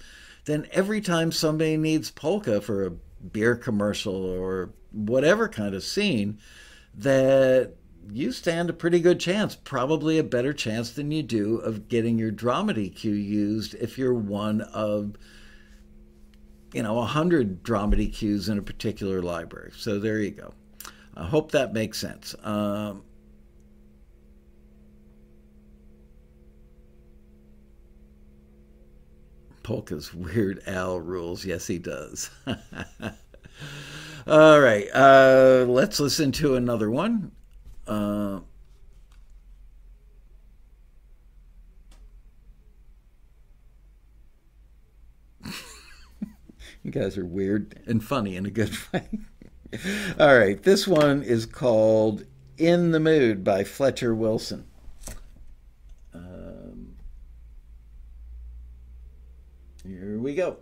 then 0.44 0.66
every 0.72 1.00
time 1.00 1.32
somebody 1.32 1.76
needs 1.76 2.10
polka 2.10 2.60
for 2.60 2.84
a 2.84 2.90
beer 2.90 3.56
commercial 3.56 4.24
or 4.24 4.70
whatever 4.90 5.48
kind 5.48 5.74
of 5.74 5.82
scene, 5.82 6.38
that 6.94 7.74
you 8.10 8.32
stand 8.32 8.68
a 8.68 8.72
pretty 8.72 9.00
good 9.00 9.20
chance, 9.20 9.54
probably 9.54 10.18
a 10.18 10.24
better 10.24 10.52
chance 10.52 10.90
than 10.90 11.10
you 11.10 11.22
do 11.22 11.56
of 11.58 11.88
getting 11.88 12.18
your 12.18 12.32
dramedy 12.32 12.94
cue 12.94 13.12
used 13.12 13.74
if 13.74 13.96
you're 13.96 14.14
one 14.14 14.60
of 14.60 15.16
you 16.72 16.82
know, 16.82 16.92
a 16.92 17.00
100 17.00 17.62
dramedy 17.62 18.12
cues 18.12 18.48
in 18.48 18.58
a 18.58 18.62
particular 18.62 19.22
library. 19.22 19.72
So 19.76 19.98
there 19.98 20.18
you 20.18 20.30
go. 20.30 20.54
I 21.14 21.26
hope 21.26 21.52
that 21.52 21.72
makes 21.72 21.98
sense. 21.98 22.34
Um, 22.42 23.04
Polka's 29.62 30.12
Weird 30.14 30.62
Al 30.66 31.00
rules. 31.00 31.44
Yes, 31.44 31.66
he 31.66 31.78
does. 31.78 32.30
All 34.26 34.60
right. 34.60 34.88
Uh, 34.94 35.64
let's 35.68 35.98
listen 36.00 36.32
to 36.32 36.54
another 36.56 36.90
one. 36.90 37.32
Uh, 37.86 38.40
You 46.82 46.90
guys 46.90 47.16
are 47.16 47.24
weird 47.24 47.80
and 47.86 48.02
funny 48.02 48.36
in 48.36 48.44
a 48.46 48.50
good 48.50 48.72
way. 48.92 49.08
All 50.18 50.36
right, 50.36 50.60
this 50.62 50.86
one 50.86 51.22
is 51.22 51.46
called 51.46 52.24
In 52.58 52.90
the 52.90 53.00
Mood 53.00 53.42
by 53.44 53.64
Fletcher 53.64 54.14
Wilson. 54.14 54.66
Here 59.86 60.18
we 60.18 60.34
go. 60.34 60.58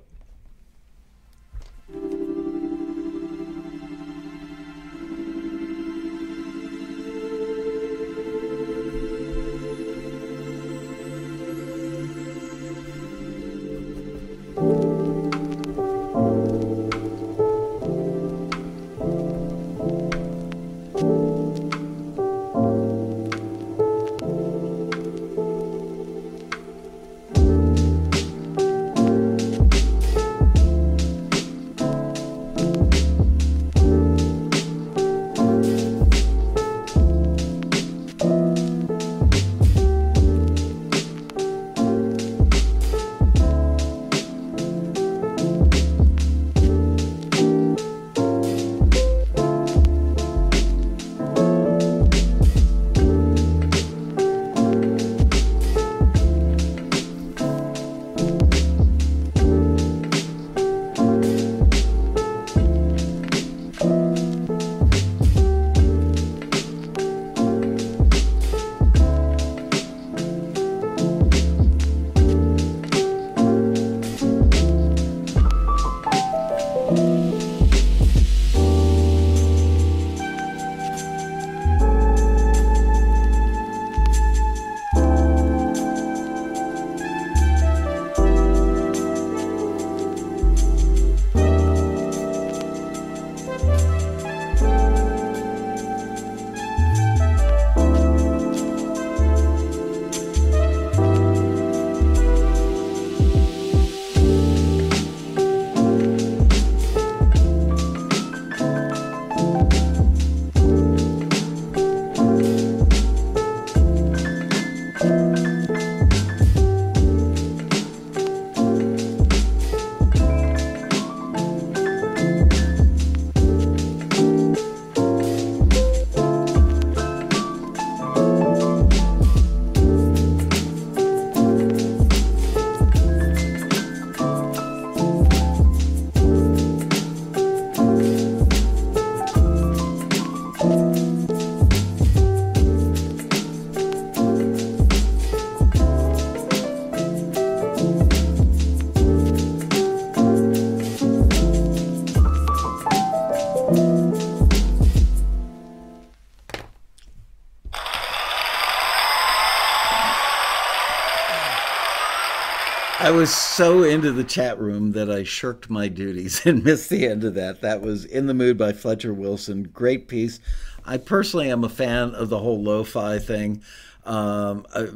Was 163.20 163.36
so 163.36 163.82
into 163.82 164.10
the 164.12 164.24
chat 164.24 164.58
room 164.58 164.92
that 164.92 165.10
I 165.10 165.24
shirked 165.24 165.68
my 165.68 165.88
duties 165.88 166.40
and 166.46 166.64
missed 166.64 166.88
the 166.88 167.06
end 167.06 167.22
of 167.22 167.34
that. 167.34 167.60
That 167.60 167.82
was 167.82 168.06
In 168.06 168.26
the 168.26 168.32
Mood 168.32 168.56
by 168.56 168.72
Fletcher 168.72 169.12
Wilson. 169.12 169.64
Great 169.64 170.08
piece. 170.08 170.40
I 170.86 170.96
personally 170.96 171.50
am 171.50 171.62
a 171.62 171.68
fan 171.68 172.14
of 172.14 172.30
the 172.30 172.38
whole 172.38 172.62
lo 172.62 172.82
fi 172.82 173.18
thing. 173.18 173.62
Um, 174.06 174.64
I, 174.74 174.88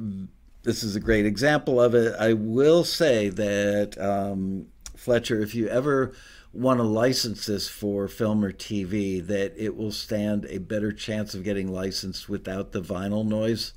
this 0.63 0.83
is 0.83 0.97
a 0.97 1.01
great 1.01 1.27
example 1.27 1.79
of 1.79 1.95
it. 1.95 2.15
I 2.19 2.33
will 2.33 2.83
say 2.83 3.29
that, 3.29 4.01
um, 4.01 4.69
Fletcher, 4.97 5.43
if 5.43 5.55
you 5.55 5.69
ever 5.69 6.15
want 6.55 6.79
to 6.79 6.85
license 6.85 7.45
this 7.45 7.69
for 7.69 8.09
film 8.09 8.43
or 8.43 8.53
TV, 8.53 9.21
that 9.27 9.53
it 9.63 9.77
will 9.77 9.93
stand 9.93 10.47
a 10.47 10.57
better 10.57 10.93
chance 10.93 11.35
of 11.35 11.45
getting 11.45 11.71
licensed 11.71 12.31
without 12.31 12.73
the 12.73 12.81
vinyl 12.81 13.27
noise 13.27 13.75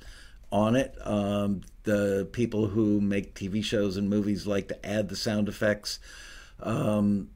on 0.50 0.74
it. 0.74 0.94
Um, 1.04 1.60
the 1.88 2.28
people 2.32 2.68
who 2.68 3.00
make 3.00 3.34
TV 3.34 3.64
shows 3.64 3.96
and 3.96 4.10
movies 4.10 4.46
like 4.46 4.68
to 4.68 4.86
add 4.86 5.08
the 5.08 5.16
sound 5.16 5.48
effects. 5.48 5.98
Um, 6.60 7.30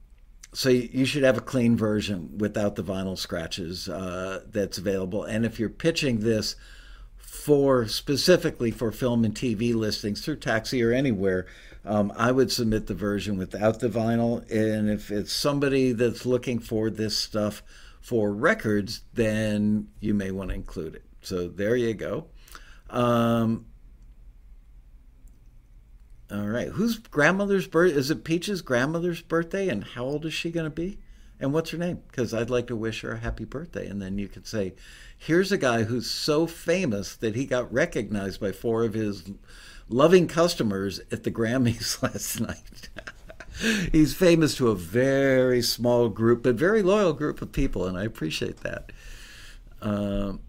so 0.53 0.69
you 0.69 1.07
should 1.07 1.23
have 1.23 1.39
a 1.39 1.43
clean 1.43 1.75
version 1.75 2.37
without 2.37 2.77
the 2.77 2.85
vinyl 2.85 3.17
scratches 3.17 3.89
uh, 3.89 4.43
that's 4.51 4.77
available. 4.77 5.25
And 5.25 5.47
if 5.47 5.59
you're 5.59 5.71
pitching 5.71 6.21
this 6.21 6.55
for 7.17 7.89
specifically 7.89 8.71
for 8.71 8.93
film 8.93 9.25
and 9.25 9.35
TV 9.35 9.75
listings 9.75 10.23
through 10.23 10.37
Taxi 10.37 10.83
or 10.83 10.93
anywhere, 10.93 11.47
um, 11.87 12.13
I 12.15 12.31
would 12.31 12.53
submit 12.53 12.89
the 12.89 12.95
version 12.95 13.39
without 13.39 13.81
the 13.81 13.89
vinyl. 13.89 14.49
And 14.51 14.91
if 14.91 15.11
it's 15.11 15.33
somebody 15.33 15.93
that's 15.93 16.27
looking 16.27 16.59
for 16.59 16.91
this 16.91 17.17
stuff 17.17 17.63
for 18.03 18.31
records, 18.35 19.01
then 19.15 19.89
you 20.01 20.13
may 20.13 20.31
want 20.31 20.51
to 20.51 20.55
include 20.55 20.97
it. 20.97 21.05
So 21.23 21.49
there 21.49 21.75
you 21.75 21.95
go. 21.95 22.27
Um, 22.91 23.65
all 26.33 26.47
right. 26.47 26.69
Whose 26.69 26.99
grandmother's 26.99 27.67
birth 27.67 27.93
is 27.93 28.11
it? 28.11 28.25
Peach's 28.25 28.63
grandmother's 28.63 29.21
birthday, 29.21 29.69
and 29.69 29.85
how 29.85 30.05
old 30.05 30.25
is 30.25 30.33
she 30.33 30.51
going 30.51 30.65
to 30.65 30.71
be? 30.71 30.99
And 31.39 31.53
what's 31.53 31.71
her 31.71 31.79
name? 31.79 32.01
Because 32.09 32.33
I'd 32.33 32.51
like 32.51 32.69
to 32.69 32.77
wish 32.77 33.01
her 33.03 33.13
a 33.13 33.19
happy 33.19 33.45
birthday. 33.45 33.87
And 33.89 34.01
then 34.01 34.17
you 34.17 34.29
could 34.29 34.47
say, 34.47 34.75
here's 35.19 35.51
a 35.51 35.59
guy 35.59 35.83
who's 35.83 36.09
so 36.09 36.47
famous 36.47 37.17
that 37.17 37.35
he 37.35 37.47
got 37.47 37.73
recognized 37.73 38.41
by 38.41 38.53
four 38.53 38.85
of 38.85 38.95
his 38.95 39.25
loving 39.89 40.29
customers 40.29 41.01
at 41.11 41.25
the 41.25 41.31
Grammys 41.31 42.01
last 42.03 42.41
night. 42.41 42.89
He's 43.93 44.15
famous 44.15 44.57
to 44.57 44.69
a 44.69 44.75
very 44.75 45.61
small 45.61 46.09
group, 46.09 46.45
but 46.45 46.55
very 46.55 46.83
loyal 46.83 47.13
group 47.13 47.43
of 47.43 47.53
people, 47.53 47.87
and 47.87 47.99
I 47.99 48.05
appreciate 48.05 48.59
that. 48.59 48.91
Um, 49.83 50.41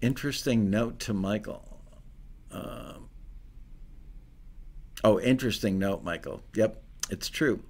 interesting 0.00 0.70
note 0.70 0.98
to 1.00 1.12
Michael. 1.12 1.82
Um, 2.50 2.95
oh, 5.04 5.20
interesting 5.20 5.78
note, 5.78 6.02
Michael. 6.02 6.42
Yep, 6.54 6.82
it's 7.10 7.28
true. 7.28 7.62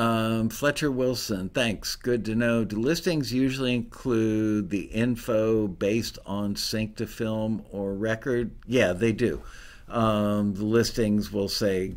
Um, 0.00 0.48
Fletcher 0.48 0.90
Wilson, 0.90 1.50
thanks. 1.50 1.94
Good 1.94 2.24
to 2.24 2.34
know. 2.34 2.64
Do 2.64 2.76
listings 2.76 3.34
usually 3.34 3.74
include 3.74 4.70
the 4.70 4.84
info 4.84 5.68
based 5.68 6.18
on 6.24 6.56
sync 6.56 6.96
to 6.96 7.06
film 7.06 7.62
or 7.70 7.92
record? 7.92 8.52
Yeah, 8.66 8.94
they 8.94 9.12
do. 9.12 9.42
Um, 9.88 10.54
the 10.54 10.64
listings 10.64 11.30
will 11.30 11.50
say 11.50 11.96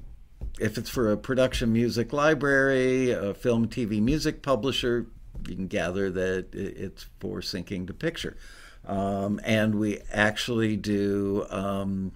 if 0.59 0.77
it's 0.77 0.89
for 0.89 1.13
a 1.13 1.17
production 1.17 1.71
music 1.71 2.11
library, 2.11 3.11
a 3.11 3.33
film 3.33 3.69
TV 3.69 4.01
music 4.01 4.41
publisher, 4.41 5.05
you 5.47 5.55
can 5.55 5.67
gather 5.67 6.09
that 6.11 6.53
it's 6.53 7.05
for 7.19 7.41
syncing 7.41 7.87
to 7.87 7.93
picture. 7.93 8.37
Um, 8.85 9.39
and 9.43 9.75
we 9.75 9.99
actually 10.11 10.75
do 10.75 11.45
um, 11.49 12.11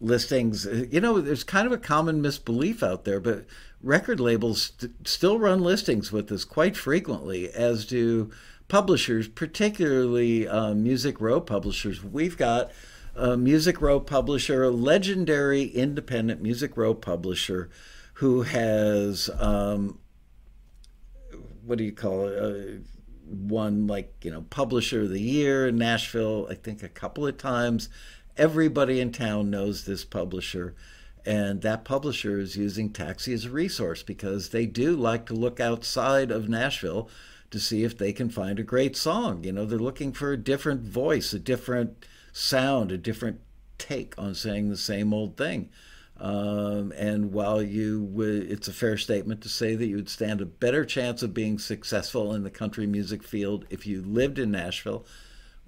listings. 0.00 0.66
You 0.66 1.00
know, 1.00 1.20
there's 1.20 1.44
kind 1.44 1.66
of 1.66 1.72
a 1.72 1.78
common 1.78 2.22
misbelief 2.22 2.82
out 2.82 3.04
there, 3.04 3.20
but 3.20 3.44
record 3.82 4.20
labels 4.20 4.72
st- 4.78 5.06
still 5.06 5.38
run 5.38 5.60
listings 5.60 6.10
with 6.10 6.32
us 6.32 6.44
quite 6.44 6.76
frequently, 6.76 7.50
as 7.50 7.84
do 7.84 8.30
publishers, 8.68 9.28
particularly 9.28 10.46
uh, 10.48 10.74
Music 10.74 11.20
Row 11.20 11.40
publishers. 11.40 12.02
We've 12.02 12.36
got 12.36 12.70
a 13.14 13.36
Music 13.36 13.80
Row 13.80 14.00
publisher, 14.00 14.64
a 14.64 14.70
legendary 14.70 15.64
independent 15.64 16.40
Music 16.40 16.76
Row 16.76 16.94
publisher 16.94 17.68
who 18.14 18.42
has, 18.42 19.30
um, 19.38 19.98
what 21.68 21.78
do 21.78 21.84
you 21.84 21.92
call 21.92 22.26
it? 22.26 22.38
Uh, 22.38 22.80
like 23.30 24.14
you 24.22 24.30
know 24.30 24.42
publisher 24.48 25.02
of 25.02 25.10
the 25.10 25.20
year 25.20 25.68
in 25.68 25.76
Nashville 25.76 26.46
I 26.50 26.54
think 26.54 26.82
a 26.82 26.88
couple 26.88 27.26
of 27.26 27.36
times 27.36 27.90
everybody 28.38 29.00
in 29.00 29.12
town 29.12 29.50
knows 29.50 29.84
this 29.84 30.02
publisher 30.02 30.74
and 31.26 31.60
that 31.60 31.84
publisher 31.84 32.38
is 32.38 32.56
using 32.56 32.90
taxi 32.90 33.34
as 33.34 33.44
a 33.44 33.50
resource 33.50 34.02
because 34.02 34.48
they 34.48 34.64
do 34.64 34.96
like 34.96 35.26
to 35.26 35.34
look 35.34 35.60
outside 35.60 36.30
of 36.30 36.48
Nashville 36.48 37.10
to 37.50 37.60
see 37.60 37.84
if 37.84 37.98
they 37.98 38.14
can 38.14 38.30
find 38.30 38.58
a 38.58 38.62
great 38.62 38.96
song. 38.96 39.44
You 39.44 39.52
know, 39.52 39.66
they're 39.66 39.78
looking 39.78 40.12
for 40.12 40.32
a 40.32 40.38
different 40.38 40.82
voice, 40.82 41.34
a 41.34 41.38
different 41.38 42.06
sound, 42.32 42.92
a 42.92 42.96
different 42.96 43.40
take 43.76 44.14
on 44.16 44.34
saying 44.34 44.68
the 44.68 44.76
same 44.76 45.12
old 45.12 45.36
thing. 45.36 45.68
Um, 46.20 46.92
and 46.96 47.32
while 47.32 47.62
you 47.62 48.02
would, 48.02 48.50
it's 48.50 48.66
a 48.66 48.72
fair 48.72 48.96
statement 48.96 49.40
to 49.42 49.48
say 49.48 49.76
that 49.76 49.86
you 49.86 49.96
would 49.96 50.08
stand 50.08 50.40
a 50.40 50.46
better 50.46 50.84
chance 50.84 51.22
of 51.22 51.32
being 51.32 51.58
successful 51.58 52.34
in 52.34 52.42
the 52.42 52.50
country 52.50 52.86
music 52.86 53.22
field 53.22 53.66
if 53.70 53.86
you 53.86 54.02
lived 54.02 54.38
in 54.38 54.50
Nashville 54.50 55.06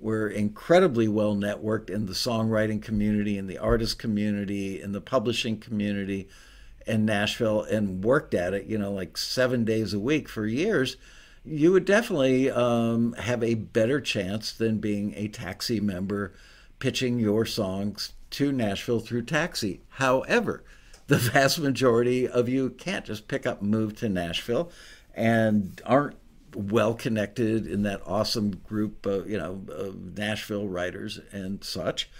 we're 0.01 0.29
incredibly 0.29 1.07
well 1.07 1.37
networked 1.37 1.91
in 1.91 2.07
the 2.07 2.15
songwriting 2.15 2.81
community, 2.81 3.37
in 3.37 3.47
the 3.47 3.59
artist 3.59 3.99
community, 3.99 4.81
in 4.81 4.93
the 4.93 5.01
publishing 5.01 5.59
community 5.59 6.29
in 6.87 7.05
Nashville, 7.05 7.63
and 7.63 8.03
worked 8.03 8.33
at 8.33 8.55
it, 8.55 8.65
you 8.65 8.79
know, 8.79 8.93
like 8.93 9.19
seven 9.19 9.65
days 9.65 9.93
a 9.93 10.01
week 10.01 10.29
for 10.29 10.47
years. 10.47 10.97
You 11.45 11.73
would 11.73 11.85
definitely 11.85 12.51
um, 12.51 13.13
have 13.15 13.43
a 13.43 13.55
better 13.55 14.01
chance 14.01 14.53
than 14.53 14.79
being 14.79 15.13
a 15.17 15.29
taxi 15.29 15.81
member 15.81 16.33
pitching 16.79 17.19
your 17.19 17.45
songs 17.45 18.15
to 18.31 18.53
Nashville 18.53 19.01
through 19.01 19.23
taxi. 19.23 19.83
However, 19.89 20.65
the 21.07 21.17
vast 21.33 21.59
majority 21.59 22.27
of 22.27 22.49
you 22.49 22.71
can't 22.71 23.05
just 23.05 23.29
pick 23.29 23.47
up 23.47 23.61
and 23.61 23.71
move 23.71 23.97
to 23.97 24.09
Nashville 24.09 24.71
and 25.15 25.81
aren't 25.85 26.17
well 26.55 26.95
connected 26.95 27.67
in 27.67 27.83
that 27.83 28.03
awesome 28.07 28.51
group, 28.51 29.07
of, 29.07 29.29
you 29.29 29.39
know, 29.39 29.63
of 29.69 30.17
Nashville 30.17 30.69
writers 30.69 31.21
and 31.33 31.63
such. 31.63 32.11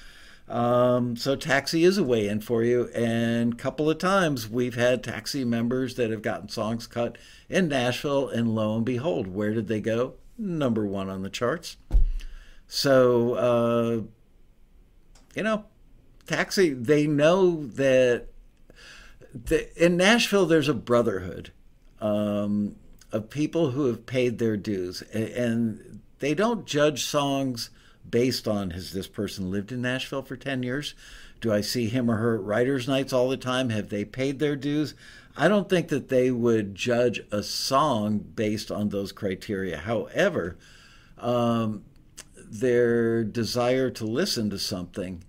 Um, 0.49 1.17
so 1.17 1.37
taxi 1.37 1.85
is 1.85 1.97
a 1.97 2.03
way 2.03 2.27
in 2.27 2.41
for 2.41 2.65
you, 2.65 2.89
and 2.89 3.53
a 3.53 3.57
couple 3.57 3.89
of 3.89 3.99
times 3.99 4.49
we've 4.49 4.75
had 4.75 5.05
taxi 5.05 5.45
members 5.45 5.95
that 5.95 6.11
have 6.11 6.23
gotten 6.23 6.49
songs 6.49 6.89
cut 6.89 7.17
in 7.49 7.69
Nashville, 7.69 8.29
and 8.29 8.53
lo 8.53 8.75
and 8.77 8.85
behold, 8.85 9.29
where 9.29 9.55
did 9.55 9.69
they 9.69 9.81
go? 9.81 10.15
Number 10.37 10.85
one 10.85 11.09
on 11.09 11.23
the 11.23 11.31
charts. 11.31 11.77
So 12.67 13.35
uh, 13.35 14.01
you 15.37 15.43
know, 15.45 15.65
taxi. 16.31 16.71
They 16.73 17.07
know 17.07 17.67
that 17.67 18.27
the, 19.35 19.85
in 19.85 19.97
Nashville 19.97 20.47
there's 20.47 20.69
a 20.69 20.75
brotherhood. 20.75 21.53
Um, 22.01 22.77
of 23.13 23.29
people 23.29 23.73
who 23.73 23.87
have 23.87 24.07
paid 24.07 24.39
their 24.39 24.57
dues, 24.57 25.03
and 25.13 26.01
they 26.21 26.33
don't 26.33 26.65
judge 26.65 27.05
songs 27.05 27.71
based 28.09 28.49
on 28.49 28.71
has 28.71 28.93
this 28.93 29.07
person 29.07 29.51
lived 29.51 29.73
in 29.73 29.83
Nashville 29.83 30.23
for 30.23 30.37
10 30.37 30.63
years? 30.63 30.95
Do 31.41 31.53
I 31.53 31.61
see 31.61 31.89
him 31.89 32.11
or 32.11 32.17
her 32.17 32.37
at 32.37 32.43
writers' 32.43 32.89
nights 32.89 33.13
all 33.13 33.29
the 33.29 33.37
time? 33.37 33.71
Have 33.71 33.89
they 33.89 34.05
paid 34.05 34.39
their 34.39 34.57
dues? 34.57 34.95
I 35.37 35.49
don't 35.49 35.69
think 35.69 35.89
that 35.89 36.09
they 36.09 36.31
would 36.31 36.75
judge 36.75 37.21
a 37.31 37.43
song 37.43 38.19
based 38.19 38.71
on 38.71 38.89
those 38.89 39.13
criteria. 39.13 39.79
However, 39.79 40.57
um, 41.19 41.85
their 42.37 43.25
desire 43.25 43.91
to 43.91 44.05
listen 44.05 44.51
to 44.51 44.59
something 44.59 45.23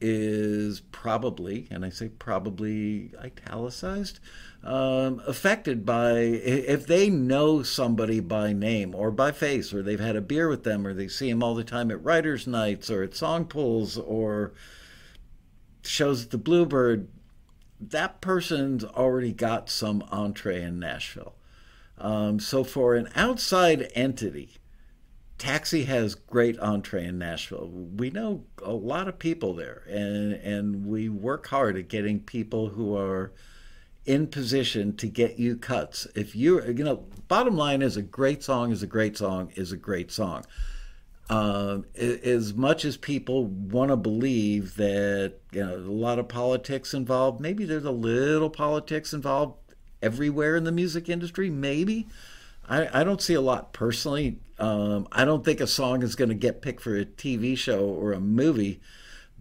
is 0.00 0.80
probably, 0.80 1.66
and 1.70 1.84
I 1.84 1.90
say 1.90 2.08
probably 2.08 3.12
italicized, 3.22 4.20
um, 4.62 5.22
affected 5.26 5.86
by 5.86 6.18
if 6.18 6.86
they 6.86 7.08
know 7.08 7.62
somebody 7.62 8.20
by 8.20 8.52
name 8.52 8.94
or 8.94 9.10
by 9.10 9.32
face, 9.32 9.72
or 9.72 9.82
they've 9.82 10.00
had 10.00 10.16
a 10.16 10.20
beer 10.20 10.48
with 10.48 10.64
them, 10.64 10.86
or 10.86 10.92
they 10.92 11.08
see 11.08 11.30
them 11.30 11.42
all 11.42 11.54
the 11.54 11.64
time 11.64 11.90
at 11.90 12.02
writers' 12.02 12.46
nights 12.46 12.90
or 12.90 13.02
at 13.02 13.14
song 13.14 13.44
pools 13.46 13.96
or 13.96 14.52
shows 15.82 16.24
at 16.24 16.30
the 16.30 16.38
Bluebird. 16.38 17.08
That 17.80 18.20
person's 18.20 18.84
already 18.84 19.32
got 19.32 19.70
some 19.70 20.02
entree 20.10 20.62
in 20.62 20.78
Nashville. 20.78 21.34
Um, 21.98 22.40
so 22.40 22.64
for 22.64 22.94
an 22.94 23.08
outside 23.14 23.90
entity, 23.94 24.56
Taxi 25.38 25.84
has 25.84 26.14
great 26.14 26.58
entree 26.60 27.04
in 27.04 27.18
Nashville. 27.18 27.68
We 27.68 28.10
know 28.10 28.44
a 28.62 28.72
lot 28.72 29.06
of 29.06 29.18
people 29.18 29.54
there, 29.54 29.82
and 29.88 30.32
and 30.32 30.86
we 30.86 31.08
work 31.08 31.46
hard 31.48 31.76
at 31.76 31.88
getting 31.88 32.20
people 32.20 32.70
who 32.70 32.96
are 32.96 33.32
in 34.06 34.28
position 34.28 34.96
to 34.96 35.08
get 35.08 35.38
you 35.38 35.56
cuts. 35.56 36.06
If 36.14 36.34
you 36.34 36.62
you 36.64 36.84
know, 36.84 37.04
bottom 37.28 37.56
line 37.56 37.82
is 37.82 37.96
a 37.96 38.02
great 38.02 38.42
song 38.42 38.72
is 38.72 38.82
a 38.82 38.86
great 38.86 39.18
song 39.18 39.52
is 39.56 39.72
a 39.72 39.76
great 39.76 40.10
song. 40.10 40.44
Um, 41.28 41.86
as 41.96 42.54
much 42.54 42.84
as 42.84 42.96
people 42.96 43.46
want 43.46 43.90
to 43.90 43.96
believe 43.96 44.76
that 44.76 45.34
you 45.52 45.64
know 45.64 45.76
a 45.76 45.78
lot 45.78 46.18
of 46.18 46.28
politics 46.28 46.94
involved, 46.94 47.40
maybe 47.40 47.64
there's 47.66 47.84
a 47.84 47.90
little 47.90 48.48
politics 48.50 49.12
involved 49.12 49.58
everywhere 50.00 50.56
in 50.56 50.64
the 50.64 50.72
music 50.72 51.10
industry. 51.10 51.50
Maybe 51.50 52.06
I, 52.68 53.00
I 53.00 53.04
don't 53.04 53.22
see 53.22 53.34
a 53.34 53.40
lot 53.40 53.72
personally. 53.72 54.38
Um, 54.58 55.06
I 55.12 55.24
don't 55.24 55.44
think 55.44 55.60
a 55.60 55.66
song 55.66 56.02
is 56.02 56.16
going 56.16 56.30
to 56.30 56.34
get 56.34 56.62
picked 56.62 56.82
for 56.82 56.96
a 56.96 57.04
TV 57.04 57.56
show 57.56 57.84
or 57.84 58.12
a 58.12 58.20
movie 58.20 58.80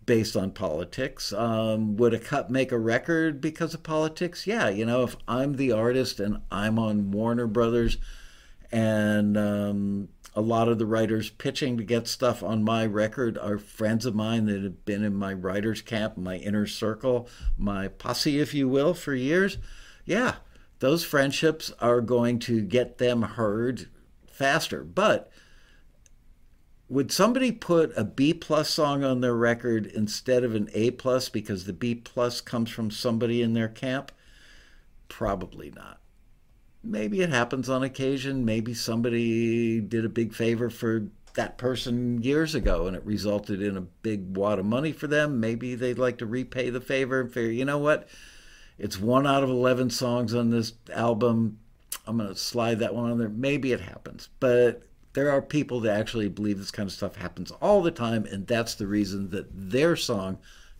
based 0.06 0.36
on 0.36 0.52
politics. 0.52 1.34
Um, 1.34 1.98
would 1.98 2.14
a 2.14 2.20
cut 2.20 2.52
make 2.52 2.72
a 2.72 2.78
record 2.78 3.42
because 3.42 3.74
of 3.74 3.84
politics? 3.84 4.46
Yeah, 4.46 4.70
you 4.70 4.86
know, 4.86 5.04
if 5.04 5.16
I'm 5.28 5.56
the 5.56 5.72
artist 5.72 6.20
and 6.20 6.42
I'm 6.52 6.78
on 6.78 7.12
Warner 7.12 7.48
Brothers 7.48 7.98
and 8.72 9.38
um, 9.38 10.10
a 10.36 10.42
lot 10.42 10.68
of 10.68 10.78
the 10.78 10.86
writers 10.86 11.30
pitching 11.30 11.78
to 11.78 11.84
get 11.84 12.08
stuff 12.08 12.44
on 12.44 12.64
my 12.64 12.86
record 12.86 13.38
are 13.38 13.58
friends 13.58 14.06
of 14.06 14.14
mine 14.14 14.46
that 14.46 14.64
have 14.64 14.86
been 14.86 15.04
in 15.04 15.16
my 15.16 15.34
writers 15.34 15.82
camp, 15.82 16.18
my 16.18 16.36
inner 16.36 16.68
circle, 16.68 17.30
my 17.58 17.88
posse, 17.88 18.40
if 18.40 18.54
you 18.54 18.68
will, 18.68 18.94
for 18.94 19.16
years. 19.16 19.58
Yeah, 20.04 20.36
those 20.80 21.06
friendships 21.06 21.72
are 21.80 22.02
going 22.02 22.40
to 22.40 22.62
get 22.62 22.98
them 22.98 23.22
heard 23.22 23.88
faster. 24.28 24.84
But 24.84 25.32
would 26.88 27.12
somebody 27.12 27.52
put 27.52 27.92
a 27.98 28.04
B 28.04 28.34
plus 28.34 28.70
song 28.70 29.04
on 29.04 29.22
their 29.22 29.36
record 29.36 29.88
instead 29.88 30.44
of 30.44 30.54
an 30.54 30.70
A 30.74 30.92
plus 30.92 31.30
because 31.30 31.66
the 31.66 31.74
B 31.74 31.96
plus 31.96 32.42
comes 32.42 32.70
from 32.70 32.92
somebody 32.92 33.42
in 33.42 33.54
their 33.54 33.70
camp? 33.70 34.12
Probably 35.08 35.72
not. 35.72 36.00
Maybe 36.84 37.22
it 37.22 37.30
happens 37.30 37.70
on 37.70 37.82
occasion. 37.82 38.46
Maybe 38.46 38.76
somebody 38.76 39.82
did 39.82 40.06
a 40.06 40.10
big 40.10 40.34
favor 40.34 40.70
for 40.70 41.08
that 41.34 41.58
person 41.58 42.22
years 42.22 42.54
ago 42.56 42.88
and 42.88 42.96
it 42.96 43.06
resulted 43.06 43.62
in 43.62 43.76
a 43.76 43.82
big 43.82 44.38
wad 44.38 44.60
of 44.60 44.66
money 44.66 44.92
for 44.92 45.08
them. 45.08 45.40
Maybe 45.40 45.76
they'd 45.76 46.00
like 46.00 46.20
to 46.20 46.26
repay 46.26 46.70
the 46.70 46.82
favor 46.82 47.22
and 47.22 47.34
figure, 47.34 47.52
you 47.52 47.66
know 47.66 47.80
what? 47.80 48.08
It's 48.78 49.00
one 49.00 49.26
out 49.26 49.44
of 49.44 49.50
11 49.50 49.90
songs 49.90 50.34
on 50.34 50.50
this 50.50 50.74
album. 50.94 51.60
I'm 52.06 52.18
going 52.18 52.30
to 52.30 52.36
slide 52.36 52.80
that 52.80 52.94
one 52.94 53.12
on 53.12 53.18
there. 53.18 53.30
Maybe 53.30 53.72
it 53.72 53.82
happens. 53.82 54.30
But 54.40 54.84
there 55.14 55.32
are 55.32 55.42
people 55.42 55.80
that 55.82 55.98
actually 55.98 56.28
believe 56.28 56.58
this 56.58 56.72
kind 56.72 56.88
of 56.88 56.94
stuff 56.94 57.16
happens 57.16 57.52
all 57.62 57.82
the 57.82 57.92
time, 57.92 58.26
and 58.26 58.46
that's 58.46 58.76
the 58.76 58.86
reason 58.86 59.30
that 59.30 59.48
their 59.52 59.96
song 59.96 60.38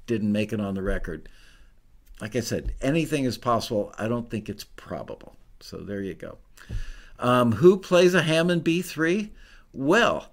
didn't 0.08 0.32
make 0.32 0.52
it 0.52 0.60
on 0.60 0.76
the 0.76 0.82
record. 0.82 1.30
Like 2.22 2.36
I 2.36 2.42
said, 2.42 2.74
anything 2.82 3.24
is 3.24 3.38
possible. 3.38 3.94
I 3.98 4.08
don't 4.08 4.30
think 4.30 4.50
it's 4.50 4.64
probable. 4.64 5.36
So 5.62 5.78
there 5.78 6.02
you 6.02 6.14
go. 6.14 6.38
Um, 7.18 7.54
who 7.54 7.78
plays 7.78 8.14
a 8.14 8.22
Hammond 8.22 8.64
B3? 8.64 9.30
Well, 9.74 10.30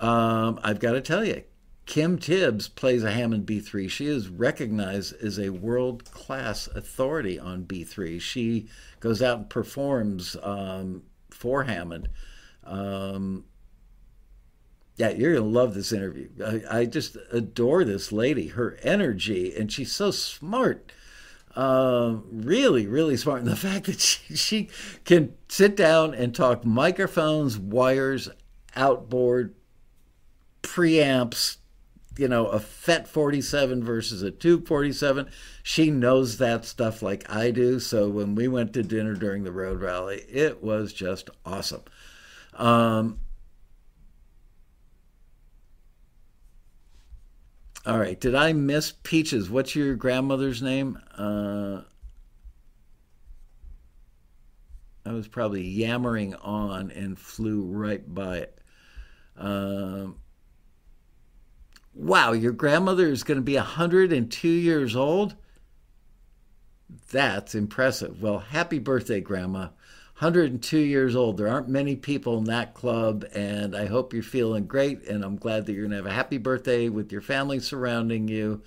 um, 0.00 0.60
I've 0.62 0.80
got 0.80 0.92
to 0.92 1.00
tell 1.00 1.24
you, 1.24 1.42
Kim 1.86 2.18
Tibbs 2.18 2.68
plays 2.68 3.04
a 3.04 3.12
Hammond 3.12 3.46
B3. 3.46 3.88
She 3.88 4.06
is 4.06 4.28
recognized 4.28 5.14
as 5.22 5.38
a 5.38 5.50
world 5.50 6.04
class 6.10 6.66
authority 6.66 7.38
on 7.38 7.64
B3. 7.64 8.20
She 8.20 8.68
goes 8.98 9.22
out 9.22 9.38
and 9.38 9.48
performs 9.48 10.36
um, 10.42 11.04
for 11.30 11.62
Hammond. 11.62 12.08
Um, 12.64 13.44
yeah, 14.96 15.10
you're 15.10 15.34
going 15.34 15.44
to 15.44 15.58
love 15.58 15.74
this 15.74 15.92
interview. 15.92 16.28
I, 16.44 16.80
I 16.80 16.84
just 16.86 17.16
adore 17.30 17.84
this 17.84 18.10
lady, 18.10 18.48
her 18.48 18.78
energy, 18.82 19.54
and 19.54 19.70
she's 19.70 19.92
so 19.92 20.10
smart. 20.10 20.90
Uh, 21.54 22.16
really, 22.30 22.86
really 22.86 23.16
smart. 23.16 23.40
And 23.40 23.48
the 23.48 23.56
fact 23.56 23.86
that 23.86 24.00
she, 24.00 24.34
she 24.34 24.68
can 25.04 25.34
sit 25.48 25.76
down 25.76 26.14
and 26.14 26.34
talk 26.34 26.64
microphones, 26.64 27.56
wires, 27.56 28.28
outboard, 28.74 29.54
preamps, 30.62 31.58
you 32.16 32.28
know, 32.28 32.46
a 32.46 32.58
FET 32.58 33.06
47 33.06 33.84
versus 33.84 34.22
a 34.22 34.30
Tube 34.30 34.66
47. 34.66 35.28
She 35.62 35.90
knows 35.90 36.38
that 36.38 36.64
stuff 36.64 37.02
like 37.02 37.30
I 37.30 37.50
do. 37.50 37.78
So 37.78 38.08
when 38.08 38.34
we 38.34 38.48
went 38.48 38.72
to 38.74 38.82
dinner 38.82 39.14
during 39.14 39.44
the 39.44 39.52
road 39.52 39.80
rally, 39.80 40.22
it 40.28 40.62
was 40.62 40.92
just 40.92 41.28
awesome. 41.44 41.82
Um, 42.54 43.20
all 47.84 47.98
right. 47.98 48.18
Did 48.18 48.34
I 48.34 48.52
miss 48.52 48.92
Peaches? 49.02 49.50
What's 49.50 49.76
your 49.76 49.94
grandmother's 49.94 50.62
name? 50.62 50.98
Uh, 51.16 51.82
I 55.04 55.12
was 55.12 55.28
probably 55.28 55.62
yammering 55.62 56.34
on 56.36 56.90
and 56.90 57.18
flew 57.18 57.62
right 57.62 58.02
by 58.12 58.38
it. 58.38 58.60
Um, 59.36 60.16
wow, 61.96 62.32
your 62.32 62.52
grandmother 62.52 63.08
is 63.08 63.22
going 63.24 63.38
to 63.38 63.42
be 63.42 63.56
102 63.56 64.48
years 64.48 64.94
old? 64.94 65.34
That's 67.10 67.54
impressive. 67.54 68.22
Well, 68.22 68.38
happy 68.38 68.78
birthday, 68.78 69.20
Grandma. 69.20 69.68
102 70.18 70.78
years 70.78 71.16
old. 71.16 71.36
There 71.36 71.48
aren't 71.48 71.68
many 71.68 71.96
people 71.96 72.38
in 72.38 72.44
that 72.44 72.74
club, 72.74 73.24
and 73.34 73.76
I 73.76 73.86
hope 73.86 74.12
you're 74.12 74.22
feeling 74.22 74.66
great. 74.66 75.06
And 75.06 75.24
I'm 75.24 75.36
glad 75.36 75.66
that 75.66 75.72
you're 75.72 75.82
going 75.82 75.90
to 75.90 75.96
have 75.96 76.06
a 76.06 76.12
happy 76.12 76.38
birthday 76.38 76.88
with 76.88 77.12
your 77.12 77.20
family 77.20 77.60
surrounding 77.60 78.28
you. 78.28 78.62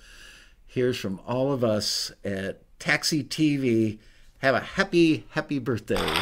Here's 0.66 0.98
from 0.98 1.20
all 1.26 1.52
of 1.52 1.64
us 1.64 2.12
at 2.24 2.62
Taxi 2.78 3.24
TV. 3.24 3.98
Have 4.38 4.54
a 4.54 4.60
happy, 4.60 5.26
happy 5.30 5.58
birthday. 5.58 6.20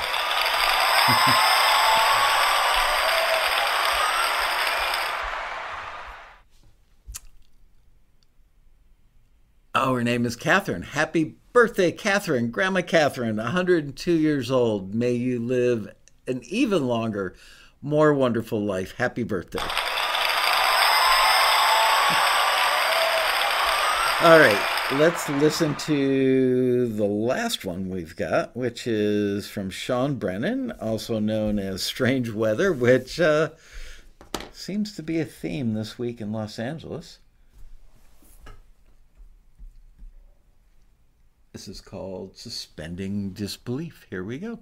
Her 9.94 10.04
name 10.04 10.26
is 10.26 10.36
Catherine. 10.36 10.82
Happy 10.82 11.36
birthday, 11.52 11.90
Catherine. 11.90 12.50
Grandma 12.50 12.82
Catherine, 12.82 13.36
102 13.36 14.12
years 14.12 14.50
old. 14.50 14.94
May 14.94 15.12
you 15.12 15.40
live 15.40 15.92
an 16.26 16.42
even 16.44 16.86
longer, 16.86 17.34
more 17.80 18.12
wonderful 18.12 18.60
life. 18.60 18.94
Happy 18.96 19.22
birthday. 19.22 19.62
All 24.20 24.38
right, 24.38 24.60
let's 24.92 25.28
listen 25.28 25.74
to 25.76 26.88
the 26.88 27.04
last 27.04 27.64
one 27.64 27.88
we've 27.88 28.16
got, 28.16 28.56
which 28.56 28.86
is 28.86 29.48
from 29.48 29.70
Sean 29.70 30.16
Brennan, 30.16 30.72
also 30.80 31.18
known 31.18 31.58
as 31.58 31.82
Strange 31.82 32.30
Weather, 32.30 32.72
which 32.72 33.18
uh, 33.20 33.50
seems 34.52 34.94
to 34.96 35.02
be 35.02 35.18
a 35.18 35.24
theme 35.24 35.74
this 35.74 35.98
week 35.98 36.20
in 36.20 36.30
Los 36.32 36.58
Angeles. 36.58 37.20
This 41.52 41.66
is 41.66 41.80
called 41.80 42.36
Suspending 42.36 43.32
Disbelief. 43.32 44.06
Here 44.10 44.22
we 44.22 44.38
go. 44.38 44.60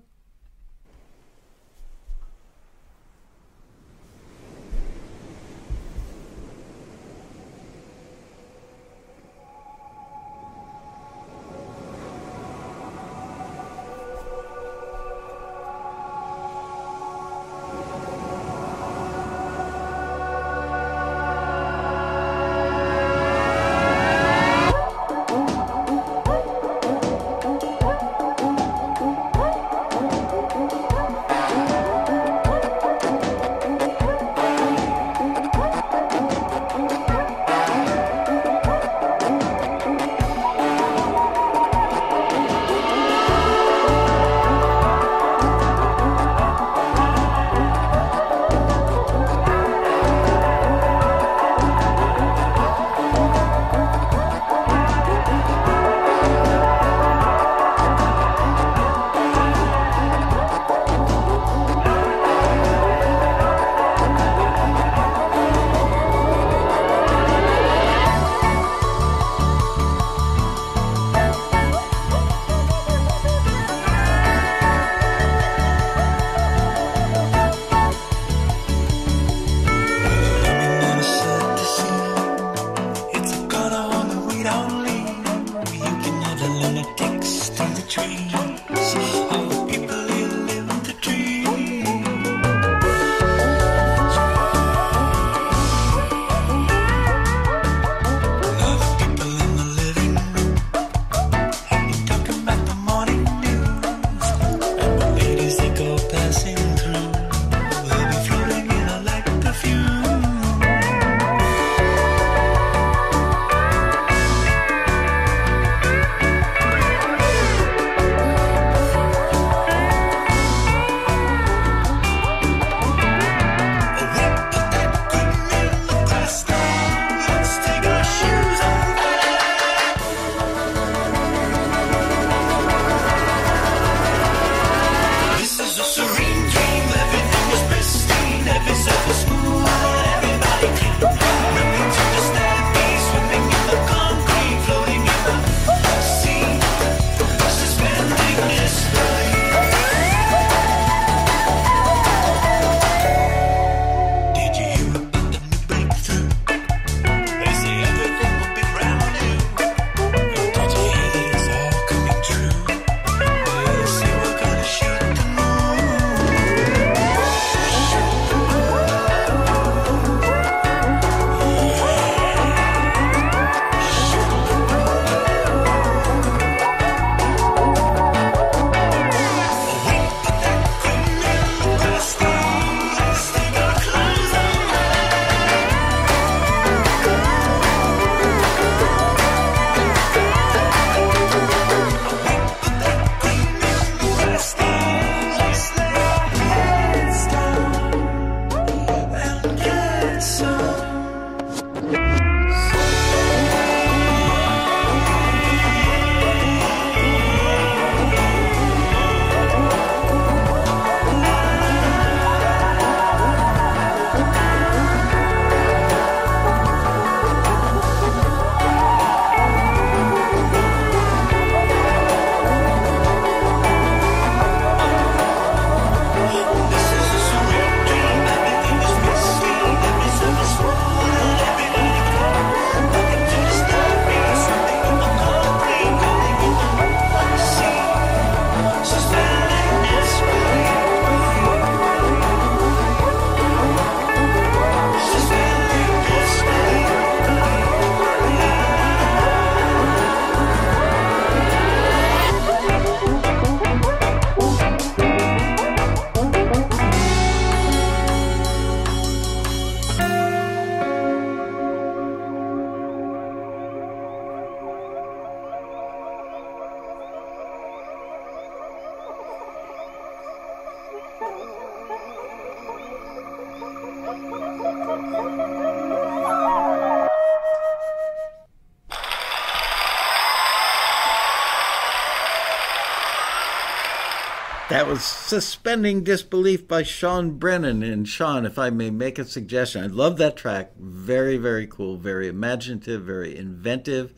That 284.76 284.88
was 284.88 285.02
Suspending 285.02 286.04
Disbelief 286.04 286.68
by 286.68 286.82
Sean 286.82 287.38
Brennan. 287.38 287.82
And 287.82 288.06
Sean, 288.06 288.44
if 288.44 288.58
I 288.58 288.68
may 288.68 288.90
make 288.90 289.18
a 289.18 289.24
suggestion, 289.24 289.82
I 289.82 289.86
love 289.86 290.18
that 290.18 290.36
track. 290.36 290.72
Very, 290.78 291.38
very 291.38 291.66
cool, 291.66 291.96
very 291.96 292.28
imaginative, 292.28 293.02
very 293.02 293.34
inventive. 293.34 294.12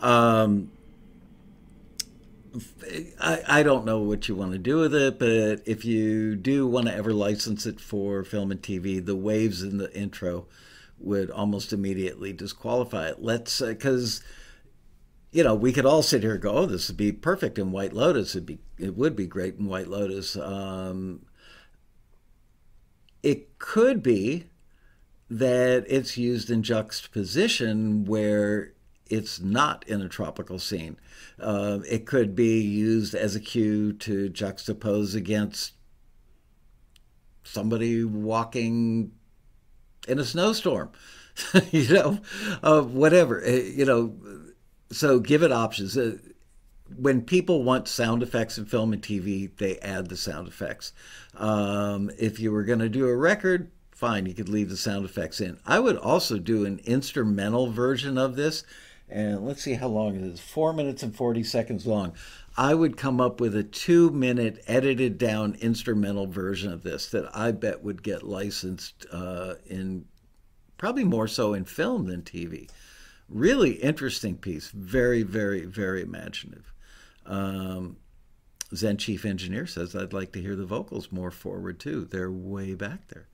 Um, 0.00 0.70
I, 3.18 3.40
I 3.48 3.62
don't 3.62 3.86
know 3.86 4.00
what 4.00 4.28
you 4.28 4.34
want 4.34 4.52
to 4.52 4.58
do 4.58 4.76
with 4.76 4.94
it, 4.94 5.18
but 5.18 5.62
if 5.64 5.86
you 5.86 6.36
do 6.36 6.66
want 6.66 6.88
to 6.88 6.94
ever 6.94 7.14
license 7.14 7.64
it 7.64 7.80
for 7.80 8.24
film 8.24 8.50
and 8.50 8.60
TV, 8.60 9.02
the 9.02 9.16
waves 9.16 9.62
in 9.62 9.78
the 9.78 9.90
intro 9.96 10.48
would 10.98 11.30
almost 11.30 11.72
immediately 11.72 12.34
disqualify 12.34 13.08
it. 13.08 13.22
Let's, 13.22 13.62
because 13.62 14.20
you 15.30 15.44
know, 15.44 15.54
we 15.54 15.72
could 15.72 15.86
all 15.86 16.02
sit 16.02 16.22
here 16.22 16.32
and 16.32 16.42
go, 16.42 16.52
"Oh, 16.52 16.66
this 16.66 16.88
would 16.88 16.96
be 16.96 17.12
perfect 17.12 17.58
in 17.58 17.72
White 17.72 17.92
Lotus." 17.92 18.34
It'd 18.34 18.46
be, 18.46 18.58
it 18.78 18.96
would 18.96 19.14
be 19.14 19.26
great 19.26 19.56
in 19.56 19.66
White 19.66 19.88
Lotus. 19.88 20.36
Um, 20.36 21.26
it 23.22 23.58
could 23.58 24.02
be 24.02 24.46
that 25.30 25.84
it's 25.88 26.16
used 26.16 26.50
in 26.50 26.62
juxtaposition 26.62 28.04
where 28.04 28.72
it's 29.10 29.40
not 29.40 29.86
in 29.86 30.00
a 30.00 30.08
tropical 30.08 30.58
scene. 30.58 30.98
Uh, 31.38 31.80
it 31.88 32.06
could 32.06 32.34
be 32.34 32.60
used 32.60 33.14
as 33.14 33.34
a 33.34 33.40
cue 33.40 33.92
to 33.92 34.30
juxtapose 34.30 35.14
against 35.14 35.72
somebody 37.42 38.04
walking 38.04 39.12
in 40.06 40.18
a 40.18 40.24
snowstorm, 40.24 40.90
you 41.70 41.92
know, 41.92 42.18
uh, 42.62 42.82
whatever, 42.82 43.42
uh, 43.44 43.50
you 43.50 43.84
know. 43.84 44.14
So 44.90 45.20
give 45.20 45.42
it 45.42 45.52
options. 45.52 45.96
Uh, 45.96 46.18
when 46.96 47.22
people 47.22 47.62
want 47.62 47.86
sound 47.86 48.22
effects 48.22 48.56
in 48.56 48.64
film 48.64 48.92
and 48.92 49.02
TV, 49.02 49.54
they 49.58 49.78
add 49.78 50.08
the 50.08 50.16
sound 50.16 50.48
effects. 50.48 50.92
Um, 51.36 52.10
if 52.18 52.40
you 52.40 52.50
were 52.50 52.64
going 52.64 52.78
to 52.78 52.88
do 52.88 53.06
a 53.06 53.16
record, 53.16 53.70
fine, 53.92 54.26
you 54.26 54.34
could 54.34 54.48
leave 54.48 54.70
the 54.70 54.76
sound 54.76 55.04
effects 55.04 55.40
in. 55.40 55.58
I 55.66 55.80
would 55.80 55.96
also 55.96 56.38
do 56.38 56.64
an 56.64 56.80
instrumental 56.84 57.70
version 57.70 58.16
of 58.16 58.36
this. 58.36 58.64
And 59.10 59.46
let's 59.46 59.62
see 59.62 59.74
how 59.74 59.88
long 59.88 60.16
it 60.16 60.22
is 60.22 60.40
four 60.40 60.72
minutes 60.72 61.02
and 61.02 61.16
40 61.16 61.42
seconds 61.42 61.86
long. 61.86 62.12
I 62.56 62.74
would 62.74 62.96
come 62.96 63.20
up 63.20 63.40
with 63.40 63.56
a 63.56 63.62
two 63.62 64.10
minute 64.10 64.62
edited 64.66 65.16
down 65.16 65.56
instrumental 65.60 66.26
version 66.26 66.72
of 66.72 66.82
this 66.82 67.06
that 67.10 67.34
I 67.34 67.52
bet 67.52 67.82
would 67.82 68.02
get 68.02 68.22
licensed 68.22 69.06
uh, 69.10 69.54
in 69.66 70.04
probably 70.76 71.04
more 71.04 71.26
so 71.26 71.54
in 71.54 71.64
film 71.64 72.06
than 72.06 72.22
TV. 72.22 72.68
Really 73.28 73.72
interesting 73.72 74.36
piece. 74.36 74.70
Very, 74.70 75.22
very, 75.22 75.64
very 75.64 76.02
imaginative. 76.02 76.72
Um, 77.26 77.98
Zen 78.74 78.96
Chief 78.96 79.24
Engineer 79.24 79.66
says, 79.66 79.94
I'd 79.94 80.12
like 80.12 80.32
to 80.32 80.40
hear 80.40 80.56
the 80.56 80.64
vocals 80.64 81.12
more 81.12 81.30
forward 81.30 81.78
too. 81.78 82.04
They're 82.04 82.30
way 82.30 82.74
back 82.74 83.08
there. 83.08 83.28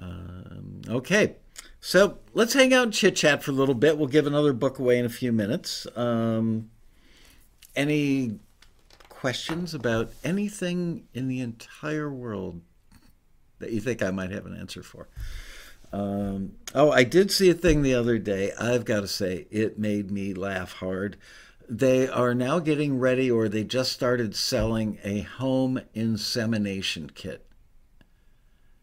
Um, 0.00 0.82
okay, 0.88 1.36
so 1.80 2.18
let's 2.32 2.54
hang 2.54 2.72
out 2.72 2.84
and 2.84 2.92
chit 2.92 3.16
chat 3.16 3.42
for 3.42 3.50
a 3.50 3.54
little 3.54 3.74
bit. 3.74 3.98
We'll 3.98 4.08
give 4.08 4.26
another 4.26 4.52
book 4.52 4.78
away 4.78 4.98
in 4.98 5.04
a 5.04 5.10
few 5.10 5.32
minutes. 5.32 5.86
Um, 5.96 6.70
any 7.76 8.38
questions 9.08 9.74
about 9.74 10.10
anything 10.24 11.06
in 11.12 11.28
the 11.28 11.40
entire 11.40 12.10
world 12.10 12.62
that 13.58 13.72
you 13.72 13.80
think 13.80 14.02
I 14.02 14.10
might 14.10 14.30
have 14.30 14.46
an 14.46 14.56
answer 14.56 14.82
for? 14.82 15.08
Um, 15.92 16.52
oh, 16.74 16.90
I 16.90 17.04
did 17.04 17.30
see 17.30 17.50
a 17.50 17.54
thing 17.54 17.82
the 17.82 17.94
other 17.94 18.18
day. 18.18 18.52
I've 18.58 18.84
got 18.84 19.00
to 19.00 19.08
say, 19.08 19.46
it 19.50 19.78
made 19.78 20.10
me 20.10 20.34
laugh 20.34 20.74
hard. 20.74 21.16
They 21.68 22.08
are 22.08 22.34
now 22.34 22.58
getting 22.58 22.98
ready, 22.98 23.30
or 23.30 23.48
they 23.48 23.64
just 23.64 23.92
started 23.92 24.34
selling 24.34 24.98
a 25.04 25.20
home 25.20 25.80
insemination 25.94 27.10
kit. 27.14 27.46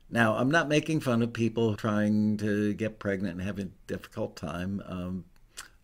Now, 0.09 0.37
I'm 0.37 0.49
not 0.49 0.69
making 0.69 1.01
fun 1.01 1.21
of 1.21 1.33
people 1.33 1.75
trying 1.75 2.37
to 2.37 2.73
get 2.73 2.99
pregnant 2.99 3.35
and 3.39 3.43
having 3.45 3.67
a 3.67 3.87
difficult 3.87 4.37
time. 4.37 4.81
Um, 4.85 5.25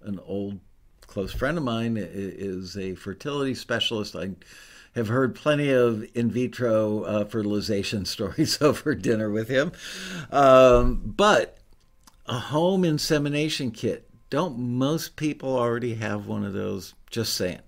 an 0.02 0.20
old 0.26 0.60
close 1.08 1.34
friend 1.34 1.58
of 1.58 1.64
mine 1.64 1.98
is 1.98 2.78
a 2.78 2.95
fertility 2.95 3.54
specialist. 3.54 4.16
I 4.16 4.32
have 4.95 5.07
heard 5.07 5.36
plenty 5.36 5.72
of 5.72 6.06
in 6.15 6.30
vitro 6.32 7.03
uh, 7.03 7.26
fertilization 7.26 8.06
stories 8.06 8.61
over 8.61 8.95
dinner 8.95 9.30
with 9.30 9.49
him. 9.49 9.72
Um, 10.32 11.02
but 11.06 11.57
a 12.26 12.40
home 12.40 12.86
insemination 12.86 13.72
kit, 13.72 14.10
don't 14.30 14.57
most 14.57 15.15
people 15.15 15.56
already 15.56 15.95
have 15.95 16.28
one 16.28 16.44
of 16.44 16.53
those? 16.53 16.94
Just 17.10 17.36
saying. 17.36 17.61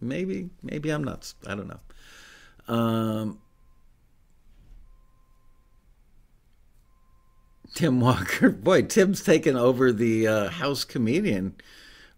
Maybe, 0.00 0.50
maybe 0.62 0.90
I'm 0.90 1.04
nuts. 1.04 1.34
I 1.46 1.54
don't 1.54 1.68
know. 1.68 2.74
Um, 2.74 3.38
Tim 7.74 8.00
Walker. 8.00 8.50
Boy, 8.50 8.82
Tim's 8.82 9.22
taken 9.22 9.56
over 9.56 9.92
the 9.92 10.26
uh, 10.26 10.48
house 10.48 10.84
comedian 10.84 11.54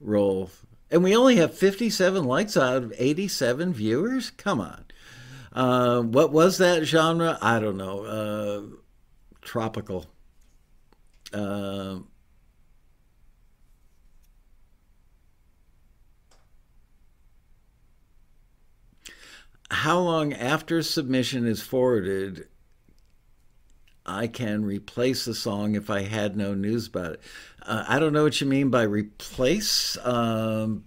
role. 0.00 0.50
And 0.90 1.02
we 1.02 1.14
only 1.14 1.36
have 1.36 1.54
57 1.54 2.24
likes 2.24 2.56
out 2.56 2.76
of 2.76 2.92
87 2.96 3.74
viewers? 3.74 4.30
Come 4.30 4.60
on. 4.60 4.84
Uh, 5.52 6.02
what 6.02 6.32
was 6.32 6.58
that 6.58 6.84
genre? 6.84 7.38
I 7.42 7.58
don't 7.60 7.76
know. 7.76 8.04
Uh, 8.04 8.76
tropical. 9.42 10.06
Uh, 11.32 11.98
how 19.70 19.98
long 19.98 20.32
after 20.32 20.82
submission 20.82 21.46
is 21.46 21.60
forwarded 21.60 22.48
I 24.08 24.26
can 24.26 24.64
replace 24.64 25.26
the 25.26 25.34
song 25.34 25.74
if 25.74 25.90
I 25.90 26.02
had 26.02 26.34
no 26.34 26.54
news 26.54 26.86
about 26.86 27.12
it. 27.12 27.20
Uh, 27.68 27.84
I 27.86 27.98
don't 27.98 28.14
know 28.14 28.24
what 28.24 28.40
you 28.40 28.46
mean 28.46 28.70
by 28.70 28.82
replace. 28.82 29.98
Um, 30.02 30.84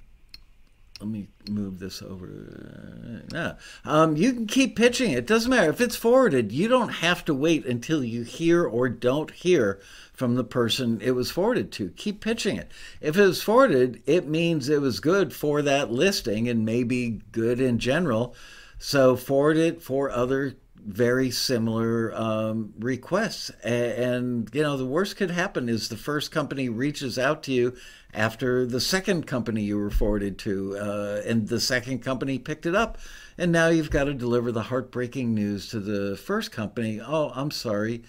let 1.00 1.10
me 1.10 1.28
move 1.48 1.80
this 1.80 2.02
over. 2.02 3.24
No. 3.32 3.56
Um, 3.86 4.16
you 4.16 4.34
can 4.34 4.48
keep 4.48 4.76
pitching 4.76 5.12
it. 5.12 5.20
It 5.20 5.28
doesn't 5.28 5.50
matter. 5.50 5.70
If 5.70 5.80
it's 5.80 5.96
forwarded, 5.96 6.52
you 6.52 6.68
don't 6.68 6.90
have 6.90 7.24
to 7.26 7.36
wait 7.36 7.66
until 7.66 8.04
you 8.04 8.24
hear 8.24 8.66
or 8.66 8.90
don't 8.90 9.30
hear 9.30 9.80
from 10.14 10.36
the 10.36 10.44
person 10.44 11.00
it 11.02 11.12
was 11.12 11.30
forwarded 11.30 11.72
to. 11.74 11.90
Keep 11.98 12.22
pitching 12.22 12.58
it. 12.58 12.72
If 13.00 13.16
it 13.16 13.24
was 13.24 13.44
forwarded, 13.44 14.02
it 14.08 14.28
means 14.28 14.68
it 14.68 14.82
was 14.82 15.00
good 15.00 15.34
for 15.34 15.62
that 15.62 15.92
listing 15.92 16.50
and 16.50 16.66
maybe 16.66 17.22
good 17.32 17.60
in 17.60 17.78
general. 17.78 18.36
So 18.80 19.16
forward 19.16 19.58
it 19.58 19.84
for 19.84 20.10
other 20.10 20.56
very 20.86 21.32
similar 21.32 22.14
um, 22.16 22.74
requests. 22.80 23.52
A- 23.64 24.04
And, 24.04 24.50
you 24.54 24.64
know, 24.64 24.78
the 24.78 24.86
worst 24.86 25.16
could 25.16 25.32
happen 25.32 25.70
is 25.70 25.90
the 25.90 25.98
first 25.98 26.32
company 26.32 26.70
reaches 26.70 27.18
out 27.20 27.44
to 27.44 27.52
you 27.52 27.76
after 28.14 28.66
the 28.66 28.82
second 28.82 29.26
company 29.28 29.62
you 29.62 29.78
were 29.78 29.90
forwarded 29.90 30.38
to, 30.40 30.78
uh, 30.78 31.22
and 31.26 31.48
the 31.48 31.60
second 31.60 32.00
company 32.00 32.38
picked 32.40 32.66
it 32.66 32.76
up. 32.76 32.98
And 33.38 33.52
now 33.52 33.68
you've 33.68 33.90
got 33.92 34.06
to 34.06 34.14
deliver 34.14 34.52
the 34.52 34.64
heartbreaking 34.64 35.34
news 35.34 35.68
to 35.70 35.80
the 35.80 36.18
first 36.18 36.52
company. 36.52 37.00
Oh, 37.00 37.32
I'm 37.34 37.52
sorry. 37.52 38.04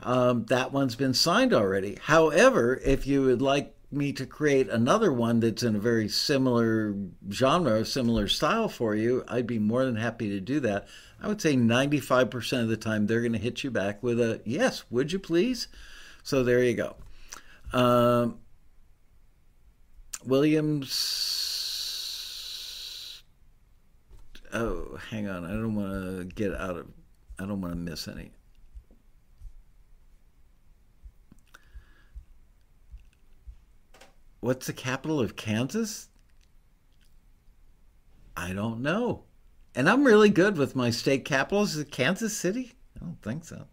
Um, 0.00 0.44
that 0.46 0.72
one's 0.72 0.94
been 0.94 1.14
signed 1.14 1.52
already. 1.52 1.98
However, 2.02 2.80
if 2.84 3.06
you 3.06 3.22
would 3.22 3.42
like 3.42 3.74
me 3.90 4.12
to 4.12 4.26
create 4.26 4.68
another 4.68 5.12
one 5.12 5.40
that's 5.40 5.62
in 5.62 5.74
a 5.74 5.80
very 5.80 6.08
similar 6.08 6.94
genre, 7.30 7.84
similar 7.84 8.28
style 8.28 8.68
for 8.68 8.94
you, 8.94 9.24
I'd 9.28 9.46
be 9.46 9.58
more 9.58 9.84
than 9.84 9.96
happy 9.96 10.28
to 10.30 10.40
do 10.40 10.60
that. 10.60 10.86
I 11.20 11.28
would 11.28 11.40
say 11.40 11.54
95% 11.54 12.62
of 12.62 12.68
the 12.68 12.76
time 12.76 13.06
they're 13.06 13.20
going 13.20 13.32
to 13.32 13.38
hit 13.38 13.64
you 13.64 13.70
back 13.70 14.02
with 14.02 14.20
a 14.20 14.42
yes, 14.44 14.84
would 14.90 15.12
you 15.12 15.18
please? 15.18 15.68
So 16.22 16.44
there 16.44 16.62
you 16.62 16.74
go. 16.74 16.96
Um, 17.72 18.40
Williams. 20.24 21.64
Oh, 24.52 24.98
hang 25.10 25.28
on. 25.28 25.44
I 25.44 25.50
don't 25.50 25.74
want 25.74 25.92
to 25.92 26.24
get 26.24 26.54
out 26.54 26.76
of. 26.76 26.86
I 27.38 27.46
don't 27.46 27.60
want 27.60 27.74
to 27.74 27.80
miss 27.80 28.08
any. 28.08 28.32
What's 34.40 34.66
the 34.66 34.72
capital 34.72 35.20
of 35.20 35.36
Kansas? 35.36 36.08
I 38.36 38.52
don't 38.52 38.80
know. 38.80 39.24
And 39.74 39.88
I'm 39.88 40.04
really 40.04 40.30
good 40.30 40.56
with 40.56 40.76
my 40.76 40.90
state 40.90 41.24
capitals. 41.24 41.74
Is 41.74 41.82
it 41.82 41.90
Kansas 41.90 42.36
City? 42.36 42.72
I 42.96 43.04
don't 43.04 43.20
think 43.22 43.44
so. 43.44 43.66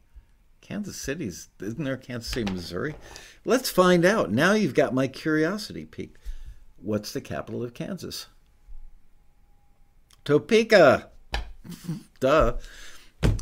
Kansas 0.61 0.97
City's 0.97 1.49
isn't 1.61 1.83
there 1.83 1.97
Kansas 1.97 2.31
City, 2.31 2.51
Missouri? 2.51 2.95
Let's 3.45 3.69
find 3.69 4.03
out. 4.03 4.31
Now 4.31 4.53
you've 4.53 4.73
got 4.73 4.95
my 4.95 5.07
curiosity 5.07 5.85
peaked. 5.85 6.17
What's 6.77 7.13
the 7.13 7.21
capital 7.21 7.63
of 7.63 7.75
Kansas? 7.75 8.25
Topeka. 10.23 11.11
Duh. 12.19 12.57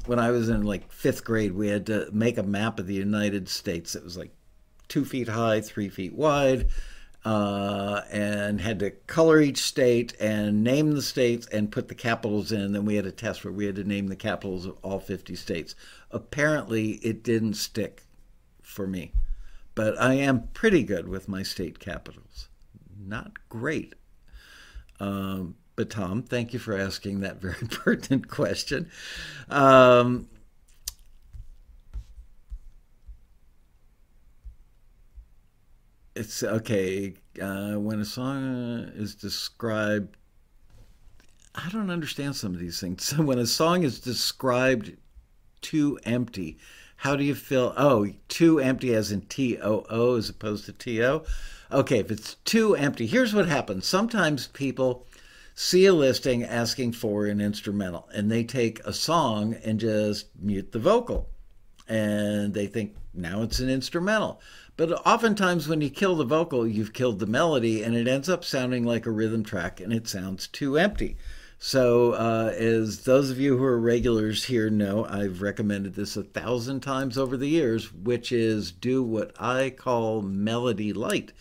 When 0.06 0.20
I 0.20 0.32
was 0.32 0.50
in 0.50 0.64
like 0.64 0.92
fifth 0.92 1.24
grade, 1.24 1.54
we 1.54 1.70
had 1.70 1.86
to 1.86 2.10
make 2.12 2.38
a 2.38 2.44
map 2.44 2.80
of 2.80 2.88
the 2.88 2.94
United 2.94 3.48
States. 3.48 3.96
It 3.96 4.04
was 4.04 4.18
like 4.18 4.32
two 4.90 5.06
feet 5.06 5.30
high, 5.30 5.62
three 5.62 5.90
feet 5.90 6.14
wide, 6.14 6.68
uh, 7.26 8.02
and 8.12 8.60
had 8.60 8.80
to 8.80 8.92
color 8.92 9.40
each 9.40 9.60
state 9.60 10.14
and 10.20 10.64
name 10.64 10.92
the 10.92 11.02
states 11.02 11.48
and 11.48 11.72
put 11.72 11.88
the 11.88 11.96
capitals 11.96 12.52
in. 12.52 12.74
Then 12.74 12.86
we 12.86 12.96
had 12.96 13.06
a 13.06 13.12
test 13.12 13.44
where 13.44 13.54
we 13.54 13.66
had 13.66 13.76
to 13.76 13.84
name 13.84 14.08
the 14.08 14.16
capitals 14.16 14.66
of 14.66 14.78
all 14.82 15.00
50 15.00 15.36
states. 15.36 15.76
Apparently, 16.12 16.94
it 16.96 17.24
didn't 17.24 17.56
stick 17.56 18.04
for 18.62 18.86
me, 18.86 19.14
but 19.76 20.00
I 20.00 20.16
am 20.16 20.50
pretty 20.54 20.84
good 20.84 21.08
with 21.08 21.30
my 21.30 21.44
state 21.44 21.80
capitals. 21.80 22.50
Not 23.00 23.48
great. 23.50 23.96
Um, 25.00 25.56
but 25.76 25.90
Tom, 25.90 26.24
thank 26.24 26.54
you 26.54 26.60
for 26.60 26.78
asking 26.78 27.22
that 27.22 27.42
very 27.42 27.56
pertinent 27.70 28.28
question. 28.28 28.90
Um, 29.50 30.28
it's 36.16 36.44
okay 36.44 37.14
uh, 37.42 37.74
when 37.74 38.00
a 38.00 38.06
song 38.06 38.92
is 38.96 39.16
described 39.16 40.16
i 41.56 41.70
don't 41.70 41.90
understand 41.90 42.36
some 42.36 42.54
of 42.54 42.60
these 42.60 42.80
things. 42.80 43.04
So 43.16 43.24
when 43.24 43.40
a 43.40 43.46
song 43.46 43.84
is 43.84 44.00
described 44.00 44.96
too 45.62 46.00
empty 46.04 46.58
how 46.98 47.16
do 47.16 47.24
you 47.24 47.36
feel 47.36 47.74
oh 47.78 48.08
too 48.28 48.60
empty 48.60 48.94
as 48.94 49.12
in 49.12 49.22
t-o-o 49.22 50.16
as 50.16 50.30
opposed 50.30 50.66
to 50.66 50.74
t-o 50.74 51.24
okay 51.72 52.00
if 52.00 52.12
it's 52.12 52.36
too 52.46 52.76
empty 52.76 53.08
here's 53.08 53.34
what 53.34 53.48
happens. 53.48 53.88
Sometimes 53.88 54.48
people 54.48 55.08
see 55.56 55.86
a 55.86 55.94
listing 55.94 56.44
asking 56.44 56.94
for 56.94 57.26
an 57.26 57.40
instrumental 57.40 58.10
and 58.14 58.32
they 58.32 58.44
take 58.44 58.80
a 58.86 58.94
song 58.94 59.56
and 59.64 59.80
just 59.80 60.28
mute 60.40 60.72
the 60.72 60.80
vocal. 60.80 61.30
And 61.88 62.54
they 62.54 62.68
think 62.68 62.96
now 63.14 63.44
it's 63.44 63.60
an 63.60 63.70
instrumental. 63.70 64.42
But 64.76 64.92
oftentimes, 65.06 65.68
when 65.68 65.82
you 65.82 65.92
kill 65.92 66.16
the 66.16 66.26
vocal, 66.26 66.68
you've 66.68 66.94
killed 66.94 67.20
the 67.20 67.28
melody, 67.28 67.84
and 67.84 67.96
it 67.96 68.08
ends 68.08 68.28
up 68.28 68.44
sounding 68.44 68.84
like 68.84 69.06
a 69.06 69.12
rhythm 69.12 69.44
track, 69.44 69.80
and 69.80 69.94
it 69.94 70.08
sounds 70.08 70.48
too 70.48 70.78
empty. 70.78 71.16
So, 71.60 72.14
uh, 72.14 72.52
as 72.58 73.04
those 73.04 73.30
of 73.30 73.40
you 73.40 73.58
who 73.58 73.64
are 73.64 73.80
regulars 73.80 74.46
here 74.46 74.72
know, 74.72 75.06
I've 75.06 75.44
recommended 75.44 75.94
this 75.94 76.18
a 76.18 76.24
thousand 76.24 76.82
times 76.82 77.20
over 77.20 77.38
the 77.38 77.48
years, 77.48 77.94
which 77.94 78.32
is 78.32 78.72
do 78.72 79.04
what 79.04 79.40
I 79.40 79.70
call 79.70 80.24
melody 80.24 80.92
light. 80.92 81.34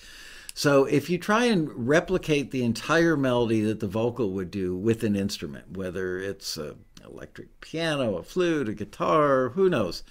So, 0.52 0.84
if 0.84 1.08
you 1.08 1.16
try 1.16 1.46
and 1.46 1.88
replicate 1.88 2.50
the 2.50 2.62
entire 2.62 3.16
melody 3.16 3.62
that 3.62 3.80
the 3.80 3.88
vocal 3.88 4.30
would 4.32 4.50
do 4.50 4.76
with 4.76 5.02
an 5.04 5.16
instrument, 5.16 5.76
whether 5.76 6.18
it's 6.18 6.58
an 6.58 6.84
electric 7.02 7.62
piano, 7.62 8.16
a 8.16 8.22
flute, 8.22 8.68
a 8.68 8.74
guitar, 8.74 9.48
who 9.48 9.70
knows, 9.70 10.02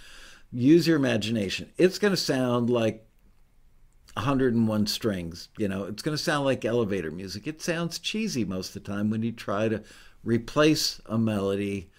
use 0.51 0.87
your 0.87 0.97
imagination. 0.97 1.71
It's 1.77 1.99
going 1.99 2.11
to 2.13 2.17
sound 2.17 2.69
like 2.69 3.07
101 4.13 4.87
strings. 4.87 5.49
You 5.57 5.67
know, 5.67 5.85
it's 5.85 6.03
going 6.03 6.15
to 6.15 6.23
sound 6.23 6.45
like 6.45 6.65
elevator 6.65 7.11
music. 7.11 7.47
It 7.47 7.61
sounds 7.61 7.99
cheesy 7.99 8.45
most 8.45 8.75
of 8.75 8.83
the 8.83 8.91
time 8.91 9.09
when 9.09 9.23
you 9.23 9.31
try 9.31 9.69
to 9.69 9.83
replace 10.23 10.99
a 11.05 11.17
melody 11.17 11.89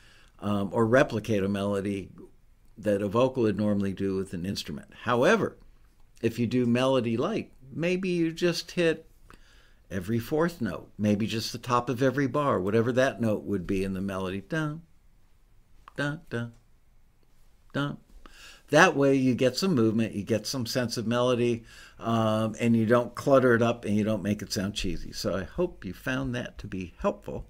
um, 0.41 0.71
or 0.73 0.87
replicate 0.87 1.43
a 1.43 1.49
melody 1.49 2.11
that 2.77 3.03
a 3.03 3.09
vocal 3.09 3.45
would 3.45 3.59
normally 3.59 3.93
do 3.93 4.17
with 4.17 4.33
an 4.33 4.45
instrument. 4.45 4.89
However, 5.03 5.57
if 6.21 6.39
you 6.39 6.47
do 6.47 6.67
melody 6.67 7.17
light, 7.17 7.51
maybe 7.73 8.09
you 8.09 8.33
just 8.33 8.73
hit 8.73 9.09
every 9.91 10.19
fourth 10.19 10.61
note, 10.61 10.91
maybe 10.99 11.27
just 11.27 11.53
the 11.53 11.59
top 11.59 11.89
of 11.89 12.03
every 12.03 12.27
bar, 12.27 12.61
whatever 12.61 12.93
that 12.93 13.21
note 13.21 13.45
would 13.45 13.67
be 13.67 13.85
in 13.85 13.93
the 13.93 14.01
melody. 14.01 14.41
Dun, 14.41 14.83
dun, 15.97 16.21
dun, 16.31 16.53
dun. 17.73 17.99
That 18.71 18.97
way, 18.97 19.15
you 19.15 19.35
get 19.35 19.57
some 19.57 19.75
movement, 19.75 20.15
you 20.15 20.23
get 20.23 20.47
some 20.47 20.65
sense 20.65 20.97
of 20.97 21.07
melody, 21.07 21.65
um, 22.03 22.57
and 22.61 22.77
you 22.77 22.85
don't 22.85 23.15
clutter 23.15 23.55
it 23.55 23.63
up 23.63 23.85
and 23.85 23.97
you 23.97 24.05
don't 24.05 24.23
make 24.23 24.43
it 24.43 24.53
sound 24.53 24.75
cheesy. 24.75 25.13
So 25.13 25.37
I 25.37 25.45
hope 25.45 25.85
you 25.85 25.93
found 25.93 26.35
that 26.35 26.59
to 26.59 26.67
be 26.67 26.95
helpful. 26.99 27.47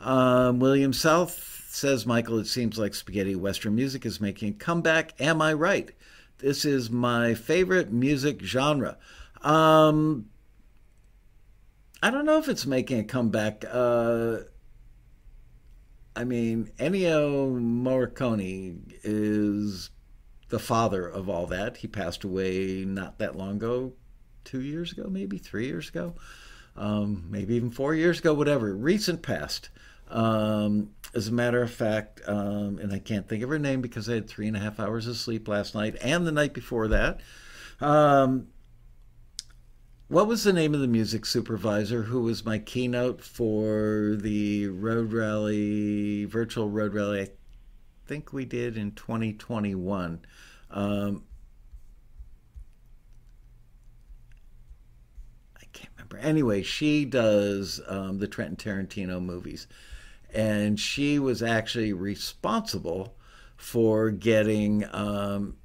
Um, 0.00 0.60
William 0.60 0.92
South 0.92 1.66
says, 1.68 2.06
Michael, 2.06 2.38
it 2.38 2.46
seems 2.46 2.78
like 2.78 2.94
spaghetti 2.94 3.34
Western 3.34 3.74
music 3.74 4.06
is 4.06 4.20
making 4.20 4.50
a 4.50 4.52
comeback. 4.52 5.20
Am 5.20 5.42
I 5.42 5.52
right? 5.52 5.90
This 6.38 6.64
is 6.64 6.88
my 6.90 7.34
favorite 7.34 7.92
music 7.92 8.40
genre. 8.42 8.96
Um, 9.42 10.26
I 12.00 12.10
don't 12.10 12.24
know 12.24 12.38
if 12.38 12.48
it's 12.48 12.66
making 12.66 13.00
a 13.00 13.04
comeback. 13.04 13.64
Uh, 13.68 14.38
I 16.14 16.24
mean, 16.24 16.70
Ennio 16.78 17.52
Morricone 17.60 18.92
is 19.02 19.90
the 20.48 20.58
father 20.58 21.06
of 21.06 21.28
all 21.28 21.46
that. 21.46 21.78
He 21.78 21.88
passed 21.88 22.24
away 22.24 22.84
not 22.84 23.18
that 23.18 23.36
long 23.36 23.56
ago, 23.56 23.92
two 24.44 24.60
years 24.60 24.92
ago, 24.92 25.08
maybe 25.10 25.38
three 25.38 25.66
years 25.66 25.88
ago, 25.88 26.14
um, 26.76 27.26
maybe 27.30 27.54
even 27.54 27.70
four 27.70 27.94
years 27.94 28.18
ago, 28.18 28.34
whatever. 28.34 28.74
Recent 28.74 29.22
past. 29.22 29.68
Um, 30.08 30.90
as 31.14 31.28
a 31.28 31.32
matter 31.32 31.62
of 31.62 31.70
fact, 31.70 32.22
um, 32.26 32.78
and 32.78 32.92
I 32.92 32.98
can't 32.98 33.28
think 33.28 33.42
of 33.42 33.50
her 33.50 33.58
name 33.58 33.80
because 33.82 34.08
I 34.08 34.14
had 34.14 34.28
three 34.28 34.48
and 34.48 34.56
a 34.56 34.60
half 34.60 34.80
hours 34.80 35.06
of 35.06 35.16
sleep 35.16 35.48
last 35.48 35.74
night 35.74 35.96
and 36.00 36.26
the 36.26 36.32
night 36.32 36.54
before 36.54 36.88
that. 36.88 37.20
Um, 37.80 38.48
what 40.08 40.26
was 40.26 40.44
the 40.44 40.54
name 40.54 40.72
of 40.72 40.80
the 40.80 40.88
music 40.88 41.26
supervisor 41.26 42.02
who 42.02 42.22
was 42.22 42.44
my 42.44 42.58
keynote 42.58 43.22
for 43.22 44.16
the 44.18 44.68
road 44.68 45.12
rally, 45.12 46.24
virtual 46.24 46.70
road 46.70 46.94
rally? 46.94 47.28
Think 48.08 48.32
we 48.32 48.46
did 48.46 48.78
in 48.78 48.92
2021. 48.92 50.20
Um, 50.70 51.24
I 55.54 55.64
can't 55.74 55.92
remember. 55.94 56.16
Anyway, 56.16 56.62
she 56.62 57.04
does 57.04 57.82
um, 57.86 58.18
the 58.18 58.26
Quentin 58.26 58.56
Tarantino 58.56 59.22
movies. 59.22 59.66
And 60.32 60.80
she 60.80 61.18
was 61.18 61.42
actually 61.42 61.92
responsible 61.92 63.14
for 63.58 64.10
getting 64.10 64.86
um, 64.92 65.58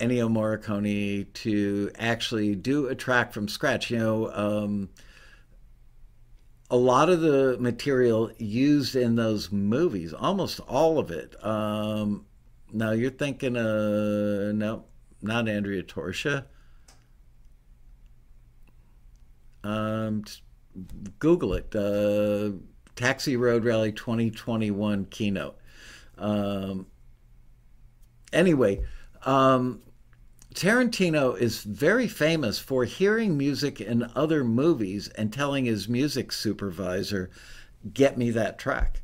Ennio 0.00 0.28
Morricone 0.30 1.32
to 1.32 1.90
actually 1.98 2.56
do 2.56 2.88
a 2.88 2.94
track 2.94 3.32
from 3.32 3.48
scratch. 3.48 3.90
You 3.90 3.98
know, 3.98 4.30
um, 4.34 4.90
a 6.72 6.76
lot 6.76 7.10
of 7.10 7.20
the 7.20 7.58
material 7.60 8.30
used 8.38 8.96
in 8.96 9.14
those 9.14 9.52
movies, 9.52 10.14
almost 10.14 10.58
all 10.60 10.98
of 10.98 11.10
it. 11.10 11.36
Um, 11.44 12.24
now 12.72 12.92
you're 12.92 13.10
thinking, 13.10 13.58
uh, 13.58 14.52
no, 14.52 14.86
not 15.20 15.50
Andrea 15.50 15.82
Torcia. 15.82 16.46
Um, 19.62 20.24
Google 21.18 21.52
it. 21.52 21.76
Uh, 21.76 22.56
Taxi 22.96 23.36
Road 23.36 23.64
Rally 23.64 23.92
2021 23.92 25.04
keynote. 25.10 25.58
Um, 26.16 26.86
anyway, 28.32 28.82
um, 29.26 29.82
Tarantino 30.54 31.38
is 31.38 31.62
very 31.62 32.08
famous 32.08 32.58
for 32.58 32.84
hearing 32.84 33.36
music 33.36 33.80
in 33.80 34.10
other 34.14 34.44
movies 34.44 35.08
and 35.08 35.32
telling 35.32 35.64
his 35.64 35.88
music 35.88 36.32
supervisor, 36.32 37.30
get 37.92 38.18
me 38.18 38.30
that 38.30 38.58
track. 38.58 39.02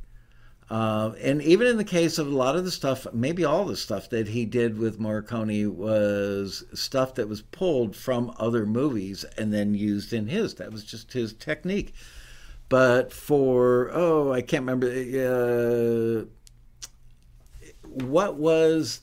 Uh, 0.70 1.12
and 1.22 1.40
even 1.42 1.66
in 1.66 1.78
the 1.78 1.84
case 1.84 2.18
of 2.18 2.26
a 2.26 2.36
lot 2.36 2.54
of 2.54 2.64
the 2.64 2.70
stuff, 2.70 3.06
maybe 3.12 3.44
all 3.44 3.64
the 3.64 3.76
stuff 3.76 4.10
that 4.10 4.28
he 4.28 4.44
did 4.44 4.76
with 4.78 5.00
Morricone 5.00 5.74
was 5.74 6.64
stuff 6.74 7.14
that 7.14 7.28
was 7.28 7.40
pulled 7.40 7.96
from 7.96 8.34
other 8.38 8.66
movies 8.66 9.24
and 9.38 9.52
then 9.52 9.74
used 9.74 10.12
in 10.12 10.26
his. 10.26 10.54
That 10.56 10.70
was 10.70 10.84
just 10.84 11.12
his 11.14 11.32
technique. 11.32 11.94
But 12.68 13.14
for, 13.14 13.90
oh, 13.94 14.30
I 14.32 14.42
can't 14.42 14.66
remember, 14.66 14.88
uh, 14.88 16.26
what 17.88 18.36
was 18.36 19.00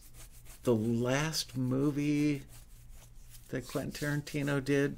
the 0.65 0.75
last 0.75 1.55
movie 1.55 2.41
that 3.49 3.67
Quentin 3.67 3.91
Tarantino 3.91 4.63
did? 4.63 4.97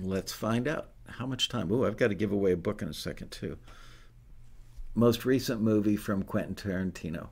Let's 0.00 0.32
find 0.32 0.68
out. 0.68 0.88
How 1.08 1.24
much 1.24 1.48
time? 1.48 1.72
Oh, 1.72 1.84
I've 1.84 1.96
got 1.96 2.08
to 2.08 2.14
give 2.14 2.32
away 2.32 2.52
a 2.52 2.56
book 2.56 2.82
in 2.82 2.88
a 2.88 2.94
second, 2.94 3.30
too. 3.30 3.56
Most 4.94 5.24
recent 5.24 5.62
movie 5.62 5.96
from 5.96 6.22
Quentin 6.22 6.54
Tarantino. 6.54 7.28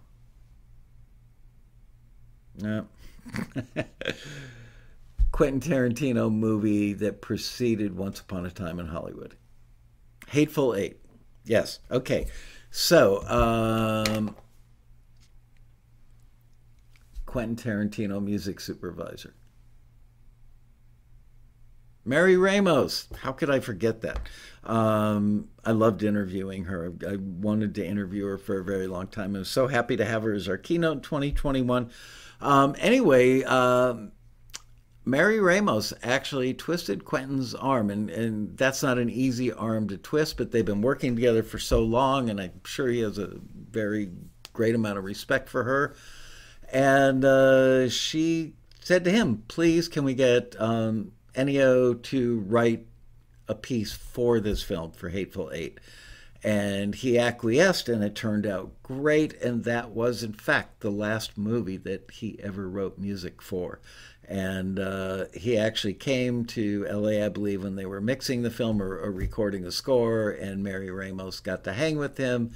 No. 2.59 2.87
Quentin 5.33 5.61
Tarantino 5.61 6.33
movie 6.33 6.95
that 6.95 7.21
preceded 7.21 7.97
Once 7.97 8.21
Upon 8.21 8.47
a 8.47 8.51
Time 8.51 8.79
in 8.79 8.87
Hollywood. 8.87 9.35
Hateful 10.29 10.75
Eight. 10.75 10.99
Yes. 11.45 11.81
Okay. 11.91 12.27
So, 12.71 13.23
um, 13.29 14.35
Quentin 17.27 17.57
Tarantino 17.57 18.23
music 18.23 18.61
supervisor. 18.61 19.35
Mary 22.07 22.37
Ramos. 22.37 23.09
How 23.19 23.33
could 23.33 23.51
I 23.51 23.59
forget 23.59 24.01
that? 24.03 24.21
Um, 24.63 25.49
I 25.65 25.73
loved 25.73 26.05
interviewing 26.05 26.65
her. 26.65 26.93
I 27.07 27.17
wanted 27.17 27.75
to 27.75 27.87
interview 27.87 28.27
her 28.27 28.39
for 28.39 28.61
a 28.61 28.65
very 28.65 28.87
long 28.87 29.09
time. 29.09 29.35
I 29.35 29.41
was 29.41 29.51
so 29.51 29.67
happy 29.67 29.97
to 29.97 30.05
have 30.05 30.23
her 30.23 30.33
as 30.33 30.49
our 30.49 30.57
keynote 30.57 30.99
in 30.99 31.03
2021. 31.03 31.91
Um, 32.41 32.77
anyway, 32.79 33.43
um, 33.43 34.13
Mary 35.05 35.41
Ramos 35.41 35.93
actually 36.03 36.55
twisted 36.55 37.05
Quentin's 37.05 37.55
arm, 37.55 37.91
and, 37.91 38.09
and 38.09 38.57
that's 38.57 38.85
not 38.85 38.99
an 38.99 39.11
easy 39.11 39.53
arm 39.53 39.89
to 39.89 39.97
twist, 39.97 40.37
but 40.37 40.53
they've 40.53 40.65
been 40.65 40.83
working 40.83 41.17
together 41.17 41.43
for 41.43 41.59
so 41.59 41.81
long, 41.83 42.31
and 42.31 42.41
I'm 42.41 42.61
sure 42.65 42.89
he 42.89 43.01
has 43.01 43.19
a 43.19 43.33
very 43.71 44.11
great 44.53 44.75
amount 44.75 44.99
of 44.99 45.05
respect 45.05 45.49
for 45.49 45.65
her. 45.65 45.95
And 46.73 47.25
uh, 47.25 47.89
she 47.89 48.55
said 48.81 49.05
to 49.05 49.11
him, 49.11 49.45
Please, 49.49 49.89
can 49.89 50.05
we 50.05 50.15
get 50.15 50.55
um, 50.61 51.13
Ennio 51.35 52.01
to 52.05 52.41
write 52.41 52.87
a 53.49 53.55
piece 53.55 53.93
for 53.93 54.41
this 54.41 54.63
film, 54.63 54.93
for 54.93 55.09
Hateful 55.09 55.51
Eight? 55.53 55.79
And 56.43 56.95
he 56.95 57.19
acquiesced, 57.19 57.89
and 57.89 58.05
it 58.05 58.15
turned 58.15 58.47
out 58.47 58.71
great. 58.83 59.35
And 59.43 59.65
that 59.65 59.91
was, 59.91 60.23
in 60.23 60.33
fact, 60.33 60.81
the 60.81 60.91
last 60.91 61.37
movie 61.37 61.79
that 61.79 62.11
he 62.13 62.39
ever 62.43 62.69
wrote 62.69 62.99
music 62.99 63.43
for. 63.43 63.81
And 64.29 64.79
uh, 64.79 65.27
he 65.35 65.57
actually 65.57 65.95
came 65.95 66.45
to 66.47 66.87
LA, 66.91 67.25
I 67.25 67.29
believe, 67.29 67.63
when 67.63 67.77
they 67.77 67.87
were 67.87 68.01
mixing 68.01 68.43
the 68.43 68.51
film 68.51 68.83
or, 68.83 68.99
or 68.99 69.13
recording 69.13 69.63
the 69.63 69.73
score, 69.73 70.31
and 70.31 70.63
Mary 70.63 70.91
Ramos 70.91 71.41
got 71.41 71.65
to 71.65 71.73
hang 71.73 71.97
with 71.97 72.17
him. 72.17 72.53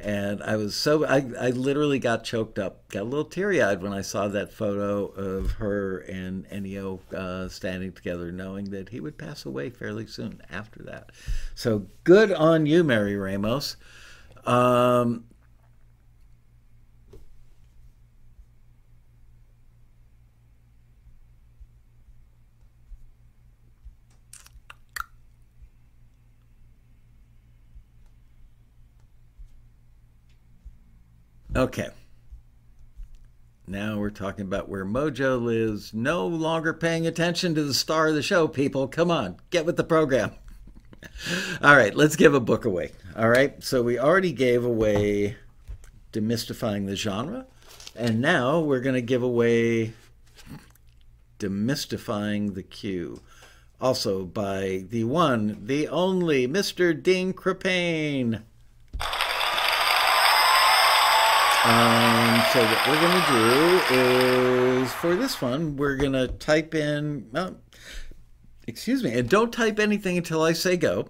And 0.00 0.42
I 0.42 0.56
was 0.56 0.76
so, 0.76 1.04
I, 1.04 1.24
I 1.40 1.50
literally 1.50 1.98
got 1.98 2.22
choked 2.22 2.58
up, 2.58 2.88
got 2.88 3.02
a 3.02 3.04
little 3.04 3.24
teary 3.24 3.60
eyed 3.60 3.82
when 3.82 3.92
I 3.92 4.02
saw 4.02 4.28
that 4.28 4.52
photo 4.52 5.06
of 5.06 5.52
her 5.52 5.98
and 5.98 6.48
Ennio 6.50 7.00
uh, 7.12 7.48
standing 7.48 7.92
together, 7.92 8.30
knowing 8.30 8.70
that 8.70 8.90
he 8.90 9.00
would 9.00 9.18
pass 9.18 9.44
away 9.44 9.70
fairly 9.70 10.06
soon 10.06 10.40
after 10.50 10.82
that. 10.84 11.10
So 11.54 11.86
good 12.04 12.32
on 12.32 12.66
you, 12.66 12.84
Mary 12.84 13.16
Ramos. 13.16 13.76
Um, 14.46 15.24
Okay. 31.56 31.88
Now 33.66 33.98
we're 33.98 34.10
talking 34.10 34.46
about 34.46 34.68
where 34.68 34.84
Mojo 34.84 35.42
lives. 35.42 35.92
No 35.92 36.26
longer 36.26 36.72
paying 36.72 37.06
attention 37.06 37.54
to 37.54 37.62
the 37.62 37.74
star 37.74 38.08
of 38.08 38.14
the 38.14 38.22
show, 38.22 38.48
people. 38.48 38.88
Come 38.88 39.10
on, 39.10 39.36
get 39.50 39.66
with 39.66 39.76
the 39.76 39.84
program. 39.84 40.32
All 41.62 41.76
right, 41.76 41.94
let's 41.94 42.16
give 42.16 42.34
a 42.34 42.40
book 42.40 42.64
away. 42.64 42.92
All 43.16 43.28
right, 43.28 43.62
so 43.62 43.82
we 43.82 43.98
already 43.98 44.32
gave 44.32 44.64
away 44.64 45.36
Demystifying 46.12 46.86
the 46.86 46.96
Genre, 46.96 47.46
and 47.94 48.20
now 48.20 48.60
we're 48.60 48.80
going 48.80 48.94
to 48.94 49.02
give 49.02 49.22
away 49.22 49.92
Demystifying 51.38 52.54
the 52.54 52.62
Cue. 52.62 53.20
Also 53.80 54.24
by 54.24 54.84
the 54.88 55.04
one, 55.04 55.66
the 55.66 55.88
only 55.88 56.48
Mr. 56.48 57.00
Dean 57.00 57.32
Krippaehne. 57.32 58.42
Um, 61.68 62.42
so 62.54 62.64
what 62.64 62.88
we're 62.88 63.00
going 63.00 63.22
to 63.22 63.28
do 63.28 63.94
is 64.80 64.92
for 64.94 65.14
this 65.14 65.42
one, 65.42 65.76
we're 65.76 65.96
going 65.96 66.14
to 66.14 66.28
type 66.28 66.74
in, 66.74 67.28
excuse 68.66 69.04
me, 69.04 69.12
and 69.18 69.28
don't 69.28 69.52
type 69.52 69.78
anything 69.78 70.16
until 70.16 70.42
I 70.42 70.54
say 70.54 70.78
go. 70.78 71.08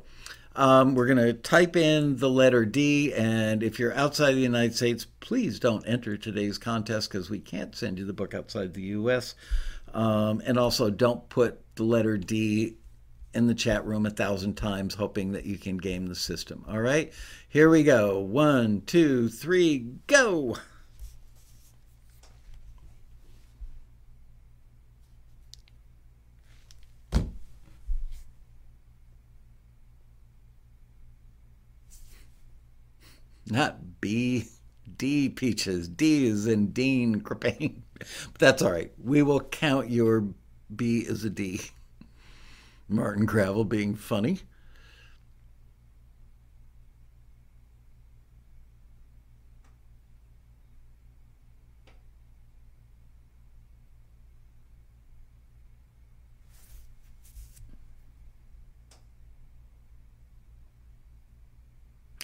Um, 0.57 0.97
we're 0.97 1.07
going 1.07 1.19
to 1.19 1.33
type 1.33 1.77
in 1.77 2.17
the 2.17 2.29
letter 2.29 2.65
D, 2.65 3.15
and 3.15 3.63
if 3.63 3.79
you're 3.79 3.95
outside 3.95 4.33
the 4.33 4.41
United 4.41 4.75
States, 4.75 5.07
please 5.21 5.61
don't 5.61 5.87
enter 5.87 6.17
today's 6.17 6.59
contest 6.59 7.13
because 7.13 7.31
we 7.31 7.39
can't 7.39 7.77
send 7.77 7.97
you 7.97 8.05
the 8.05 8.13
book 8.13 8.35
outside 8.35 8.75
the 8.75 8.83
U.S. 8.83 9.37
Um, 9.95 10.43
and 10.45 10.59
also, 10.59 10.91
don't 10.91 11.29
put 11.29 11.61
the 11.77 11.85
letter 11.85 12.17
D 12.17 12.75
in 13.35 13.47
the 13.47 13.55
chat 13.55 13.85
room 13.85 14.07
a 14.07 14.11
thousand 14.11 14.55
times, 14.55 14.95
hoping 14.95 15.33
that 15.33 15.45
you 15.45 15.59
can 15.59 15.77
game 15.77 16.07
the 16.07 16.15
system. 16.15 16.65
All 16.69 16.81
right, 16.81 17.13
here 17.49 17.69
we 17.71 17.83
go. 17.83 18.19
One, 18.19 18.83
two, 18.83 19.29
three, 19.29 19.87
go. 20.07 20.57
Not 33.51 34.01
B, 34.01 34.45
D 34.97 35.29
peaches. 35.31 35.89
D 35.89 36.27
is 36.27 36.47
in 36.47 36.73
Dean 36.73 37.21
Krippaehne. 37.21 37.83
But 37.99 38.39
that's 38.39 38.63
all 38.63 38.71
right. 38.71 38.93
We 39.03 39.23
will 39.23 39.41
count 39.41 39.91
your 39.91 40.29
B 40.75 41.05
as 41.09 41.25
a 41.25 41.31
D. 41.31 41.61
Martin 42.89 43.27
Gravel 43.27 43.65
being 43.65 43.95
funny. 43.95 44.41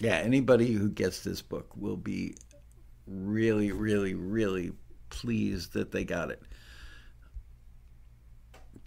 Yeah, 0.01 0.17
anybody 0.17 0.73
who 0.73 0.89
gets 0.89 1.21
this 1.21 1.41
book 1.41 1.71
will 1.75 1.95
be 1.95 2.35
really, 3.07 3.71
really, 3.71 4.13
really 4.13 4.73
pleased 5.09 5.73
that 5.73 5.91
they 5.91 6.03
got 6.03 6.31
it. 6.31 6.41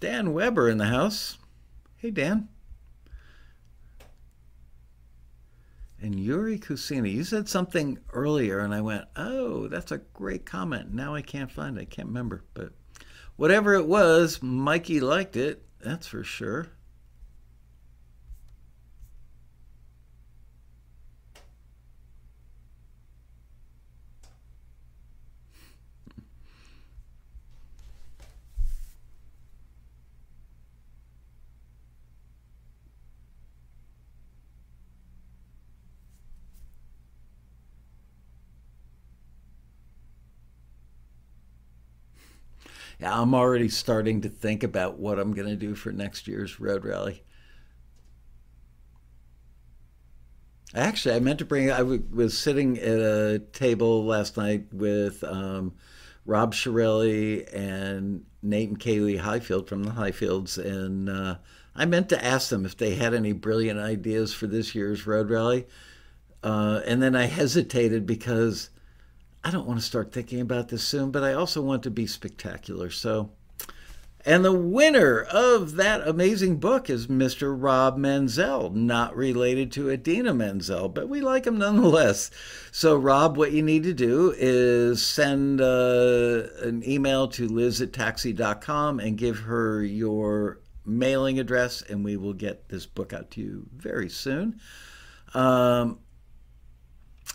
Dan 0.01 0.33
Weber 0.33 0.69
in 0.69 0.79
the 0.79 0.87
house. 0.87 1.39
Hey, 2.01 2.12
Dan. 2.12 2.49
And 6.01 6.20
Yuri 6.20 6.57
Kusina, 6.57 7.11
you 7.11 7.25
said 7.25 7.49
something 7.49 7.99
earlier, 8.12 8.61
and 8.61 8.73
I 8.73 8.81
went, 8.81 9.07
oh, 9.16 9.66
that's 9.66 9.91
a 9.91 9.99
great 9.99 10.47
comment. 10.47 10.95
Now 10.95 11.16
I 11.16 11.23
can't 11.23 11.51
find 11.51 11.77
it. 11.77 11.81
I 11.81 11.85
can't 11.87 12.07
remember. 12.07 12.45
But 12.55 12.70
whatever 13.35 13.75
it 13.75 13.89
was, 13.89 14.41
Mikey 14.41 15.01
liked 15.01 15.35
it. 15.37 15.66
That's 15.81 16.07
for 16.07 16.23
sure. 16.23 16.69
I'm 43.01 43.35
already 43.35 43.69
starting 43.69 44.23
to 44.23 44.29
think 44.29 44.62
about 44.62 44.99
what 44.99 45.19
I'm 45.19 45.33
going 45.33 45.49
to 45.49 45.57
do 45.57 45.75
for 45.75 45.93
next 45.93 46.27
year's 46.27 46.59
road 46.59 46.85
rally. 46.85 47.23
Actually, 50.75 51.15
I 51.15 51.20
meant 51.20 51.39
to 51.39 51.45
bring. 51.45 51.70
I 51.70 51.83
was 51.83 52.37
sitting 52.37 52.79
at 52.79 52.99
a 52.99 53.43
table 53.53 54.05
last 54.05 54.37
night 54.37 54.66
with 54.73 55.25
um, 55.25 55.75
Rob 56.27 56.53
Chiarelli 56.53 57.49
and 57.55 58.25
Nate 58.43 58.69
and 58.69 58.79
Kaylee 58.79 59.19
Highfield 59.19 59.69
from 59.69 59.85
the 59.85 59.93
Highfields, 59.93 60.59
and 60.59 61.09
uh, 61.09 61.37
I 61.75 61.87
meant 61.87 62.11
to 62.11 62.23
ask 62.23 62.51
them 62.51 62.66
if 62.66 62.77
they 62.77 62.97
had 62.97 63.15
any 63.15 63.33
brilliant 63.33 63.79
ideas 63.79 64.35
for 64.35 64.47
this 64.47 64.75
year's 64.75 65.07
road 65.07 65.31
rally. 65.31 65.66
Uh, 66.43 66.83
and 66.87 67.03
then 67.03 67.16
I 67.16 67.27
hesitated 67.27 68.05
because 68.05 68.70
I 69.44 69.51
don't 69.51 69.66
want 69.66 69.78
to 69.78 69.86
start 69.86 70.12
thinking 70.12 70.40
about 70.40 70.69
this 70.69 70.82
soon, 70.82 71.10
but 71.10 71.23
I 71.23 71.32
also 71.32 71.62
want 71.62 71.82
to 71.85 71.90
be 71.90 72.06
spectacular. 72.06 72.90
So, 72.90 73.31
and 74.24 74.44
the 74.44 74.52
winner 74.52 75.23
of 75.23 75.77
that 75.77 76.06
amazing 76.06 76.56
book 76.56 76.90
is 76.90 77.06
Mr. 77.06 77.55
Rob 77.56 77.97
Menzel, 77.97 78.70
not 78.70 79.16
related 79.16 79.70
to 79.73 79.90
Idina 79.90 80.35
Menzel, 80.35 80.89
but 80.89 81.09
we 81.09 81.20
like 81.20 81.47
him 81.47 81.59
nonetheless. 81.59 82.31
So, 82.73 82.97
Rob, 82.97 83.36
what 83.36 83.52
you 83.52 83.62
need 83.62 83.85
to 83.85 83.94
do 83.94 84.35
is 84.36 85.06
send 85.06 85.60
uh, 85.60 86.48
an 86.62 86.82
email 86.86 87.28
to 87.28 87.47
liz 87.47 87.81
at 87.81 87.93
taxi.com 87.93 88.98
and 88.98 89.16
give 89.16 89.39
her 89.39 89.82
your 89.85 90.60
mailing 90.85 91.39
address, 91.39 91.82
and 91.82 92.05
we 92.05 92.16
will 92.16 92.32
get 92.32 92.69
this 92.69 92.86
book 92.86 93.12
out 93.12 93.31
to 93.32 93.40
you 93.40 93.66
very 93.77 94.09
soon. 94.09 94.60
Um, 95.35 96.01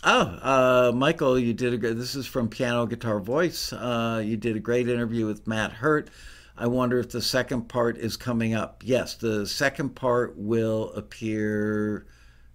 Oh, 0.06 0.38
uh, 0.42 0.92
Michael, 0.94 1.38
you 1.38 1.54
did 1.54 1.72
a 1.72 1.78
great. 1.78 1.96
This 1.96 2.14
is 2.14 2.26
from 2.26 2.50
Piano 2.50 2.84
Guitar 2.84 3.20
Voice. 3.20 3.72
Uh, 3.72 4.22
you 4.22 4.36
did 4.36 4.54
a 4.54 4.60
great 4.60 4.86
interview 4.86 5.24
with 5.24 5.46
Matt 5.46 5.72
Hurt. 5.72 6.10
I 6.58 6.66
wonder 6.66 6.98
if 6.98 7.08
the 7.08 7.22
second 7.22 7.70
part 7.70 7.96
is 7.96 8.18
coming 8.18 8.52
up. 8.52 8.82
Yes, 8.84 9.14
the 9.14 9.46
second 9.46 9.96
part 9.96 10.36
will 10.36 10.92
appear 10.92 12.04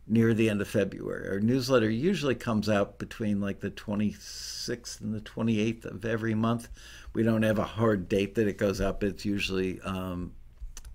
near 0.06 0.36
the 0.36 0.48
end 0.48 0.62
of 0.62 0.68
February. 0.68 1.28
Our 1.28 1.40
newsletter 1.40 1.90
usually 1.90 2.36
comes 2.36 2.70
out 2.70 3.00
between 3.00 3.42
like 3.42 3.62
the 3.62 3.72
26th 3.72 5.02
and 5.02 5.16
the 5.16 5.22
28th 5.22 5.86
of 5.86 6.06
every 6.06 6.36
month. 6.36 6.70
We 7.14 7.24
don't 7.24 7.42
have 7.42 7.58
a 7.58 7.64
hard 7.64 8.08
date 8.08 8.36
that 8.36 8.48
it 8.48 8.60
goes 8.60 8.80
up. 8.80 9.04
It's 9.04 9.26
usually 9.26 9.82
um, 9.82 10.34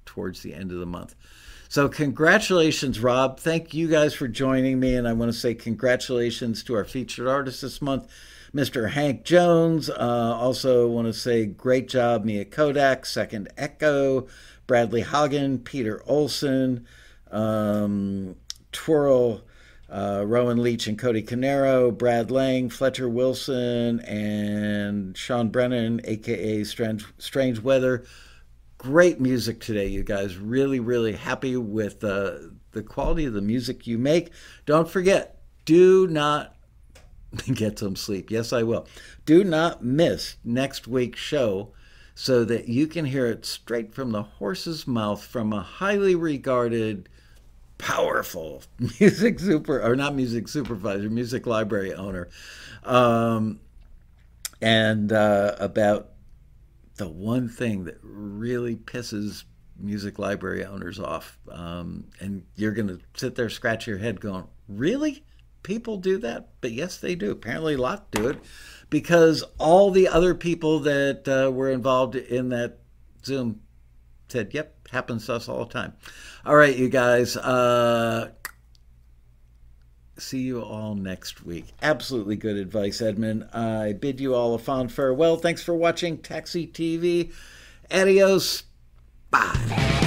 towards 0.05 0.43
the 0.43 0.55
end 0.55 0.71
of 0.71 0.79
the 0.79 0.87
month. 0.87 1.17
So, 1.75 1.89
congratulations, 1.89 3.01
Rob. 3.01 3.41
Thank 3.41 3.75
you 3.75 3.89
guys 3.89 4.15
for 4.15 4.29
joining 4.29 4.79
me. 4.79 4.95
And 4.95 5.09
I 5.09 5.13
want 5.13 5.33
to 5.33 5.37
say 5.37 5.55
congratulations 5.55 6.63
to 6.63 6.77
our 6.77 6.85
featured 6.85 7.27
artist 7.27 7.63
this 7.63 7.83
month, 7.83 8.07
Mr. 8.55 8.91
Hank 8.91 9.25
Jones. 9.25 9.91
Uh, 9.91 10.37
also, 10.39 10.87
want 10.87 11.09
to 11.09 11.13
say 11.13 11.47
great 11.47 11.89
job, 11.89 12.25
Mia 12.25 12.45
Kodak, 12.45 13.05
Second 13.05 13.49
Echo, 13.57 14.29
Bradley 14.69 15.01
Hagen, 15.01 15.59
Peter 15.59 16.01
Olson, 16.07 16.87
um, 17.33 18.37
Twirl. 18.71 19.43
Uh, 19.91 20.25
Rowan 20.27 20.61
Leach 20.61 20.87
and 20.87 20.99
Cody 20.99 21.23
Canero, 21.23 21.97
Brad 21.97 22.31
Lang, 22.31 22.69
Fletcher 22.69 23.09
Wilson, 23.09 24.01
and 24.01 25.17
Sean 25.17 25.51
Brennan, 25.51 26.01
aka 26.05 26.65
Strange, 26.65 27.05
Strange 27.19 27.61
Weather 27.61 28.05
great 28.85 29.19
music 29.19 29.61
today, 29.61 29.87
you 29.87 30.03
guys. 30.03 30.37
Really, 30.37 30.79
really 30.79 31.15
happy 31.15 31.57
with 31.57 32.05
uh, 32.05 32.33
the 32.73 32.83
quality 32.83 33.25
of 33.25 33.33
the 33.33 33.41
music 33.41 33.87
you 33.87 33.97
make. 33.97 34.31
Don't 34.67 34.91
forget, 34.91 35.41
do 35.65 36.07
not 36.07 36.55
get 37.55 37.79
some 37.79 37.97
sleep. 37.97 38.31
Yes, 38.31 38.53
I 38.53 38.63
will. 38.63 38.87
Do 39.25 39.43
not 39.43 39.83
miss 39.83 40.37
next 40.45 40.87
week's 40.87 41.19
show 41.19 41.73
so 42.15 42.45
that 42.45 42.69
you 42.69 42.87
can 42.87 43.07
hear 43.07 43.25
it 43.25 43.47
straight 43.47 43.95
from 43.95 44.13
the 44.13 44.23
horse's 44.23 44.87
mouth 44.87 45.25
from 45.25 45.55
a 45.55 45.63
highly 45.63 46.15
regarded, 46.15 47.09
powerful 47.79 48.65
music 49.01 49.41
super, 49.41 49.83
or 49.83 49.97
not 49.97 50.15
music 50.15 50.47
supervisor, 50.47 51.09
music 51.09 51.47
library 51.47 51.95
owner. 51.95 52.29
Um, 52.85 53.61
and 54.61 55.11
uh, 55.11 55.57
about 55.59 56.11
the 56.97 57.09
one 57.09 57.49
thing 57.49 57.85
that 57.85 57.99
really 58.03 58.77
pisses 58.77 59.45
music 59.79 60.19
library 60.19 60.65
owners 60.65 60.99
off. 60.99 61.39
Um, 61.51 62.05
and 62.21 62.45
you're 62.57 62.73
going 62.73 62.89
to 62.89 63.01
sit 63.15 63.35
there, 63.35 63.51
scratch 63.51 63.87
your 63.87 63.99
head, 63.99 64.21
going, 64.21 64.47
Really? 64.69 65.25
People 65.63 65.97
do 65.97 66.19
that? 66.19 66.49
But 66.61 66.73
yes, 66.73 66.99
they 66.99 67.15
do. 67.15 67.31
Apparently, 67.31 67.75
a 67.75 67.79
lot 67.79 68.11
do 68.11 68.29
it 68.29 68.39
because 68.91 69.43
all 69.59 69.91
the 69.91 70.09
other 70.09 70.35
people 70.35 70.81
that 70.81 71.27
uh, 71.27 71.51
were 71.51 71.71
involved 71.71 72.17
in 72.17 72.51
that 72.51 72.79
Zoom 73.25 73.61
said, 74.29 74.53
Yep, 74.53 74.89
happens 74.91 75.27
to 75.27 75.35
us 75.35 75.49
all 75.49 75.65
the 75.65 75.73
time. 75.73 75.95
All 76.45 76.55
right, 76.57 76.77
you 76.77 76.89
guys. 76.89 77.37
Uh, 77.37 78.31
see 80.19 80.41
you 80.41 80.63
all 80.63 80.95
next 80.95 81.45
week. 81.45 81.67
Absolutely 81.83 82.37
good 82.37 82.57
advice, 82.57 83.01
Edmund. 83.01 83.49
I 83.53 83.93
bid 83.93 84.21
you 84.21 84.35
all 84.35 84.55
a 84.55 84.59
fond 84.59 84.93
farewell. 84.93 85.37
Thanks 85.37 85.63
for 85.63 85.75
watching 85.75 86.19
Taxi 86.19 86.67
TV. 86.67 87.33
Adios. 87.91 88.65
Bye. 89.31 90.01